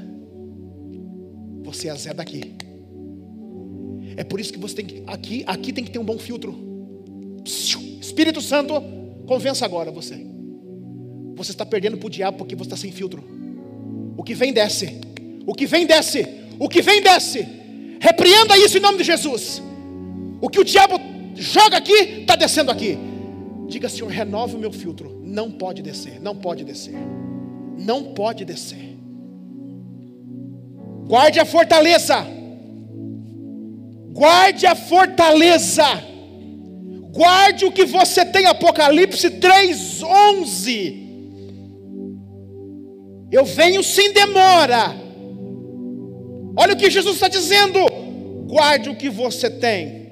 Você 1.64 1.90
azeda 1.90 2.22
aqui. 2.22 2.54
É 4.16 4.24
por 4.24 4.40
isso 4.40 4.54
que 4.54 4.60
você 4.60 4.76
tem 4.76 4.86
que 4.86 5.04
aqui, 5.08 5.44
aqui 5.48 5.74
tem 5.74 5.84
que 5.84 5.90
ter 5.90 5.98
um 5.98 6.06
bom 6.06 6.20
filtro. 6.20 6.56
Espírito 8.00 8.42
Santo, 8.42 8.76
convença 9.26 9.66
agora 9.66 9.90
você. 9.90 10.24
Você 11.36 11.50
está 11.50 11.66
perdendo 11.66 11.98
para 11.98 12.06
o 12.06 12.12
diabo 12.12 12.38
porque 12.38 12.56
você 12.56 12.68
está 12.68 12.78
sem 12.78 12.92
filtro. 12.92 13.24
O 14.16 14.22
que 14.22 14.36
vem 14.36 14.54
desce. 14.54 15.02
O 15.48 15.56
que 15.56 15.66
vem 15.66 15.88
desce. 15.88 16.28
O 16.60 16.70
que 16.70 16.84
vem 16.84 17.02
desce. 17.02 17.40
Repreenda 18.00 18.56
isso 18.56 18.78
em 18.78 18.82
nome 18.82 19.00
de 19.00 19.04
Jesus. 19.04 19.64
O 20.40 20.48
que 20.48 20.60
o 20.60 20.64
diabo 20.64 21.02
joga 21.34 21.78
aqui, 21.78 22.20
está 22.20 22.36
descendo 22.36 22.70
aqui. 22.70 23.10
Diga, 23.72 23.88
Senhor, 23.88 24.12
renove 24.12 24.58
o 24.58 24.60
meu 24.60 24.72
filtro. 24.74 25.22
Não 25.24 25.50
pode 25.50 25.82
descer, 25.82 26.20
não 26.20 26.36
pode 26.36 26.66
descer. 26.66 26.94
Não 27.78 28.14
pode 28.14 28.44
descer. 28.44 28.98
Guarde 31.08 31.40
a 31.40 31.46
fortaleza. 31.46 32.18
Guarde 34.12 34.66
a 34.68 34.76
fortaleza. 34.76 35.86
Guarde 37.14 37.64
o 37.64 37.72
que 37.72 37.86
você 37.86 38.26
tem, 38.26 38.46
Apocalipse 38.46 39.30
3, 39.30 40.04
11. 40.04 40.98
Eu 43.32 43.46
venho 43.46 43.82
sem 43.82 44.12
demora. 44.12 44.94
Olha 46.58 46.74
o 46.74 46.78
que 46.78 46.90
Jesus 46.90 47.16
está 47.16 47.30
dizendo. 47.30 47.80
Guarde 48.48 48.90
o 48.90 48.98
que 48.98 49.10
você 49.10 49.50
tem. 49.50 50.12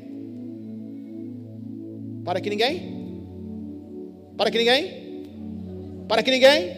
Para 2.24 2.40
que 2.40 2.50
ninguém? 2.50 2.99
Para 4.40 4.50
que 4.50 4.58
ninguém? 4.58 5.26
Para 6.08 6.24
que 6.24 6.32
ninguém? 6.32 6.76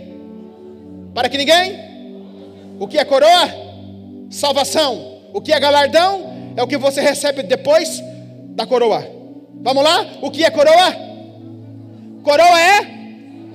Para 1.13 1.29
que 1.29 1.37
ninguém? 1.37 1.75
O 2.79 2.87
que 2.87 2.97
é 2.97 3.05
coroa? 3.05 3.47
Salvação. 4.31 5.19
O 5.31 5.39
que 5.39 5.53
é 5.53 5.59
galardão? 5.59 6.53
É 6.57 6.63
o 6.63 6.67
que 6.67 6.75
você 6.75 7.01
recebe 7.01 7.43
depois 7.43 8.01
da 8.55 8.65
coroa. 8.65 9.07
Vamos 9.61 9.83
lá? 9.83 10.07
O 10.23 10.31
que 10.31 10.43
é 10.43 10.49
coroa? 10.49 10.95
Coroa 12.23 12.59
é 12.59 12.87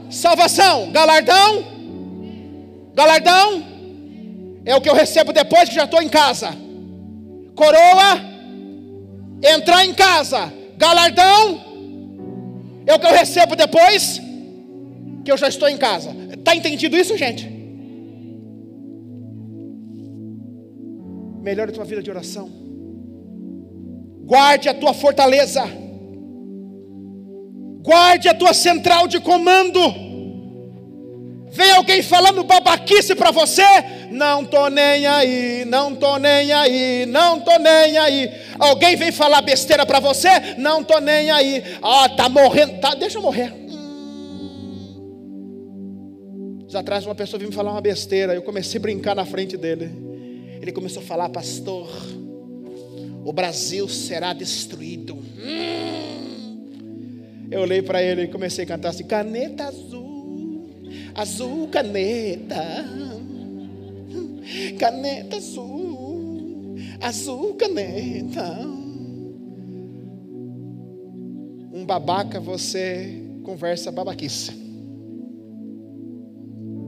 salvação. 0.09 0.93
Galardão? 0.93 1.65
Galardão 2.95 3.65
é 4.65 4.77
o 4.77 4.81
que 4.81 4.89
eu 4.89 4.95
recebo 4.95 5.33
depois 5.33 5.69
que 5.69 5.75
já 5.75 5.85
estou 5.85 6.01
em 6.01 6.09
casa. 6.09 6.51
coroa, 7.57 8.21
entrar 9.43 9.85
em 9.85 9.93
casa, 9.93 10.53
galardão, 10.77 11.66
é 12.87 12.95
o 12.95 12.99
que 12.99 13.07
eu 13.07 13.13
recebo 13.13 13.57
depois 13.57 14.21
que 15.25 15.33
eu 15.33 15.37
já 15.37 15.49
estou 15.49 15.69
em 15.69 15.77
casa. 15.77 16.11
Está 16.33 16.55
entendido 16.55 16.97
isso, 16.97 17.17
gente? 17.17 17.45
Melhore 21.43 21.71
a 21.71 21.75
tua 21.75 21.85
vida 21.85 22.03
de 22.03 22.11
oração. 22.11 22.49
Guarde 24.25 24.69
a 24.69 24.75
tua 24.75 24.95
fortaleza. 24.95 25.65
Guarde 27.83 28.29
a 28.29 28.35
tua 28.35 28.55
central 28.55 29.07
de 29.09 29.21
comando. 29.21 29.81
Vem 31.57 31.71
alguém 31.71 32.03
falando 32.03 32.45
babaquice 32.45 33.15
para 33.15 33.31
você? 33.31 33.65
Não 34.11 34.45
tô 34.45 34.69
nem 34.69 35.07
aí, 35.07 35.65
não 35.65 35.97
tô 35.97 36.19
nem 36.19 36.53
aí, 36.53 37.07
não 37.07 37.41
tô 37.41 37.59
nem 37.59 37.97
aí. 37.97 38.31
Alguém 38.59 38.95
vem 38.95 39.11
falar 39.11 39.41
besteira 39.41 39.87
para 39.87 39.99
você? 39.99 40.29
Não 40.59 40.85
tô 40.85 41.01
nem 41.01 41.31
aí. 41.31 41.65
Ah, 41.83 42.11
tá 42.11 42.29
morrendo, 42.29 42.79
tá, 42.79 42.95
deixa 42.95 43.17
eu 43.17 43.23
morrer. 43.23 43.55
Dias 46.67 46.75
atrás 46.75 47.07
uma 47.07 47.15
pessoa 47.15 47.39
veio 47.39 47.49
me 47.49 47.57
falar 47.57 47.73
uma 47.73 47.81
besteira, 47.81 48.35
eu 48.35 48.43
comecei 48.43 48.79
a 48.79 48.83
brincar 48.83 49.15
na 49.15 49.25
frente 49.25 49.57
dele. 49.57 49.91
Ele 50.61 50.73
começou 50.73 51.03
a 51.03 51.07
falar, 51.07 51.31
pastor, 51.31 51.89
o 53.25 53.33
Brasil 53.33 53.89
será 53.89 54.35
destruído. 54.35 55.15
Hum. 55.15 55.87
Eu 57.51 57.63
olhei 57.63 57.81
para 57.81 58.03
ele 58.03 58.25
e 58.25 58.29
comecei 58.29 58.65
a 58.65 58.67
cantar 58.67 58.91
assim: 58.91 59.05
caneta 59.05 59.65
azul, 59.65 60.06
azul 61.17 61.69
caneta, 61.69 62.85
caneta 64.79 65.37
azul, 65.37 66.77
azul 67.01 67.55
caneta. 67.55 68.61
Um 71.73 71.87
babaca, 71.87 72.39
você 72.39 73.23
conversa 73.43 73.91
babaquice. 73.91 74.53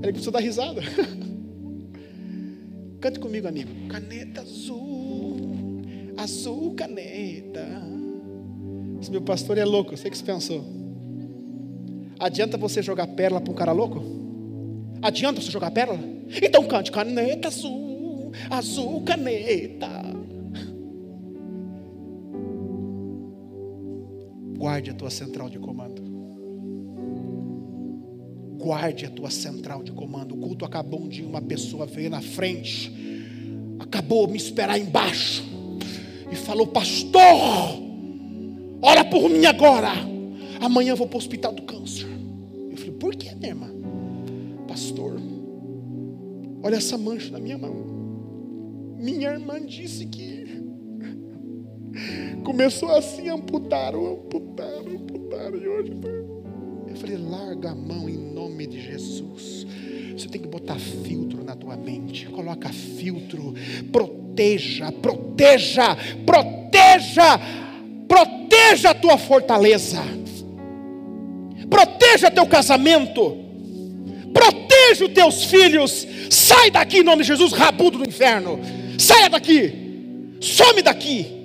Ele 0.03 0.13
começou 0.13 0.31
a 0.31 0.35
dar 0.35 0.41
risada. 0.41 0.83
Cante 3.01 3.21
comigo, 3.21 3.49
amigo. 3.49 3.71
Caneta 3.89 4.43
azul, 4.43 5.81
azul 6.17 6.75
caneta. 6.75 7.67
Esse 9.01 9.11
meu 9.11 9.23
pastor 9.23 9.57
é 9.57 9.65
louco, 9.65 9.95
eu 9.95 9.97
sei 9.97 10.11
que 10.11 10.19
você 10.19 10.25
pensou. 10.25 10.78
Adianta 12.19 12.57
você 12.57 12.83
jogar 12.83 13.07
pérola 13.07 13.41
para 13.41 13.53
um 13.53 13.57
cara 13.57 13.73
louco? 13.73 14.03
Adianta 15.01 15.41
você 15.41 15.51
jogar 15.51 15.71
pérola? 15.71 16.01
Então 16.43 16.67
cante 16.67 16.91
caneta 16.91 17.49
azul, 17.49 18.33
azul 18.51 19.03
caneta. 19.03 19.89
Guarde 24.59 24.91
a 24.91 24.95
tua 24.95 25.11
central 25.11 25.49
de 25.49 25.59
comando. 25.59 26.03
Guarde 28.59 29.07
a 29.07 29.11
tua 29.11 29.31
central 29.31 29.85
de 29.85 29.93
comando. 29.93 30.35
O 30.35 30.39
culto 30.39 30.65
acabou 30.65 31.01
um 31.01 31.09
dia, 31.09 31.25
uma 31.25 31.41
pessoa 31.41 31.87
veio 31.87 32.11
na 32.11 32.21
frente, 32.21 32.93
acabou 33.79 34.27
me 34.27 34.37
esperar 34.37 34.77
embaixo 34.77 35.45
e 36.31 36.35
falou: 36.35 36.67
Pastor, 36.67 37.23
ora 38.83 39.05
por 39.05 39.31
mim 39.31 39.47
agora. 39.47 40.18
Amanhã 40.61 40.93
eu 40.93 40.97
vou 40.97 41.07
para 41.07 41.17
o 41.17 41.19
hospital 41.19 41.53
do 41.53 41.63
câncer. 41.63 42.07
Eu 42.71 42.77
falei: 42.77 42.93
Por 42.93 43.15
que, 43.15 43.35
minha 43.35 43.51
irmã? 43.51 43.71
Pastor, 44.67 45.21
olha 46.63 46.77
essa 46.77 46.99
mancha 46.99 47.31
na 47.31 47.39
minha 47.39 47.59
mão. 47.59 48.97
Minha 48.99 49.31
irmã 49.31 49.65
disse 49.65 50.07
que 50.07 50.47
começou 52.45 52.91
assim, 52.91 53.29
amputaram, 53.29 54.15
amputaram, 54.15 54.93
amputaram, 54.93 55.57
e 55.57 55.69
hoje 55.69 55.93
está 55.93 56.09
falei, 56.99 57.17
larga 57.17 57.71
a 57.71 57.75
mão 57.75 58.09
em 58.09 58.17
nome 58.17 58.67
de 58.67 58.81
Jesus. 58.81 59.67
Você 60.17 60.29
tem 60.29 60.41
que 60.41 60.49
botar 60.49 60.79
filtro 60.79 61.45
na 61.45 61.55
tua 61.55 61.77
mente. 61.77 62.27
Coloca 62.27 62.69
filtro. 62.71 63.55
Proteja, 63.93 64.91
proteja, 64.93 65.97
proteja, 66.27 67.39
proteja 68.09 68.91
a 68.91 68.95
tua 68.95 69.17
fortaleza. 69.17 70.03
Proteja 71.71 72.31
teu 72.31 72.47
casamento. 72.47 73.37
Proteja 74.33 75.05
os 75.07 75.13
teus 75.13 75.45
filhos. 75.45 76.07
Sai 76.31 76.71
daqui 76.71 76.99
em 76.99 77.03
nome 77.03 77.23
de 77.23 77.29
Jesus, 77.29 77.53
rabudo 77.53 77.99
do 77.99 78.09
inferno. 78.09 78.61
Saia 78.99 79.29
daqui. 79.29 79.73
Some 80.41 80.83
daqui. 80.83 81.39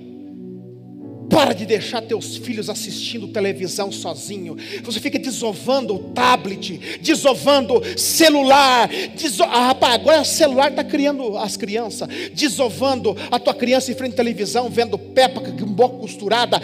Para 1.30 1.54
de 1.54 1.66
deixar 1.66 2.02
teus 2.02 2.38
filhos 2.38 2.70
assistindo 2.70 3.28
televisão 3.28 3.92
sozinho. 3.92 4.56
Você 4.84 5.00
fica 5.00 5.18
desovando 5.18 5.96
o 5.96 6.00
tablet, 6.00 7.00
desovando 7.02 7.82
celular. 7.98 8.88
Deso... 9.16 9.42
Ah, 9.44 9.68
rapaz, 9.68 9.96
agora 9.96 10.22
o 10.22 10.26
celular 10.26 10.70
está 10.70 10.84
criando 10.84 11.36
as 11.38 11.58
crianças. 11.58 12.08
Desovando 12.34 13.18
a 13.32 13.40
tua 13.40 13.54
criança 13.56 13.92
em 13.92 13.96
frente 13.96 14.14
à 14.14 14.18
televisão, 14.18 14.70
vendo 14.70 14.98
Peppa 14.98 15.42
com 15.42 15.66
boca 15.66 15.98
costurada. 15.98 16.62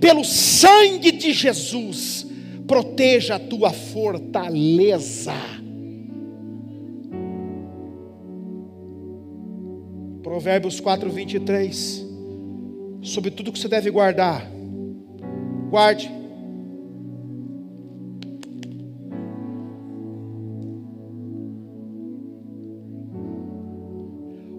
Pelo 0.00 0.24
sangue 0.24 1.12
de 1.12 1.34
Jesus, 1.34 2.26
proteja 2.66 3.36
a 3.36 3.38
tua 3.38 3.72
fortaleza. 3.72 5.32
Provérbios 10.22 10.80
4, 10.80 11.08
23 11.08 12.04
sobre 13.02 13.30
tudo 13.30 13.52
que 13.52 13.58
você 13.58 13.68
deve 13.68 13.90
guardar. 13.90 14.46
Guarde. 15.70 16.10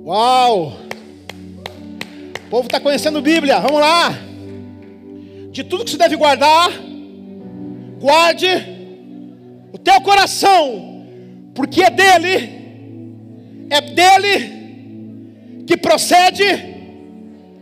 Uau! 0.06 0.72
O 2.46 2.50
povo 2.50 2.68
está 2.68 2.80
conhecendo 2.80 3.22
Bíblia, 3.22 3.60
vamos 3.60 3.82
lá. 3.82 4.12
De 5.52 5.66
tudo 5.66 5.84
que 5.84 5.92
você 5.92 5.98
deve 5.98 6.16
guardar, 6.16 6.72
guarde 8.00 8.48
o 9.74 9.78
teu 9.78 10.00
coração, 10.02 11.06
porque 11.54 11.84
é 11.84 11.90
dele, 11.90 12.58
é 13.70 13.82
dele 13.82 15.64
que 15.66 15.76
procede 15.76 16.78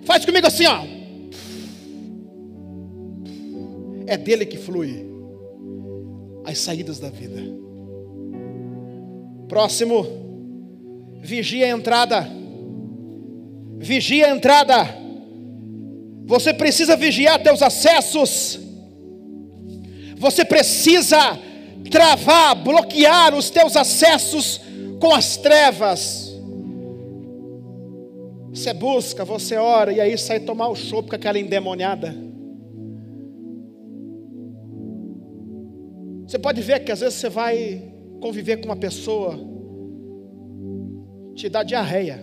Faz 0.06 0.24
comigo 0.24 0.46
assim, 0.46 0.66
ó. 0.68 0.86
É 4.06 4.16
dele 4.16 4.46
que 4.46 4.58
flui 4.58 5.04
as 6.46 6.60
saídas 6.60 7.00
da 7.00 7.10
vida. 7.10 7.42
Próximo, 9.48 10.06
vigia 11.22 11.66
a 11.66 11.70
entrada. 11.70 12.30
Vigia 13.80 14.28
a 14.28 14.36
entrada. 14.36 14.88
Você 16.26 16.54
precisa 16.54 16.96
vigiar 16.96 17.42
teus 17.42 17.64
acessos. 17.64 18.60
Você 20.18 20.46
precisa 20.46 21.38
travar, 21.90 22.56
bloquear 22.56 23.36
os 23.36 23.50
teus 23.50 23.76
acessos 23.76 24.62
com 25.00 25.14
as 25.14 25.38
trevas. 25.38 26.34
Você 28.50 28.74
busca, 28.74 29.26
você 29.26 29.58
ora 29.58 29.92
e 29.92 30.00
aí 30.00 30.18
sai 30.18 30.40
tomar 30.40 30.70
o 30.70 30.76
chope 30.76 31.10
com 31.10 31.16
aquela 31.16 31.38
endemoniada. 31.38 32.16
Você 36.26 36.40
pode 36.40 36.62
ver 36.62 36.84
que 36.84 36.92
às 36.92 37.02
vezes 37.02 37.16
você 37.16 37.30
vai 37.30 37.94
conviver 38.20 38.58
com 38.58 38.66
uma 38.66 38.76
pessoa, 38.76 39.38
te 41.36 41.50
dá 41.50 41.64
diarreia. 41.64 42.20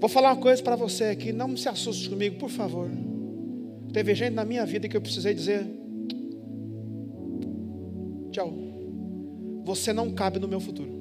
Vou 0.00 0.08
falar 0.08 0.30
uma 0.32 0.40
coisa 0.40 0.62
para 0.62 0.76
você 0.76 1.04
aqui, 1.04 1.30
não 1.30 1.56
se 1.56 1.68
assuste 1.68 2.08
comigo, 2.08 2.38
por 2.38 2.48
favor. 2.48 2.88
Teve 3.92 4.14
gente 4.14 4.34
na 4.34 4.44
minha 4.44 4.64
vida 4.64 4.88
que 4.88 4.96
eu 4.96 5.00
precisei 5.00 5.34
dizer: 5.34 5.66
tchau. 8.30 8.52
Você 9.64 9.92
não 9.92 10.10
cabe 10.10 10.38
no 10.38 10.48
meu 10.48 10.60
futuro. 10.60 11.00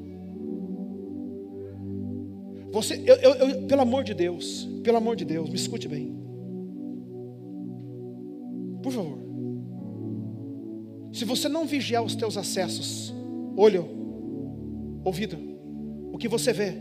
Você, 2.71 3.01
eu, 3.05 3.15
eu, 3.15 3.33
eu, 3.33 3.67
pelo 3.67 3.81
amor 3.81 4.03
de 4.03 4.13
Deus, 4.13 4.67
pelo 4.83 4.97
amor 4.97 5.15
de 5.15 5.25
Deus, 5.25 5.49
me 5.49 5.55
escute 5.55 5.87
bem. 5.87 6.15
Por 8.83 8.91
favor. 8.91 9.19
Se 11.11 11.25
você 11.25 11.49
não 11.49 11.65
vigiar 11.65 12.03
os 12.03 12.15
teus 12.15 12.37
acessos, 12.37 13.13
olho, 13.57 13.87
ouvido, 15.03 15.37
o 16.13 16.17
que 16.17 16.27
você 16.27 16.53
vê, 16.53 16.73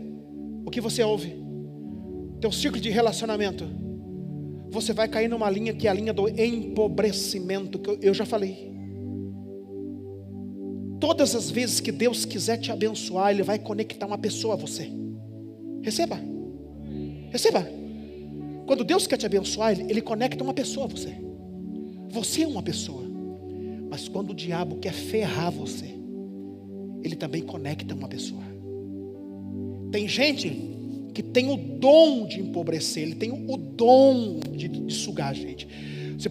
o 0.63 0.69
que 0.69 0.79
você 0.79 1.01
ouve, 1.01 1.35
teu 2.39 2.51
ciclo 2.51 2.79
de 2.79 2.89
relacionamento, 2.89 3.65
você 4.69 4.93
vai 4.93 5.07
cair 5.07 5.27
numa 5.27 5.49
linha 5.49 5.73
que 5.73 5.87
é 5.87 5.89
a 5.89 5.93
linha 5.93 6.13
do 6.13 6.27
empobrecimento, 6.29 7.79
que 7.79 7.99
eu, 8.01 8.13
já 8.13 8.25
falei. 8.25 8.71
Todas 10.99 11.35
as 11.35 11.49
vezes 11.49 11.79
que 11.79 11.91
Deus 11.91 12.25
quiser 12.25 12.57
te 12.57 12.71
abençoar, 12.71 13.31
Ele 13.31 13.43
vai 13.43 13.57
conectar 13.57 14.05
uma 14.05 14.17
pessoa 14.17 14.53
a 14.53 14.57
você. 14.57 14.91
Receba. 15.81 16.19
Receba. 17.31 17.67
Quando 18.65 18.83
Deus 18.83 19.07
quer 19.07 19.17
te 19.17 19.25
abençoar, 19.25 19.79
ele 19.79 19.99
conecta 19.99 20.43
uma 20.43 20.53
pessoa 20.53 20.85
a 20.85 20.89
você. 20.89 21.15
Você 22.09 22.43
é 22.43 22.47
uma 22.47 22.61
pessoa. 22.61 23.03
Mas 23.89 24.07
quando 24.07 24.29
o 24.29 24.35
diabo 24.35 24.75
quer 24.75 24.93
ferrar 24.93 25.51
você, 25.51 25.95
ele 27.03 27.15
também 27.15 27.41
conecta 27.41 27.95
uma 27.95 28.07
pessoa. 28.07 28.43
Tem 29.91 30.07
gente 30.07 30.68
que 31.13 31.23
tem 31.23 31.49
o 31.51 31.57
dom 31.57 32.27
de 32.27 32.39
empobrecer, 32.39 33.03
ele 33.03 33.15
tem 33.15 33.31
o 33.31 33.57
dom 33.57 34.39
de, 34.51 34.67
de 34.67 34.93
sugar 34.93 35.29
a 35.29 35.33
gente. 35.33 35.67
Você, 36.17 36.29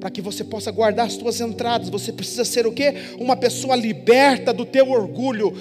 Para 0.00 0.10
que 0.10 0.22
você 0.22 0.42
possa 0.42 0.70
guardar 0.70 1.06
as 1.06 1.14
tuas 1.14 1.38
entradas, 1.42 1.90
você 1.90 2.10
precisa 2.10 2.42
ser 2.42 2.66
o 2.66 2.72
quê? 2.72 2.94
Uma 3.20 3.36
pessoa 3.36 3.76
liberta 3.76 4.50
do 4.50 4.64
teu 4.64 4.90
orgulho. 4.90 5.52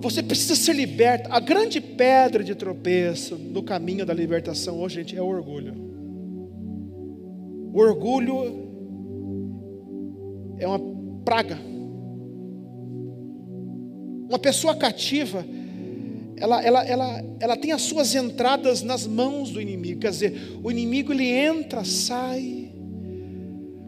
Você 0.00 0.20
precisa 0.20 0.56
ser 0.56 0.74
liberta. 0.74 1.28
A 1.32 1.38
grande 1.38 1.80
pedra 1.80 2.42
de 2.42 2.56
tropeço 2.56 3.36
no 3.36 3.62
caminho 3.62 4.04
da 4.04 4.12
libertação 4.12 4.80
hoje, 4.80 4.96
gente, 4.96 5.16
é 5.16 5.22
o 5.22 5.26
orgulho. 5.26 5.72
O 7.72 7.78
orgulho 7.78 8.66
é 10.58 10.66
uma 10.66 10.80
praga. 11.24 11.60
Uma 14.28 14.38
pessoa 14.40 14.74
cativa, 14.74 15.44
ela, 16.40 16.62
ela, 16.62 16.84
ela, 16.84 17.24
ela 17.40 17.56
tem 17.56 17.72
as 17.72 17.82
suas 17.82 18.14
entradas 18.14 18.82
nas 18.82 19.06
mãos 19.06 19.50
do 19.50 19.60
inimigo. 19.60 20.00
Quer 20.00 20.10
dizer, 20.10 20.58
o 20.62 20.70
inimigo 20.70 21.12
ele 21.12 21.26
entra, 21.26 21.84
sai. 21.84 22.72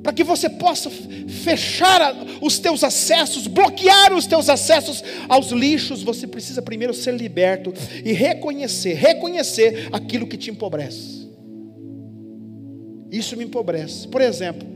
Para 0.03 0.12
que 0.12 0.24
você 0.24 0.48
possa 0.48 0.90
fechar 0.90 2.16
os 2.40 2.59
teus 2.59 2.82
acessos, 2.82 3.46
bloquear 3.46 4.14
os 4.14 4.26
teus 4.26 4.48
acessos 4.48 5.05
aos 5.28 5.51
lixos, 5.51 6.03
você 6.03 6.26
precisa 6.26 6.62
primeiro 6.62 6.94
ser 6.94 7.14
liberto 7.14 7.72
e 8.05 8.12
reconhecer, 8.12 8.94
reconhecer 8.94 9.88
aquilo 9.92 10.26
que 10.26 10.38
te 10.38 10.51
empobrece. 10.51 11.28
Isso 13.11 13.36
me 13.36 13.44
empobrece. 13.44 14.09
Por 14.09 14.22
exemplo, 14.22 14.66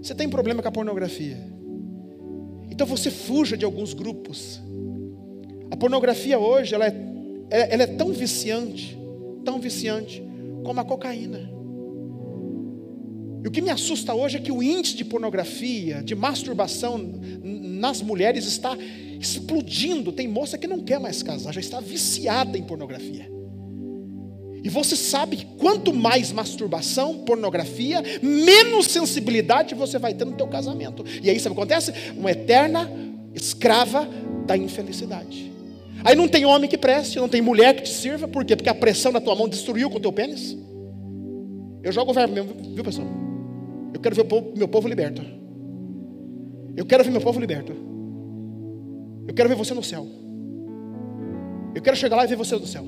você 0.00 0.14
tem 0.14 0.28
problema 0.28 0.62
com 0.62 0.68
a 0.68 0.72
pornografia. 0.72 1.36
Então 2.70 2.86
você 2.86 3.10
fuja 3.10 3.56
de 3.56 3.64
alguns 3.64 3.92
grupos 3.92 4.60
a 5.74 5.76
pornografia 5.76 6.38
hoje, 6.38 6.72
ela 6.72 6.86
é, 6.86 6.94
ela 7.50 7.82
é 7.82 7.86
tão 7.88 8.12
viciante, 8.12 8.96
tão 9.44 9.58
viciante, 9.58 10.22
como 10.62 10.80
a 10.80 10.84
cocaína. 10.84 11.50
E 13.42 13.48
o 13.48 13.50
que 13.50 13.60
me 13.60 13.70
assusta 13.70 14.14
hoje 14.14 14.36
é 14.36 14.40
que 14.40 14.52
o 14.52 14.62
índice 14.62 14.94
de 14.94 15.04
pornografia, 15.04 16.00
de 16.00 16.14
masturbação 16.14 16.96
nas 17.42 18.00
mulheres 18.00 18.46
está 18.46 18.78
explodindo. 19.20 20.12
Tem 20.12 20.28
moça 20.28 20.56
que 20.56 20.68
não 20.68 20.78
quer 20.78 21.00
mais 21.00 21.24
casar, 21.24 21.52
já 21.52 21.60
está 21.60 21.80
viciada 21.80 22.56
em 22.56 22.62
pornografia. 22.62 23.28
E 24.62 24.68
você 24.68 24.94
sabe 24.94 25.38
que 25.38 25.44
quanto 25.58 25.92
mais 25.92 26.30
masturbação, 26.30 27.18
pornografia, 27.24 28.00
menos 28.22 28.86
sensibilidade 28.86 29.74
você 29.74 29.98
vai 29.98 30.14
ter 30.14 30.24
no 30.24 30.36
teu 30.36 30.46
casamento. 30.46 31.04
E 31.20 31.28
aí 31.28 31.40
sabe 31.40 31.52
o 31.52 31.56
que 31.56 31.62
acontece? 31.62 31.92
Uma 32.16 32.30
eterna 32.30 32.88
escrava 33.34 34.08
da 34.46 34.56
infelicidade. 34.56 35.53
Aí 36.04 36.14
não 36.14 36.28
tem 36.28 36.44
homem 36.44 36.68
que 36.68 36.76
preste, 36.76 37.18
não 37.18 37.30
tem 37.30 37.40
mulher 37.40 37.74
que 37.74 37.82
te 37.82 37.88
sirva, 37.88 38.28
por 38.28 38.44
quê? 38.44 38.54
Porque 38.54 38.68
a 38.68 38.74
pressão 38.74 39.10
da 39.10 39.22
tua 39.22 39.34
mão 39.34 39.48
destruiu 39.48 39.88
com 39.88 39.96
o 39.96 40.00
teu 40.00 40.12
pênis. 40.12 40.54
Eu 41.82 41.90
jogo 41.90 42.10
o 42.10 42.14
verbo 42.14 42.34
mesmo, 42.34 42.54
viu 42.74 42.84
pessoal? 42.84 43.08
Eu 43.94 43.98
quero 43.98 44.14
ver 44.14 44.20
o 44.20 44.26
povo, 44.26 44.52
meu 44.54 44.68
povo 44.68 44.86
liberto. 44.86 45.22
Eu 46.76 46.84
quero 46.84 47.02
ver 47.02 47.10
meu 47.10 47.22
povo 47.22 47.40
liberto. 47.40 47.72
Eu 49.26 49.32
quero 49.32 49.48
ver 49.48 49.54
você 49.54 49.72
no 49.72 49.82
céu. 49.82 50.06
Eu 51.74 51.80
quero 51.80 51.96
chegar 51.96 52.16
lá 52.16 52.24
e 52.24 52.26
ver 52.26 52.36
você 52.36 52.54
no 52.54 52.66
céu. 52.66 52.84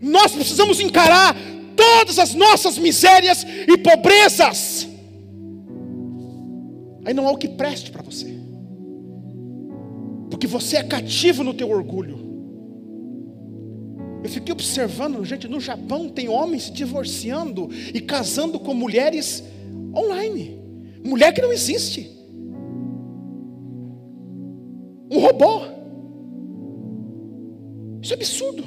Nós 0.00 0.32
precisamos 0.32 0.78
encarar 0.78 1.34
todas 1.74 2.20
as 2.20 2.34
nossas 2.34 2.78
misérias 2.78 3.44
e 3.44 3.76
pobrezas. 3.78 4.86
Aí 7.04 7.12
não 7.12 7.26
há 7.26 7.32
o 7.32 7.36
que 7.36 7.48
preste 7.48 7.90
para 7.90 8.02
você 8.02 8.41
porque 10.32 10.46
você 10.46 10.78
é 10.78 10.82
cativo 10.82 11.44
no 11.44 11.52
teu 11.52 11.68
orgulho. 11.68 12.18
Eu 14.24 14.30
fiquei 14.30 14.50
observando, 14.50 15.22
gente, 15.26 15.46
no 15.46 15.60
Japão 15.60 16.08
tem 16.08 16.26
homens 16.26 16.62
se 16.64 16.72
divorciando 16.72 17.68
e 17.92 18.00
casando 18.00 18.58
com 18.58 18.72
mulheres 18.72 19.44
online. 19.94 20.58
Mulher 21.04 21.34
que 21.34 21.42
não 21.42 21.52
existe. 21.52 22.10
Um 25.10 25.18
robô. 25.18 25.64
Isso 28.00 28.14
é 28.14 28.16
absurdo. 28.16 28.64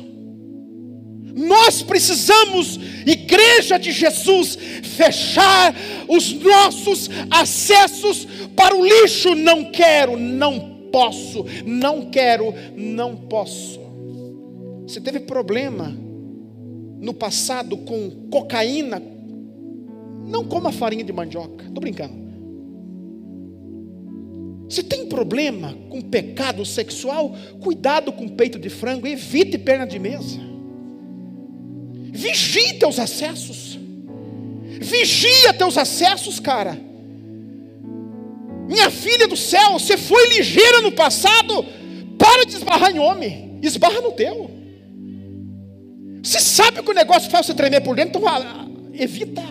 Nós 1.33 1.81
precisamos, 1.81 2.79
igreja 3.07 3.79
de 3.79 3.91
Jesus, 3.91 4.55
fechar 4.83 5.75
os 6.07 6.31
nossos 6.31 7.09
acessos 7.31 8.27
para 8.55 8.75
o 8.75 8.85
lixo. 8.85 9.33
Não 9.33 9.71
quero, 9.71 10.15
não 10.15 10.74
posso, 10.95 11.45
não 11.65 12.09
quero, 12.09 12.53
não 12.73 13.17
posso. 13.17 13.81
Você 14.87 15.01
teve 15.01 15.19
problema 15.19 15.93
no 17.01 17.13
passado 17.13 17.75
com 17.75 18.29
cocaína? 18.31 19.03
Não 20.25 20.45
coma 20.45 20.71
farinha 20.71 21.03
de 21.03 21.11
mandioca, 21.11 21.65
estou 21.65 21.81
brincando. 21.81 22.13
Você 24.69 24.81
tem 24.81 25.07
problema 25.07 25.75
com 25.89 26.01
pecado 26.01 26.63
sexual? 26.63 27.35
Cuidado 27.59 28.13
com 28.13 28.29
peito 28.29 28.57
de 28.57 28.69
frango, 28.69 29.05
evite 29.05 29.57
perna 29.57 29.85
de 29.85 29.99
mesa. 29.99 30.39
Vigie 32.13 32.75
teus 32.75 32.99
acessos. 32.99 33.77
Vigia 34.79 35.53
teus 35.53 35.77
acessos, 35.77 36.39
cara. 36.39 36.79
Minha 38.67 38.89
filha 38.89 39.27
do 39.27 39.37
céu, 39.37 39.73
você 39.73 39.97
foi 39.97 40.27
ligeira 40.37 40.81
no 40.81 40.91
passado, 40.91 41.65
Para 42.17 42.45
de 42.45 42.55
esbarrar 42.55 42.91
em 42.95 42.99
homem, 42.99 43.59
esbarra 43.61 44.01
no 44.01 44.11
teu. 44.11 44.49
Você 46.23 46.39
sabe 46.39 46.81
que 46.81 46.89
o 46.89 46.93
negócio 46.93 47.29
faz 47.29 47.45
você 47.45 47.53
tremer 47.53 47.81
por 47.81 47.95
dentro, 47.95 48.19
então 48.19 48.91
evita. 48.93 49.43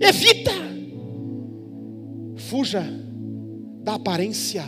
Evita. 0.00 0.52
Fuja 2.36 2.82
da 3.82 3.94
aparência 3.94 4.64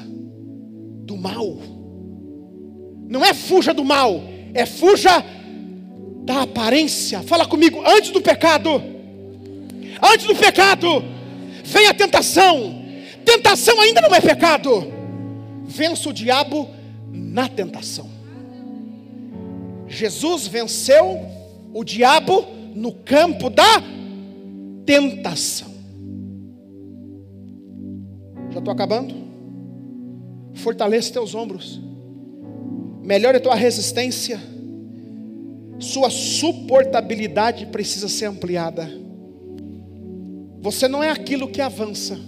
do 1.07 1.17
mal. 1.17 1.59
Não 3.09 3.25
é 3.25 3.33
fuja 3.33 3.73
do 3.73 3.85
mal, 3.85 4.23
é 4.53 4.67
fuja 4.67 5.25
da 6.25 6.43
aparência. 6.43 7.23
Fala 7.23 7.47
comigo, 7.47 7.83
antes 7.87 8.11
do 8.11 8.21
pecado. 8.21 8.83
Antes 10.03 10.27
do 10.27 10.35
pecado, 10.35 11.03
vem 11.65 11.87
a 11.87 11.95
tentação. 11.95 12.86
Tentação 13.27 13.81
ainda 13.81 14.01
não 14.01 14.15
é 14.15 14.21
pecado. 14.21 14.87
Vença 15.65 16.09
o 16.09 16.13
diabo 16.13 16.69
na 17.13 17.49
tentação. 17.49 18.09
Jesus 19.89 20.47
venceu 20.47 21.21
o 21.75 21.83
diabo 21.83 22.47
no 22.73 22.93
campo 22.93 23.51
da 23.51 23.83
tentação. 24.87 25.75
Já 28.53 28.61
estou 28.61 28.73
acabando? 28.73 29.13
Fortaleça 30.55 31.13
teus 31.13 31.35
ombros. 31.35 31.81
Melhore 33.03 33.39
a 33.39 33.41
tua 33.41 33.57
resistência. 33.57 34.41
Sua 35.81 36.11
suportabilidade 36.11 37.67
precisa 37.67 38.09
ser 38.09 38.27
ampliada. 38.27 38.89
Você 40.61 40.87
não 40.87 41.03
é 41.03 41.11
aquilo 41.11 41.49
que 41.49 41.61
avança. 41.61 42.19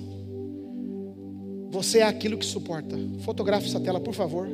Você 1.70 1.98
é 1.98 2.02
aquilo 2.02 2.38
que 2.38 2.46
suporta. 2.46 2.98
Fotografe 3.20 3.68
essa 3.68 3.80
tela, 3.80 4.00
por 4.00 4.14
favor. 4.14 4.48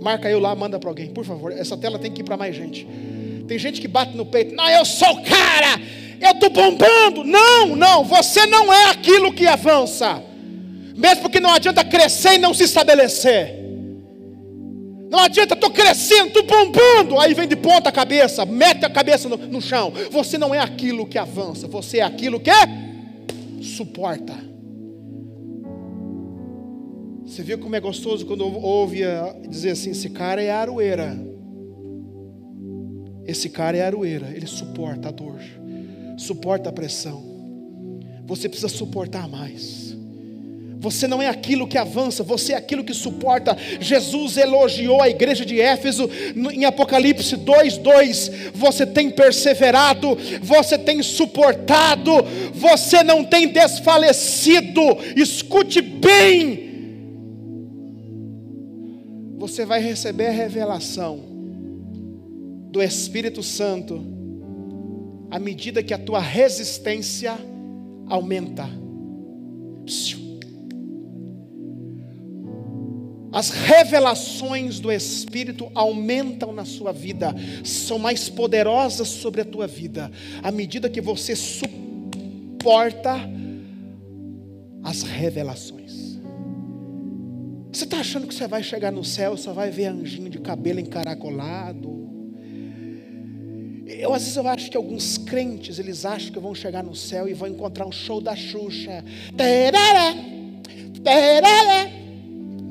Marca 0.00 0.30
eu 0.30 0.38
lá, 0.38 0.54
manda 0.54 0.78
para 0.78 0.88
alguém, 0.88 1.08
por 1.08 1.24
favor. 1.24 1.52
Essa 1.52 1.76
tela 1.76 1.98
tem 1.98 2.10
que 2.10 2.20
ir 2.20 2.24
para 2.24 2.36
mais 2.36 2.54
gente. 2.54 2.86
Tem 3.46 3.58
gente 3.58 3.80
que 3.80 3.88
bate 3.88 4.16
no 4.16 4.24
peito. 4.24 4.54
Não, 4.54 4.68
eu 4.68 4.84
sou 4.84 5.12
o 5.12 5.22
cara. 5.22 5.80
Eu 6.20 6.30
estou 6.30 6.50
bombando. 6.50 7.24
Não, 7.24 7.74
não. 7.74 8.04
Você 8.04 8.46
não 8.46 8.72
é 8.72 8.90
aquilo 8.90 9.32
que 9.32 9.46
avança. 9.46 10.22
Mesmo 10.96 11.22
porque 11.22 11.40
não 11.40 11.50
adianta 11.50 11.84
crescer 11.84 12.34
e 12.34 12.38
não 12.38 12.54
se 12.54 12.64
estabelecer. 12.64 13.60
Não 15.10 15.18
adianta, 15.18 15.52
estou 15.52 15.70
crescendo, 15.70 16.28
estou 16.28 16.42
bombando. 16.44 17.18
Aí 17.18 17.34
vem 17.34 17.46
de 17.46 17.56
ponta 17.56 17.90
a 17.90 17.92
cabeça, 17.92 18.46
mete 18.46 18.86
a 18.86 18.90
cabeça 18.90 19.28
no, 19.28 19.36
no 19.36 19.60
chão. 19.60 19.92
Você 20.10 20.38
não 20.38 20.54
é 20.54 20.58
aquilo 20.58 21.06
que 21.06 21.18
avança, 21.18 21.66
você 21.66 21.98
é 21.98 22.02
aquilo 22.02 22.40
que 22.40 22.50
suporta. 23.62 24.51
Você 27.32 27.42
viu 27.42 27.56
como 27.56 27.74
é 27.74 27.80
gostoso 27.80 28.26
quando 28.26 28.44
ouve 28.44 29.00
dizer 29.48 29.70
assim: 29.70 29.92
esse 29.92 30.10
cara 30.10 30.42
é 30.42 30.50
aroeira. 30.50 31.18
Esse 33.26 33.48
cara 33.48 33.74
é 33.74 33.80
aroeira, 33.80 34.30
ele 34.34 34.46
suporta 34.46 35.08
a 35.08 35.10
dor, 35.10 35.40
suporta 36.18 36.68
a 36.68 36.72
pressão. 36.72 37.24
Você 38.26 38.50
precisa 38.50 38.68
suportar 38.68 39.26
mais. 39.30 39.96
Você 40.78 41.06
não 41.08 41.22
é 41.22 41.28
aquilo 41.28 41.66
que 41.66 41.78
avança, 41.78 42.22
você 42.22 42.52
é 42.52 42.56
aquilo 42.56 42.84
que 42.84 42.92
suporta. 42.92 43.56
Jesus 43.80 44.36
elogiou 44.36 45.00
a 45.00 45.08
igreja 45.08 45.46
de 45.46 45.58
Éfeso 45.58 46.10
em 46.36 46.66
Apocalipse 46.66 47.34
2:2. 47.38 48.52
Você 48.52 48.84
tem 48.84 49.08
perseverado, 49.08 50.18
você 50.42 50.76
tem 50.76 51.02
suportado, 51.02 52.12
você 52.52 53.02
não 53.02 53.24
tem 53.24 53.48
desfalecido. 53.48 54.82
Escute 55.16 55.80
bem. 55.80 56.71
Você 59.42 59.66
vai 59.66 59.82
receber 59.82 60.28
a 60.28 60.30
revelação 60.30 61.18
do 62.70 62.80
Espírito 62.80 63.42
Santo 63.42 64.00
à 65.32 65.40
medida 65.40 65.82
que 65.82 65.92
a 65.92 65.98
tua 65.98 66.20
resistência 66.20 67.36
aumenta. 68.06 68.70
As 73.32 73.50
revelações 73.50 74.78
do 74.78 74.92
Espírito 74.92 75.68
aumentam 75.74 76.52
na 76.52 76.64
sua 76.64 76.92
vida, 76.92 77.34
são 77.64 77.98
mais 77.98 78.28
poderosas 78.28 79.08
sobre 79.08 79.40
a 79.40 79.44
tua 79.44 79.66
vida, 79.66 80.08
à 80.40 80.52
medida 80.52 80.88
que 80.88 81.00
você 81.00 81.34
suporta 81.34 83.16
as 84.84 85.02
revelações. 85.02 85.81
Você 87.72 87.84
está 87.84 88.00
achando 88.00 88.26
que 88.26 88.34
você 88.34 88.46
vai 88.46 88.62
chegar 88.62 88.92
no 88.92 89.02
céu, 89.02 89.34
só 89.34 89.54
vai 89.54 89.70
ver 89.70 89.86
anjinho 89.86 90.28
de 90.28 90.38
cabelo 90.38 90.78
encaracolado? 90.78 92.02
Eu 93.86 94.12
às 94.12 94.22
vezes 94.22 94.36
eu 94.36 94.46
acho 94.46 94.70
que 94.70 94.76
alguns 94.76 95.16
crentes, 95.16 95.78
eles 95.78 96.04
acham 96.04 96.32
que 96.32 96.38
vão 96.38 96.54
chegar 96.54 96.84
no 96.84 96.94
céu 96.94 97.26
e 97.26 97.32
vão 97.32 97.48
encontrar 97.48 97.86
um 97.86 97.92
show 97.92 98.20
da 98.20 98.36
Xuxa. 98.36 99.02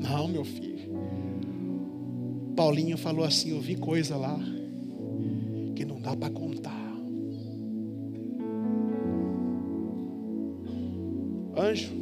Não, 0.00 0.28
meu 0.28 0.44
filho. 0.44 0.72
Paulinho 2.54 2.96
falou 2.96 3.24
assim: 3.24 3.50
Eu 3.50 3.60
vi 3.60 3.74
coisa 3.74 4.16
lá 4.16 4.38
que 5.74 5.84
não 5.84 6.00
dá 6.00 6.16
para 6.16 6.30
contar. 6.30 6.80
Anjo, 11.56 11.92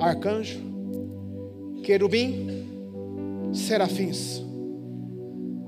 arcanjo, 0.00 0.73
querubim, 1.84 3.52
serafins. 3.52 4.42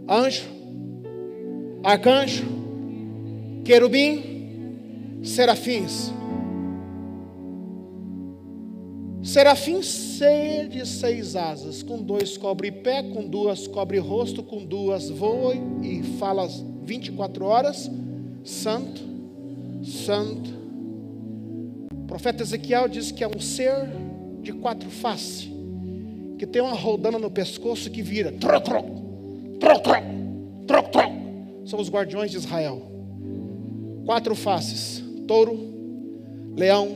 Anjo, 0.09 0.47
arcanjo, 1.85 2.45
querubim, 3.65 5.21
serafins. 5.23 6.13
Serafim 9.23 9.83
ser 9.83 10.69
de 10.69 10.87
seis 10.87 11.35
asas, 11.35 11.83
com 11.83 12.01
dois 12.01 12.39
cobre 12.39 12.71
pé, 12.71 13.03
com 13.03 13.29
duas 13.29 13.67
cobre 13.67 13.99
rosto, 13.99 14.43
com 14.43 14.65
duas 14.65 15.11
voa 15.11 15.55
e 15.83 16.03
fala 16.19 16.49
24 16.85 17.45
horas: 17.45 17.91
Santo, 18.45 19.03
Santo. 19.83 20.55
O 21.93 22.07
profeta 22.07 22.45
Ezequiel 22.45 22.89
diz 22.89 23.11
que 23.11 23.25
é 23.25 23.29
um 23.29 23.41
ser 23.41 23.89
de 24.41 24.53
quatro 24.53 24.89
faces, 24.89 25.51
que 26.39 26.47
tem 26.47 26.63
uma 26.63 26.75
rodana 26.75 27.19
no 27.19 27.31
pescoço 27.31 27.91
que 27.91 28.03
vira. 28.03 28.33
Troc, 28.33 28.65
troc, 28.65 28.87
troc, 29.61 29.85
troc, 30.67 30.91
troc. 30.91 31.13
São 31.65 31.81
os 31.81 31.91
guardiões 31.91 32.31
de 32.31 32.37
Israel. 32.37 32.83
Quatro 34.05 34.35
faces: 34.35 35.03
touro, 35.27 35.59
leão, 36.57 36.89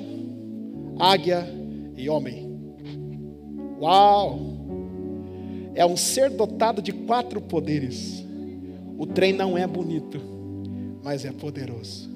águia 0.99 1.47
e 1.97 2.09
homem. 2.09 2.51
Uau! 3.80 4.38
É 5.74 5.86
um 5.86 5.97
ser 5.97 6.30
dotado 6.30 6.82
de 6.82 6.93
quatro 6.93 7.41
poderes. 7.41 8.24
O 8.99 9.07
trem 9.07 9.32
não 9.32 9.57
é 9.57 9.66
bonito, 9.66 10.20
mas 11.03 11.24
é 11.24 11.32
poderoso. 11.32 12.09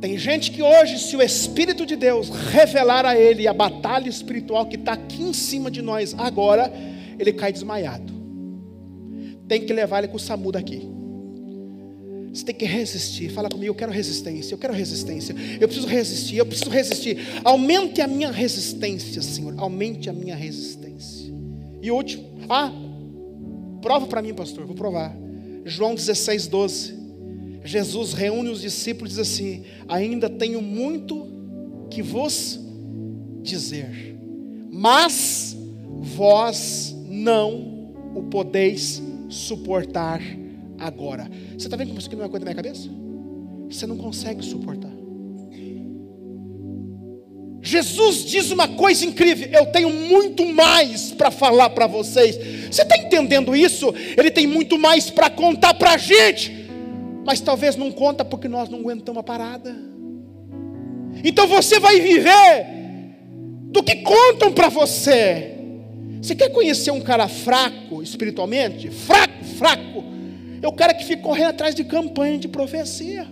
Tem 0.00 0.16
gente 0.16 0.52
que 0.52 0.62
hoje, 0.62 0.98
se 0.98 1.16
o 1.16 1.22
Espírito 1.22 1.84
de 1.84 1.96
Deus 1.96 2.28
revelar 2.28 3.04
a 3.04 3.18
ele 3.18 3.48
a 3.48 3.52
batalha 3.52 4.08
espiritual 4.08 4.66
que 4.66 4.76
está 4.76 4.92
aqui 4.92 5.22
em 5.22 5.32
cima 5.32 5.70
de 5.70 5.82
nós 5.82 6.14
agora, 6.16 6.72
ele 7.18 7.32
cai 7.32 7.52
desmaiado. 7.52 8.12
Tem 9.48 9.64
que 9.64 9.72
levar 9.72 9.98
ele 9.98 10.08
com 10.08 10.16
o 10.16 10.20
SAMU 10.20 10.52
daqui. 10.52 10.88
Você 12.32 12.44
tem 12.44 12.54
que 12.54 12.64
resistir. 12.64 13.30
Fala 13.30 13.48
comigo, 13.48 13.70
eu 13.70 13.74
quero 13.74 13.90
resistência, 13.90 14.54
eu 14.54 14.58
quero 14.58 14.72
resistência. 14.72 15.34
Eu 15.60 15.66
preciso 15.66 15.88
resistir, 15.88 16.36
eu 16.36 16.46
preciso 16.46 16.70
resistir. 16.70 17.18
Aumente 17.42 18.00
a 18.00 18.06
minha 18.06 18.30
resistência, 18.30 19.20
Senhor. 19.20 19.54
Aumente 19.56 20.08
a 20.08 20.12
minha 20.12 20.36
resistência. 20.36 21.32
E 21.82 21.90
último, 21.90 22.24
ah, 22.48 22.70
prova 23.80 24.06
para 24.06 24.22
mim, 24.22 24.32
pastor, 24.34 24.64
vou 24.64 24.76
provar. 24.76 25.16
João 25.64 25.94
16, 25.94 26.46
12. 26.46 26.97
Jesus 27.68 28.14
reúne 28.14 28.48
os 28.48 28.62
discípulos 28.62 29.12
e 29.12 29.16
diz 29.16 29.30
assim: 29.30 29.64
Ainda 29.86 30.30
tenho 30.30 30.62
muito 30.62 31.28
que 31.90 32.02
vos 32.02 32.58
dizer, 33.42 34.16
mas 34.70 35.54
vós 36.00 36.96
não 37.06 37.92
o 38.14 38.22
podeis 38.30 39.02
suportar 39.28 40.22
agora. 40.78 41.30
Você 41.58 41.66
está 41.66 41.76
vendo 41.76 41.88
como 41.88 41.98
isso 41.98 42.08
aqui 42.08 42.16
não 42.16 42.24
é 42.24 42.28
coisa 42.28 42.46
da 42.46 42.50
minha 42.50 42.62
cabeça? 42.62 42.88
Você 43.68 43.86
não 43.86 43.98
consegue 43.98 44.42
suportar. 44.42 44.98
Jesus 47.60 48.24
diz 48.24 48.50
uma 48.50 48.66
coisa 48.66 49.04
incrível: 49.04 49.46
eu 49.52 49.66
tenho 49.66 49.90
muito 49.90 50.46
mais 50.46 51.12
para 51.12 51.30
falar 51.30 51.68
para 51.68 51.86
vocês. 51.86 52.34
Você 52.70 52.80
está 52.80 52.96
entendendo 52.96 53.54
isso? 53.54 53.94
Ele 54.16 54.30
tem 54.30 54.46
muito 54.46 54.78
mais 54.78 55.10
para 55.10 55.28
contar 55.28 55.74
para 55.74 55.92
a 55.92 55.98
gente, 55.98 56.57
mas 57.28 57.42
talvez 57.42 57.76
não 57.76 57.92
conta 57.92 58.24
porque 58.24 58.48
nós 58.48 58.70
não 58.70 58.78
aguentamos 58.78 59.20
a 59.20 59.22
parada. 59.22 59.76
Então 61.22 61.46
você 61.46 61.78
vai 61.78 62.00
viver 62.00 62.66
do 63.64 63.82
que 63.82 63.96
contam 63.96 64.50
para 64.50 64.70
você. 64.70 65.54
Você 66.22 66.34
quer 66.34 66.48
conhecer 66.48 66.90
um 66.90 67.02
cara 67.02 67.28
fraco 67.28 68.02
espiritualmente? 68.02 68.88
Fraco, 68.88 69.44
fraco. 69.58 70.04
É 70.62 70.66
o 70.66 70.72
cara 70.72 70.94
que 70.94 71.04
fica 71.04 71.22
correndo 71.22 71.50
atrás 71.50 71.74
de 71.74 71.84
campanha 71.84 72.38
de 72.38 72.48
profecia. 72.48 73.26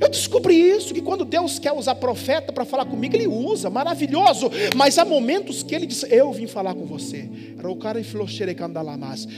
Eu 0.00 0.08
descobri 0.08 0.56
isso, 0.56 0.92
que 0.92 1.00
quando 1.00 1.24
Deus 1.24 1.58
quer 1.58 1.72
usar 1.72 1.94
profeta 1.94 2.52
para 2.52 2.64
falar 2.64 2.84
comigo, 2.84 3.14
Ele 3.14 3.28
usa, 3.28 3.70
maravilhoso. 3.70 4.50
Mas 4.74 4.98
há 4.98 5.04
momentos 5.04 5.62
que 5.62 5.74
Ele 5.74 5.86
diz: 5.86 6.04
Eu 6.10 6.32
vim 6.32 6.46
falar 6.46 6.74
com 6.74 6.84
você. 6.84 7.28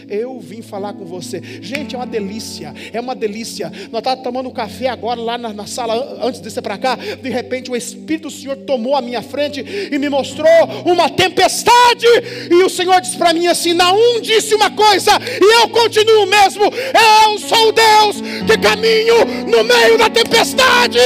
Eu 0.08 0.40
vim 0.40 0.62
falar 0.62 0.94
com 0.94 1.04
você. 1.04 1.42
Gente, 1.60 1.94
é 1.94 1.98
uma 1.98 2.06
delícia, 2.06 2.72
é 2.92 2.98
uma 2.98 3.14
delícia. 3.14 3.70
Nós 3.92 4.00
estávamos 4.00 4.24
tomando 4.24 4.50
café 4.50 4.88
agora 4.88 5.20
lá 5.20 5.36
na, 5.36 5.52
na 5.52 5.66
sala, 5.66 6.18
antes 6.22 6.40
de 6.40 6.50
ser 6.50 6.62
para 6.62 6.78
cá. 6.78 6.96
De 6.96 7.28
repente, 7.28 7.70
o 7.70 7.76
Espírito 7.76 8.28
do 8.28 8.30
Senhor 8.30 8.56
tomou 8.56 8.96
a 8.96 9.02
minha 9.02 9.20
frente 9.20 9.62
e 9.92 9.98
me 9.98 10.08
mostrou 10.08 10.48
uma 10.86 11.10
tempestade. 11.10 12.06
E 12.50 12.54
o 12.62 12.70
Senhor 12.70 12.98
disse 13.02 13.18
para 13.18 13.34
mim 13.34 13.46
assim: 13.46 13.74
Naum 13.74 14.20
disse 14.22 14.54
uma 14.54 14.70
coisa, 14.70 15.10
e 15.20 15.62
eu 15.62 15.68
continuo 15.68 16.24
mesmo. 16.24 16.64
Eu 16.64 17.38
sou 17.38 17.68
o 17.68 17.72
Deus 17.72 18.22
que 18.46 18.56
caminho 18.56 19.26
no 19.46 19.62
meio 19.62 19.98
da 19.98 20.08
tempestade 20.08 20.53
tempestade. 20.54 20.98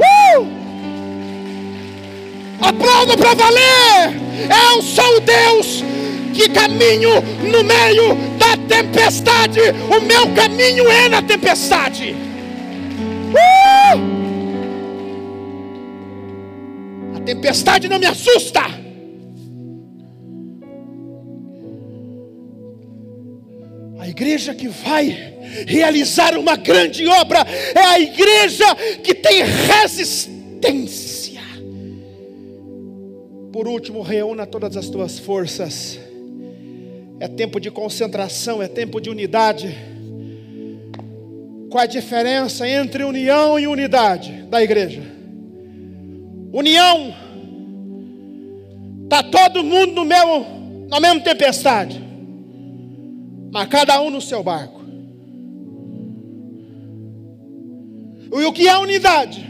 Uh! 0.00 0.46
Aplauda 2.60 3.16
para 3.16 3.34
valer. 3.34 4.20
Eu 4.72 4.82
sou 4.82 5.16
o 5.16 5.20
Deus 5.20 5.84
que 6.34 6.48
caminho 6.50 7.22
no 7.50 7.64
meio 7.64 8.14
da 8.38 8.56
tempestade. 8.68 9.60
O 9.88 10.00
meu 10.00 10.34
caminho 10.34 10.90
é 10.90 11.08
na 11.08 11.22
tempestade. 11.22 12.14
Uh! 13.32 14.16
A 17.16 17.20
tempestade 17.20 17.88
não 17.88 17.98
me 17.98 18.06
assusta. 18.06 18.85
Igreja 24.16 24.54
que 24.54 24.66
vai 24.66 25.34
realizar 25.66 26.38
uma 26.38 26.56
grande 26.56 27.06
obra 27.06 27.40
é 27.74 27.80
a 27.80 28.00
igreja 28.00 28.64
que 29.04 29.14
tem 29.14 29.42
resistência. 29.44 31.42
Por 33.52 33.68
último, 33.68 34.00
reúna 34.00 34.46
todas 34.46 34.74
as 34.74 34.88
tuas 34.88 35.18
forças. 35.18 36.00
É 37.20 37.28
tempo 37.28 37.60
de 37.60 37.70
concentração, 37.70 38.62
é 38.62 38.68
tempo 38.68 39.00
de 39.00 39.10
unidade. 39.10 39.76
Qual 41.70 41.84
a 41.84 41.86
diferença 41.86 42.66
entre 42.66 43.04
união 43.04 43.58
e 43.58 43.66
unidade 43.66 44.44
da 44.44 44.62
igreja? 44.62 45.02
União, 46.52 47.14
está 49.04 49.22
todo 49.22 49.62
mundo 49.62 49.92
no 49.92 50.04
mesmo, 50.06 50.86
na 50.88 51.00
mesma 51.00 51.20
tempestade 51.20 52.05
mas 53.52 53.68
cada 53.68 54.00
um 54.00 54.10
no 54.10 54.20
seu 54.20 54.42
barco. 54.42 54.80
E 58.32 58.44
o 58.44 58.52
que 58.52 58.68
é 58.68 58.76
unidade? 58.76 59.46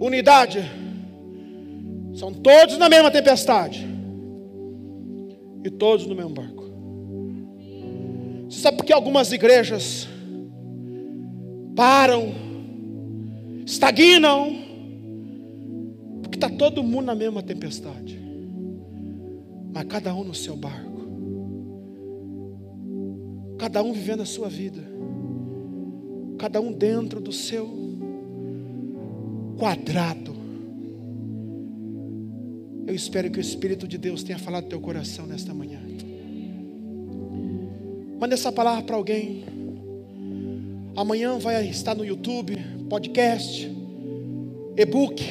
Unidade 0.00 0.64
são 2.14 2.32
todos 2.32 2.78
na 2.78 2.88
mesma 2.88 3.10
tempestade 3.10 3.86
e 5.64 5.70
todos 5.70 6.06
no 6.06 6.14
mesmo 6.14 6.30
barco. 6.30 6.64
Você 8.48 8.60
sabe 8.60 8.76
por 8.76 8.86
que 8.86 8.92
algumas 8.92 9.32
igrejas 9.32 10.08
param, 11.74 12.32
estagnam? 13.66 14.56
Porque 16.22 16.36
está 16.36 16.48
todo 16.48 16.82
mundo 16.82 17.06
na 17.06 17.14
mesma 17.14 17.42
tempestade, 17.42 18.18
mas 19.74 19.84
cada 19.84 20.14
um 20.14 20.24
no 20.24 20.34
seu 20.34 20.56
barco. 20.56 20.95
Cada 23.58 23.82
um 23.82 23.92
vivendo 23.92 24.22
a 24.22 24.26
sua 24.26 24.48
vida. 24.48 24.82
Cada 26.38 26.60
um 26.60 26.72
dentro 26.72 27.20
do 27.20 27.32
seu 27.32 27.68
quadrado. 29.58 30.34
Eu 32.86 32.94
espero 32.94 33.30
que 33.30 33.38
o 33.38 33.40
Espírito 33.40 33.88
de 33.88 33.98
Deus 33.98 34.22
tenha 34.22 34.38
falado 34.38 34.68
teu 34.68 34.80
coração 34.80 35.26
nesta 35.26 35.52
manhã. 35.52 35.80
Manda 38.20 38.34
essa 38.34 38.52
palavra 38.52 38.82
para 38.82 38.96
alguém. 38.96 39.44
Amanhã 40.96 41.38
vai 41.38 41.68
estar 41.68 41.94
no 41.94 42.04
YouTube, 42.04 42.56
podcast, 42.88 43.70
e-book. 44.76 45.22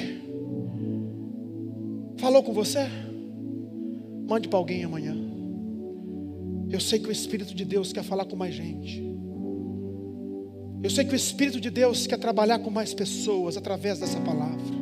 Falou 2.18 2.44
com 2.44 2.54
você? 2.54 2.88
Mande 4.28 4.48
para 4.48 4.60
alguém 4.60 4.84
amanhã. 4.84 5.25
Eu 6.70 6.80
sei 6.80 7.00
que 7.00 7.08
o 7.08 7.12
Espírito 7.12 7.54
de 7.54 7.64
Deus 7.64 7.94
quer 7.94 8.04
falar 8.04 8.26
com 8.26 8.36
mais 8.36 8.54
gente. 8.54 9.04
Eu 10.84 10.90
sei 10.90 11.04
que 11.04 11.14
o 11.14 11.16
Espírito 11.16 11.60
de 11.60 11.70
Deus 11.70 12.06
quer 12.06 12.18
trabalhar 12.18 12.60
com 12.60 12.70
mais 12.70 12.94
pessoas 12.94 13.58
através 13.58 14.00
dessa 14.00 14.20
palavra. 14.20 14.76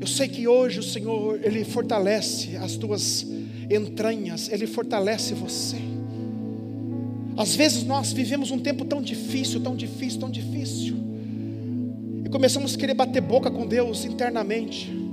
Eu 0.00 0.06
sei 0.06 0.28
que 0.28 0.46
hoje 0.46 0.78
o 0.78 0.82
Senhor, 0.82 1.40
Ele 1.42 1.64
fortalece 1.64 2.56
as 2.56 2.76
tuas 2.76 3.26
entranhas, 3.70 4.50
Ele 4.50 4.66
fortalece 4.66 5.34
você. 5.34 5.76
Às 7.36 7.54
vezes 7.54 7.82
nós 7.82 8.12
vivemos 8.12 8.50
um 8.50 8.58
tempo 8.58 8.84
tão 8.84 9.02
difícil, 9.02 9.60
tão 9.60 9.76
difícil, 9.76 10.20
tão 10.20 10.30
difícil, 10.30 10.96
e 12.24 12.28
começamos 12.28 12.74
a 12.74 12.78
querer 12.78 12.94
bater 12.94 13.20
boca 13.20 13.50
com 13.50 13.66
Deus 13.66 14.04
internamente. 14.04 15.05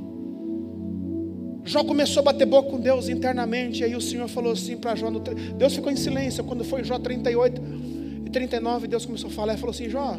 Jó 1.66 1.84
começou 1.84 2.22
a 2.22 2.24
bater 2.24 2.46
boca 2.46 2.70
com 2.70 2.80
Deus 2.80 3.08
internamente. 3.08 3.82
E 3.82 3.86
aí 3.86 3.96
o 3.96 4.02
Senhor 4.02 4.28
falou 4.28 4.52
assim 4.52 4.76
para 4.76 4.96
Jó. 4.96 5.10
No, 5.10 5.20
Deus 5.20 5.76
ficou 5.76 5.92
em 5.92 5.96
silêncio. 5.96 6.44
Quando 6.44 6.64
foi 6.64 6.84
Jó 6.84 7.00
38 7.00 7.62
e 8.26 8.30
39, 8.30 8.88
Deus 8.88 9.06
começou 9.06 9.30
a 9.30 9.34
falar. 9.34 9.54
Ele 9.54 9.60
falou 9.60 9.74
assim: 9.74 9.90
Jó, 9.90 10.18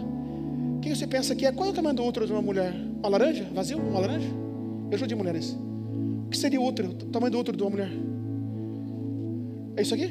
o 0.76 0.80
que 0.80 0.94
você 0.94 1.06
pensa 1.06 1.34
que 1.34 1.44
é? 1.44 1.52
Qual 1.52 1.68
é 1.68 1.72
o 1.72 1.74
tamanho 1.74 1.94
do 1.94 2.04
útero 2.04 2.26
de 2.26 2.32
uma 2.32 2.40
mulher? 2.40 2.74
Uma 2.98 3.08
laranja? 3.10 3.46
Vazio? 3.52 3.78
Uma 3.78 4.00
laranja? 4.00 4.28
Eu 4.90 4.96
já 4.96 5.06
de 5.06 5.14
mulheres. 5.14 5.56
O 6.26 6.30
que 6.30 6.38
seria 6.38 6.60
o 6.60 6.66
útero? 6.66 6.90
O 6.90 6.94
tamanho 7.06 7.30
do 7.30 7.38
útero 7.38 7.56
de 7.56 7.62
uma 7.62 7.70
mulher? 7.70 7.90
É 9.76 9.82
isso 9.82 9.94
aqui? 9.94 10.10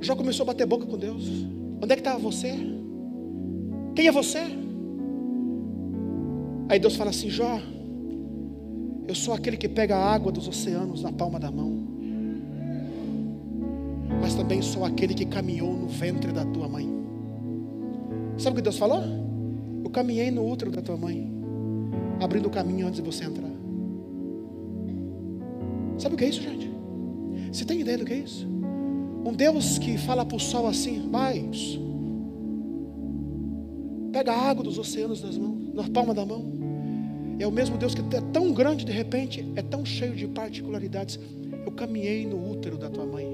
Jó 0.00 0.16
começou 0.16 0.44
a 0.44 0.46
bater 0.46 0.66
boca 0.66 0.86
com 0.86 0.96
Deus. 0.96 1.28
Onde 1.82 1.92
é 1.92 1.96
que 1.96 2.00
estava 2.00 2.18
você? 2.18 2.54
Quem 3.94 4.06
é 4.06 4.12
você? 4.12 4.40
Aí 6.70 6.78
Deus 6.78 6.96
fala 6.96 7.10
assim: 7.10 7.28
Jó. 7.28 7.60
Eu 9.08 9.14
sou 9.14 9.32
aquele 9.32 9.56
que 9.56 9.66
pega 9.66 9.96
a 9.96 10.12
água 10.12 10.30
dos 10.30 10.46
oceanos 10.46 11.02
na 11.02 11.10
palma 11.10 11.40
da 11.40 11.50
mão. 11.50 11.72
Mas 14.20 14.34
também 14.34 14.60
sou 14.60 14.84
aquele 14.84 15.14
que 15.14 15.24
caminhou 15.24 15.72
no 15.72 15.88
ventre 15.88 16.30
da 16.30 16.44
tua 16.44 16.68
mãe. 16.68 16.86
Sabe 18.36 18.52
o 18.52 18.56
que 18.56 18.62
Deus 18.62 18.76
falou? 18.76 19.02
Eu 19.82 19.88
caminhei 19.88 20.30
no 20.30 20.46
útero 20.46 20.70
da 20.70 20.82
tua 20.82 20.98
mãe, 20.98 21.26
abrindo 22.20 22.48
o 22.48 22.50
caminho 22.50 22.86
antes 22.86 23.00
de 23.00 23.06
você 23.06 23.24
entrar. 23.24 23.50
Sabe 25.96 26.14
o 26.14 26.18
que 26.18 26.24
é 26.24 26.28
isso, 26.28 26.42
gente? 26.42 26.70
Você 27.50 27.64
tem 27.64 27.80
ideia 27.80 27.96
do 27.96 28.04
que 28.04 28.12
é 28.12 28.18
isso? 28.18 28.46
Um 29.24 29.32
Deus 29.32 29.78
que 29.78 29.96
fala 29.96 30.26
para 30.26 30.36
o 30.36 30.40
sol 30.40 30.66
assim: 30.66 31.08
vai, 31.10 31.48
pega 34.12 34.34
a 34.34 34.50
água 34.50 34.62
dos 34.62 34.78
oceanos 34.78 35.22
nas 35.22 35.38
mãos, 35.38 35.74
na 35.74 35.88
palma 35.88 36.12
da 36.12 36.26
mão 36.26 36.57
é 37.38 37.46
o 37.46 37.52
mesmo 37.52 37.78
Deus 37.78 37.94
que 37.94 38.00
é 38.00 38.20
tão 38.32 38.52
grande 38.52 38.84
de 38.84 38.92
repente, 38.92 39.46
é 39.54 39.62
tão 39.62 39.84
cheio 39.84 40.14
de 40.14 40.26
particularidades. 40.26 41.18
Eu 41.64 41.72
caminhei 41.72 42.26
no 42.26 42.50
útero 42.50 42.76
da 42.76 42.90
tua 42.90 43.06
mãe. 43.06 43.26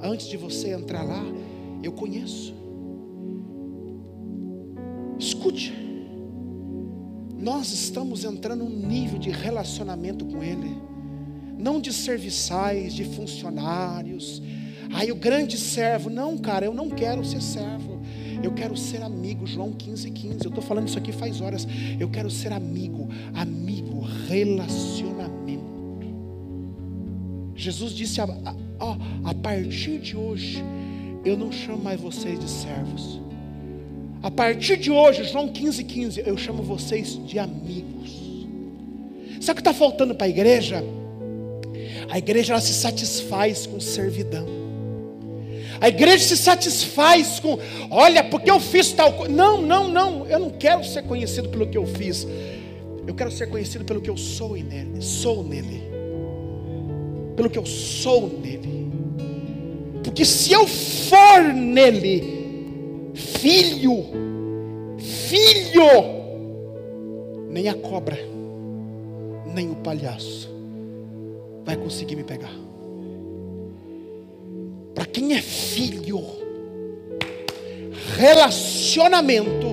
Antes 0.00 0.26
de 0.26 0.36
você 0.36 0.70
entrar 0.70 1.02
lá, 1.02 1.22
eu 1.82 1.92
conheço. 1.92 2.54
Escute. 5.18 5.72
Nós 7.38 7.72
estamos 7.72 8.24
entrando 8.24 8.64
num 8.64 8.86
nível 8.86 9.18
de 9.18 9.30
relacionamento 9.30 10.24
com 10.24 10.42
Ele, 10.42 10.74
não 11.58 11.78
de 11.78 11.92
serviçais, 11.92 12.94
de 12.94 13.04
funcionários. 13.04 14.42
Aí 14.94 15.12
o 15.12 15.16
grande 15.16 15.58
servo, 15.58 16.08
não, 16.08 16.38
cara, 16.38 16.64
eu 16.64 16.72
não 16.72 16.88
quero 16.88 17.24
ser 17.24 17.42
servo. 17.42 17.93
Eu 18.44 18.52
quero 18.52 18.76
ser 18.76 19.02
amigo, 19.02 19.46
João 19.46 19.72
15, 19.72 20.10
15. 20.10 20.44
Eu 20.44 20.48
estou 20.50 20.62
falando 20.62 20.86
isso 20.86 20.98
aqui 20.98 21.12
faz 21.12 21.40
horas. 21.40 21.66
Eu 21.98 22.10
quero 22.10 22.30
ser 22.30 22.52
amigo, 22.52 23.08
amigo, 23.32 24.00
relacionamento. 24.28 25.64
Jesus 27.54 27.92
disse: 27.92 28.20
a, 28.20 28.24
a, 28.24 29.30
a 29.30 29.34
partir 29.34 29.98
de 29.98 30.14
hoje, 30.14 30.62
eu 31.24 31.38
não 31.38 31.50
chamo 31.50 31.82
mais 31.82 31.98
vocês 31.98 32.38
de 32.38 32.50
servos. 32.50 33.18
A 34.22 34.30
partir 34.30 34.76
de 34.76 34.90
hoje, 34.90 35.24
João 35.24 35.48
15, 35.48 35.82
15, 35.82 36.22
eu 36.26 36.36
chamo 36.36 36.62
vocês 36.62 37.18
de 37.26 37.38
amigos. 37.38 38.46
Sabe 39.40 39.52
o 39.52 39.62
que 39.62 39.68
está 39.68 39.72
faltando 39.72 40.14
para 40.14 40.26
a 40.26 40.30
igreja? 40.30 40.84
A 42.10 42.18
igreja 42.18 42.52
ela 42.52 42.60
se 42.60 42.74
satisfaz 42.74 43.66
com 43.66 43.80
servidão. 43.80 44.63
A 45.84 45.88
igreja 45.90 46.24
se 46.24 46.38
satisfaz 46.38 47.38
com, 47.38 47.58
olha, 47.90 48.24
porque 48.24 48.50
eu 48.50 48.58
fiz 48.58 48.90
tal 48.92 49.12
coisa. 49.12 49.30
Não, 49.30 49.60
não, 49.60 49.86
não. 49.86 50.26
Eu 50.26 50.38
não 50.38 50.48
quero 50.48 50.82
ser 50.82 51.02
conhecido 51.02 51.50
pelo 51.50 51.66
que 51.66 51.76
eu 51.76 51.84
fiz. 51.84 52.26
Eu 53.06 53.14
quero 53.14 53.30
ser 53.30 53.48
conhecido 53.50 53.84
pelo 53.84 54.00
que 54.00 54.08
eu 54.08 54.16
sou 54.16 54.56
nele. 54.56 55.02
Sou 55.02 55.44
nele. 55.44 55.82
Pelo 57.36 57.50
que 57.50 57.58
eu 57.58 57.66
sou 57.66 58.28
nele. 58.28 58.90
Porque 60.02 60.24
se 60.24 60.52
eu 60.52 60.66
for 60.66 61.52
nele, 61.52 63.12
filho, 63.14 64.06
filho, 64.96 65.90
nem 67.50 67.68
a 67.68 67.74
cobra, 67.74 68.16
nem 69.54 69.70
o 69.70 69.74
palhaço 69.74 70.48
vai 71.62 71.76
conseguir 71.76 72.16
me 72.16 72.24
pegar. 72.24 72.63
Para 74.94 75.06
quem 75.06 75.34
é 75.34 75.42
filho, 75.42 76.22
relacionamento, 78.16 79.66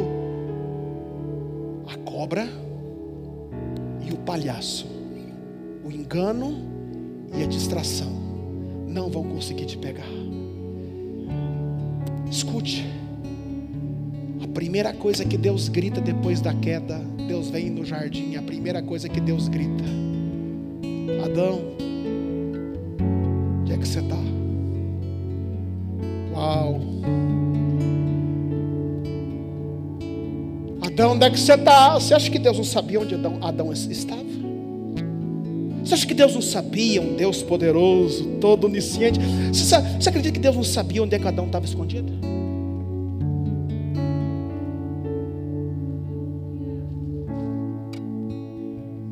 a 1.87 1.95
cobra 1.97 2.47
e 4.03 4.11
o 4.11 4.17
palhaço, 4.17 4.87
o 5.85 5.91
engano 5.91 6.55
e 7.37 7.43
a 7.43 7.45
distração 7.45 8.11
não 8.87 9.09
vão 9.09 9.23
conseguir 9.23 9.65
te 9.65 9.77
pegar. 9.77 10.09
Escute. 12.29 12.85
A 14.43 14.47
primeira 14.47 14.93
coisa 14.93 15.23
que 15.23 15.37
Deus 15.37 15.69
grita 15.69 16.01
depois 16.01 16.41
da 16.41 16.53
queda, 16.53 16.97
Deus 17.27 17.49
vem 17.49 17.69
no 17.69 17.85
jardim, 17.85 18.35
a 18.35 18.41
primeira 18.41 18.81
coisa 18.81 19.07
que 19.07 19.21
Deus 19.21 19.47
grita: 19.47 19.83
Adão, 21.23 21.61
onde 31.11 31.25
é 31.25 31.29
que 31.29 31.39
você 31.39 31.53
está? 31.53 31.93
Você 31.93 32.13
acha 32.13 32.29
que 32.29 32.39
Deus 32.39 32.57
não 32.57 32.63
sabia 32.63 32.99
onde 32.99 33.15
Adão, 33.15 33.37
Adão 33.41 33.73
estava? 33.73 34.31
Você 35.83 35.95
acha 35.95 36.07
que 36.07 36.13
Deus 36.13 36.33
não 36.33 36.41
sabia, 36.41 37.01
um 37.01 37.15
Deus 37.15 37.43
poderoso, 37.43 38.23
todo 38.39 38.65
onisciente? 38.65 39.19
Você, 39.51 39.75
você 39.99 40.09
acredita 40.09 40.33
que 40.33 40.39
Deus 40.39 40.55
não 40.55 40.63
sabia 40.63 41.03
onde 41.03 41.15
é 41.15 41.19
que 41.19 41.27
Adão 41.27 41.47
estava 41.47 41.65
escondido? 41.65 42.11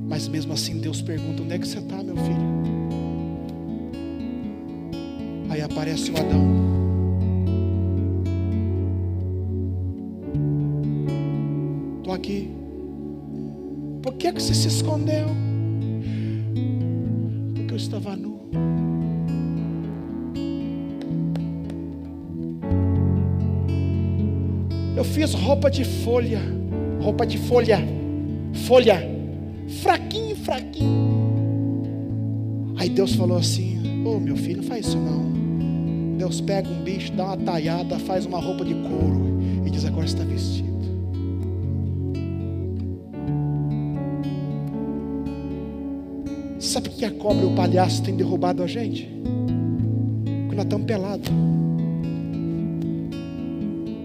Mas 0.07 0.27
mesmo 0.27 0.53
assim 0.53 0.79
Deus 0.79 1.01
pergunta: 1.01 1.43
onde 1.43 1.53
é 1.53 1.59
que 1.59 1.67
você 1.67 1.79
está, 1.79 1.97
meu 1.97 2.15
filho? 2.15 2.59
Aí 5.49 5.61
aparece 5.61 6.11
o 6.11 6.17
Adão. 6.17 6.78
Aqui. 12.29 12.51
Por 14.03 14.13
que, 14.13 14.31
que 14.31 14.41
você 14.41 14.53
se 14.53 14.67
escondeu? 14.67 15.27
Porque 17.55 17.73
eu 17.73 17.77
estava 17.77 18.15
nu. 18.15 18.39
Eu 24.95 25.03
fiz 25.03 25.33
roupa 25.33 25.71
de 25.71 25.83
folha, 25.83 26.41
roupa 27.01 27.25
de 27.25 27.37
folha, 27.37 27.79
folha, 28.67 29.01
fraquinho, 29.81 30.35
fraquinho. 30.35 31.09
Aí 32.77 32.89
Deus 32.89 33.15
falou 33.15 33.37
assim: 33.37 34.03
Ô 34.05 34.15
oh, 34.15 34.19
meu 34.19 34.35
filho, 34.35 34.57
não 34.57 34.63
faz 34.63 34.87
isso 34.87 34.97
não. 34.97 36.17
Deus 36.17 36.41
pega 36.41 36.69
um 36.69 36.83
bicho, 36.83 37.13
dá 37.13 37.25
uma 37.25 37.37
talhada, 37.37 37.97
faz 37.99 38.25
uma 38.25 38.39
roupa 38.39 38.63
de 38.65 38.73
couro 38.73 39.39
e 39.65 39.69
diz: 39.69 39.85
agora 39.85 40.05
está 40.05 40.23
vestido. 40.23 40.68
Sabe 46.69 46.87
o 46.87 46.91
que 46.91 47.03
a 47.03 47.09
cobra 47.09 47.41
e 47.41 47.45
o 47.47 47.55
palhaço 47.55 48.03
têm 48.03 48.15
derrubado 48.15 48.61
a 48.61 48.67
gente? 48.67 49.09
Quando 50.45 50.55
nós 50.55 50.65
estamos 50.65 50.85
pelados. 50.85 51.27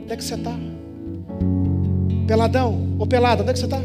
Onde 0.03 0.11
é 0.11 0.17
que 0.17 0.25
você 0.25 0.35
está? 0.35 0.57
Peladão 2.27 2.97
ou 2.99 3.07
pelada, 3.07 3.43
onde 3.43 3.51
é 3.51 3.53
que 3.53 3.59
você 3.59 3.67
está? 3.67 3.83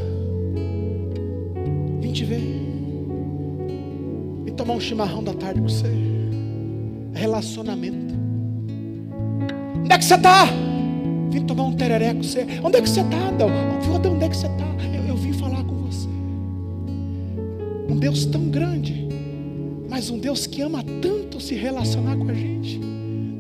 Vim 2.00 2.14
te 2.14 2.24
ver. 2.24 2.40
Vim 4.46 4.54
tomar 4.54 4.76
um 4.76 4.80
chimarrão 4.80 5.26
da 5.26 5.34
tarde 5.34 5.60
com 5.60 5.68
você. 5.68 5.92
Relacionamento. 7.14 8.16
Onde 9.84 9.94
é 9.94 9.98
que 9.98 10.06
você 10.06 10.16
está? 10.16 10.46
Vim 11.30 11.42
tomar 11.46 11.64
um 11.64 11.74
tereré 11.74 12.14
com 12.14 12.24
você. 12.24 12.48
Onde 12.64 12.78
é 12.78 12.82
que 12.82 12.90
você 12.90 13.02
está, 13.02 13.28
Adão? 13.28 13.50
Onde 13.50 14.24
é 14.24 14.30
que 14.30 14.38
você 14.38 14.48
está? 14.48 14.70
Deus 18.00 18.26
tão 18.26 18.50
grande, 18.50 19.08
mas 19.90 20.10
um 20.10 20.18
Deus 20.18 20.48
que 20.48 20.62
ama 20.62 20.84
tanto 21.02 21.40
se 21.40 21.56
relacionar 21.56 22.16
com 22.18 22.30
a 22.30 22.34
gente. 22.34 22.80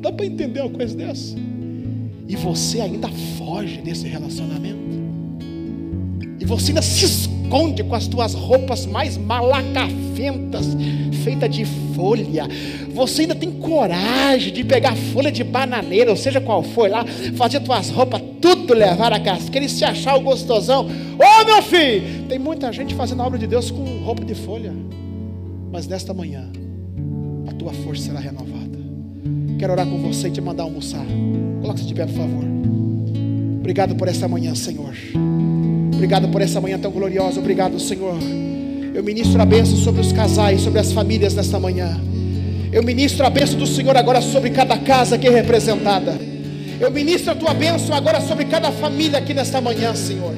Dá 0.01 0.11
para 0.11 0.25
entender 0.25 0.61
uma 0.61 0.69
coisa 0.69 0.95
dessa? 0.95 1.35
E 2.27 2.35
você 2.35 2.81
ainda 2.81 3.09
foge 3.37 3.81
desse 3.81 4.07
relacionamento. 4.07 4.77
E 6.39 6.45
você 6.45 6.71
ainda 6.71 6.81
se 6.81 7.05
esconde 7.05 7.38
com 7.49 7.95
as 7.95 8.07
tuas 8.07 8.33
roupas 8.33 8.85
mais 8.85 9.17
malacafentas, 9.17 10.67
feitas 11.23 11.49
de 11.49 11.65
folha. 11.95 12.47
Você 12.93 13.23
ainda 13.23 13.35
tem 13.35 13.51
coragem 13.51 14.53
de 14.53 14.63
pegar 14.63 14.95
folha 14.95 15.31
de 15.31 15.43
bananeira, 15.43 16.11
ou 16.11 16.17
seja 16.17 16.39
qual 16.39 16.61
for 16.61 16.89
lá, 16.89 17.05
fazer 17.35 17.59
tuas 17.61 17.89
roupas, 17.89 18.21
tudo 18.41 18.73
levar 18.73 19.11
a 19.11 19.19
casqueira 19.19 19.65
e 19.65 19.69
se 19.69 19.83
achar 19.83 20.15
o 20.15 20.21
gostosão. 20.21 20.85
Ô 20.85 21.41
oh, 21.41 21.45
meu 21.45 21.61
filho! 21.61 22.27
Tem 22.27 22.37
muita 22.37 22.71
gente 22.71 22.93
fazendo 22.93 23.21
a 23.21 23.27
obra 23.27 23.39
de 23.39 23.47
Deus 23.47 23.71
com 23.71 23.83
roupa 24.03 24.23
de 24.23 24.35
folha. 24.35 24.73
Mas 25.71 25.87
nesta 25.87 26.13
manhã, 26.13 26.49
a 27.47 27.53
tua 27.53 27.73
força 27.73 28.03
será 28.03 28.19
renovada. 28.19 28.79
Quero 29.57 29.73
orar 29.73 29.85
com 29.85 29.97
você 29.97 30.27
e 30.29 30.31
te 30.31 30.41
mandar 30.41 30.63
almoçar. 30.63 31.05
Coloque-se 31.61 31.85
de 31.85 31.93
pé, 31.93 32.05
por 32.05 32.15
favor. 32.15 32.43
Obrigado 33.59 33.95
por 33.95 34.07
essa 34.07 34.27
manhã, 34.27 34.55
Senhor. 34.55 34.95
Obrigado 35.99 36.29
por 36.29 36.41
essa 36.41 36.61
manhã 36.61 36.79
tão 36.79 36.91
gloriosa. 36.91 37.41
Obrigado, 37.41 37.77
Senhor. 37.77 38.15
Eu 38.93 39.03
ministro 39.03 39.41
a 39.41 39.45
bênção 39.45 39.75
sobre 39.75 39.99
os 39.99 40.13
casais, 40.13 40.61
sobre 40.61 40.79
as 40.79 40.93
famílias 40.93 41.33
nesta 41.33 41.59
manhã. 41.59 41.99
Eu 42.71 42.81
ministro 42.81 43.25
a 43.25 43.29
bênção 43.29 43.59
do 43.59 43.67
Senhor 43.67 43.97
agora 43.97 44.21
sobre 44.21 44.49
cada 44.51 44.77
casa 44.77 45.15
aqui 45.15 45.27
representada. 45.27 46.17
Eu 46.79 46.89
ministro 46.89 47.33
a 47.33 47.35
tua 47.35 47.53
bênção 47.53 47.93
agora 47.93 48.21
sobre 48.21 48.45
cada 48.45 48.71
família 48.71 49.19
aqui 49.19 49.33
nesta 49.33 49.59
manhã, 49.59 49.93
Senhor. 49.93 50.33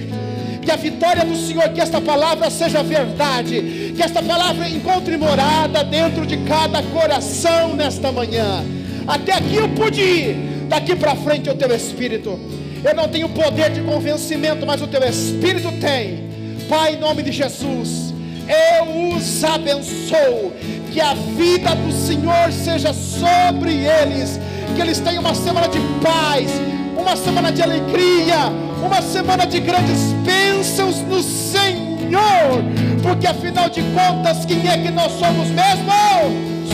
Que 0.64 0.72
a 0.72 0.76
vitória 0.76 1.24
do 1.24 1.36
Senhor, 1.36 1.70
que 1.70 1.80
esta 1.80 2.02
palavra 2.02 2.50
seja 2.50 2.82
verdade, 2.82 3.94
que 3.96 4.02
esta 4.02 4.24
palavra 4.24 4.68
encontre 4.68 5.16
morada 5.16 5.84
dentro 5.84 6.26
de 6.26 6.38
cada 6.38 6.82
coração 6.82 7.76
nesta 7.76 8.12
manhã. 8.12 8.66
Até 9.06 9.34
aqui 9.34 9.58
eu 9.58 9.70
pude 9.70 10.02
ir, 10.02 10.36
daqui 10.68 10.96
para 10.96 11.16
frente 11.18 11.50
é 11.50 11.52
o 11.52 11.56
teu 11.56 11.70
Espírito. 11.76 12.40
Eu 12.84 12.96
não 12.96 13.08
tenho 13.08 13.30
poder 13.30 13.70
de 13.70 13.82
convencimento, 13.82 14.66
mas 14.66 14.82
o 14.82 14.88
teu 14.88 15.04
Espírito 15.04 15.72
tem. 15.74 16.30
Pai, 16.68 16.96
em 16.96 16.98
nome 17.00 17.22
de 17.22 17.32
Jesus, 17.32 18.12
eu 18.48 19.16
os 19.16 19.44
abençoo. 19.44 20.52
Que 20.92 21.00
a 21.00 21.14
vida 21.14 21.76
do 21.76 21.92
Senhor 21.92 22.52
seja 22.52 22.92
sobre 22.92 23.86
eles. 23.86 24.40
Que 24.76 24.82
eles 24.82 25.00
tenham 25.00 25.22
uma 25.22 25.36
semana 25.36 25.68
de 25.68 25.80
paz, 26.02 26.50
uma 26.98 27.16
semana 27.16 27.52
de 27.52 27.62
alegria, 27.62 28.52
uma 28.84 29.02
semana 29.02 29.46
de 29.46 29.60
grandes 29.60 30.14
bênçãos 30.26 30.98
no 31.02 31.22
Senhor. 31.22 32.64
Porque 33.04 33.28
afinal 33.28 33.70
de 33.70 33.82
contas, 33.84 34.44
quem 34.46 34.68
é 34.68 34.78
que 34.80 34.90
nós 34.90 35.12
somos 35.14 35.50
mesmo? 35.50 35.92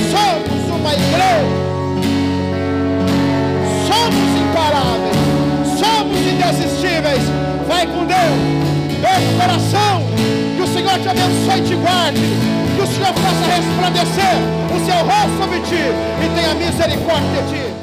Somos 0.09 0.79
uma 0.79 0.93
igreja. 0.93 1.67
Somos 3.87 4.41
imparáveis 4.41 5.06
somos 6.37 6.59
indesistíveis. 6.59 7.23
Vai 7.67 7.85
com 7.87 8.05
Deus, 8.05 8.19
beijo 9.01 9.31
o 9.31 9.39
coração, 9.39 10.03
que 10.55 10.61
o 10.61 10.67
Senhor 10.67 10.99
te 10.99 11.09
abençoe 11.09 11.59
e 11.59 11.61
te 11.61 11.75
guarde, 11.75 12.21
que 12.75 12.81
o 12.81 12.87
Senhor 12.87 13.13
faça 13.13 13.45
resplandecer 13.55 14.35
o 14.73 14.85
seu 14.85 14.95
rosto 15.05 15.37
sobre 15.41 15.59
ti 15.61 15.83
e 16.23 16.29
tenha 16.35 16.53
misericórdia 16.53 17.41
de 17.41 17.53
ti. 17.53 17.76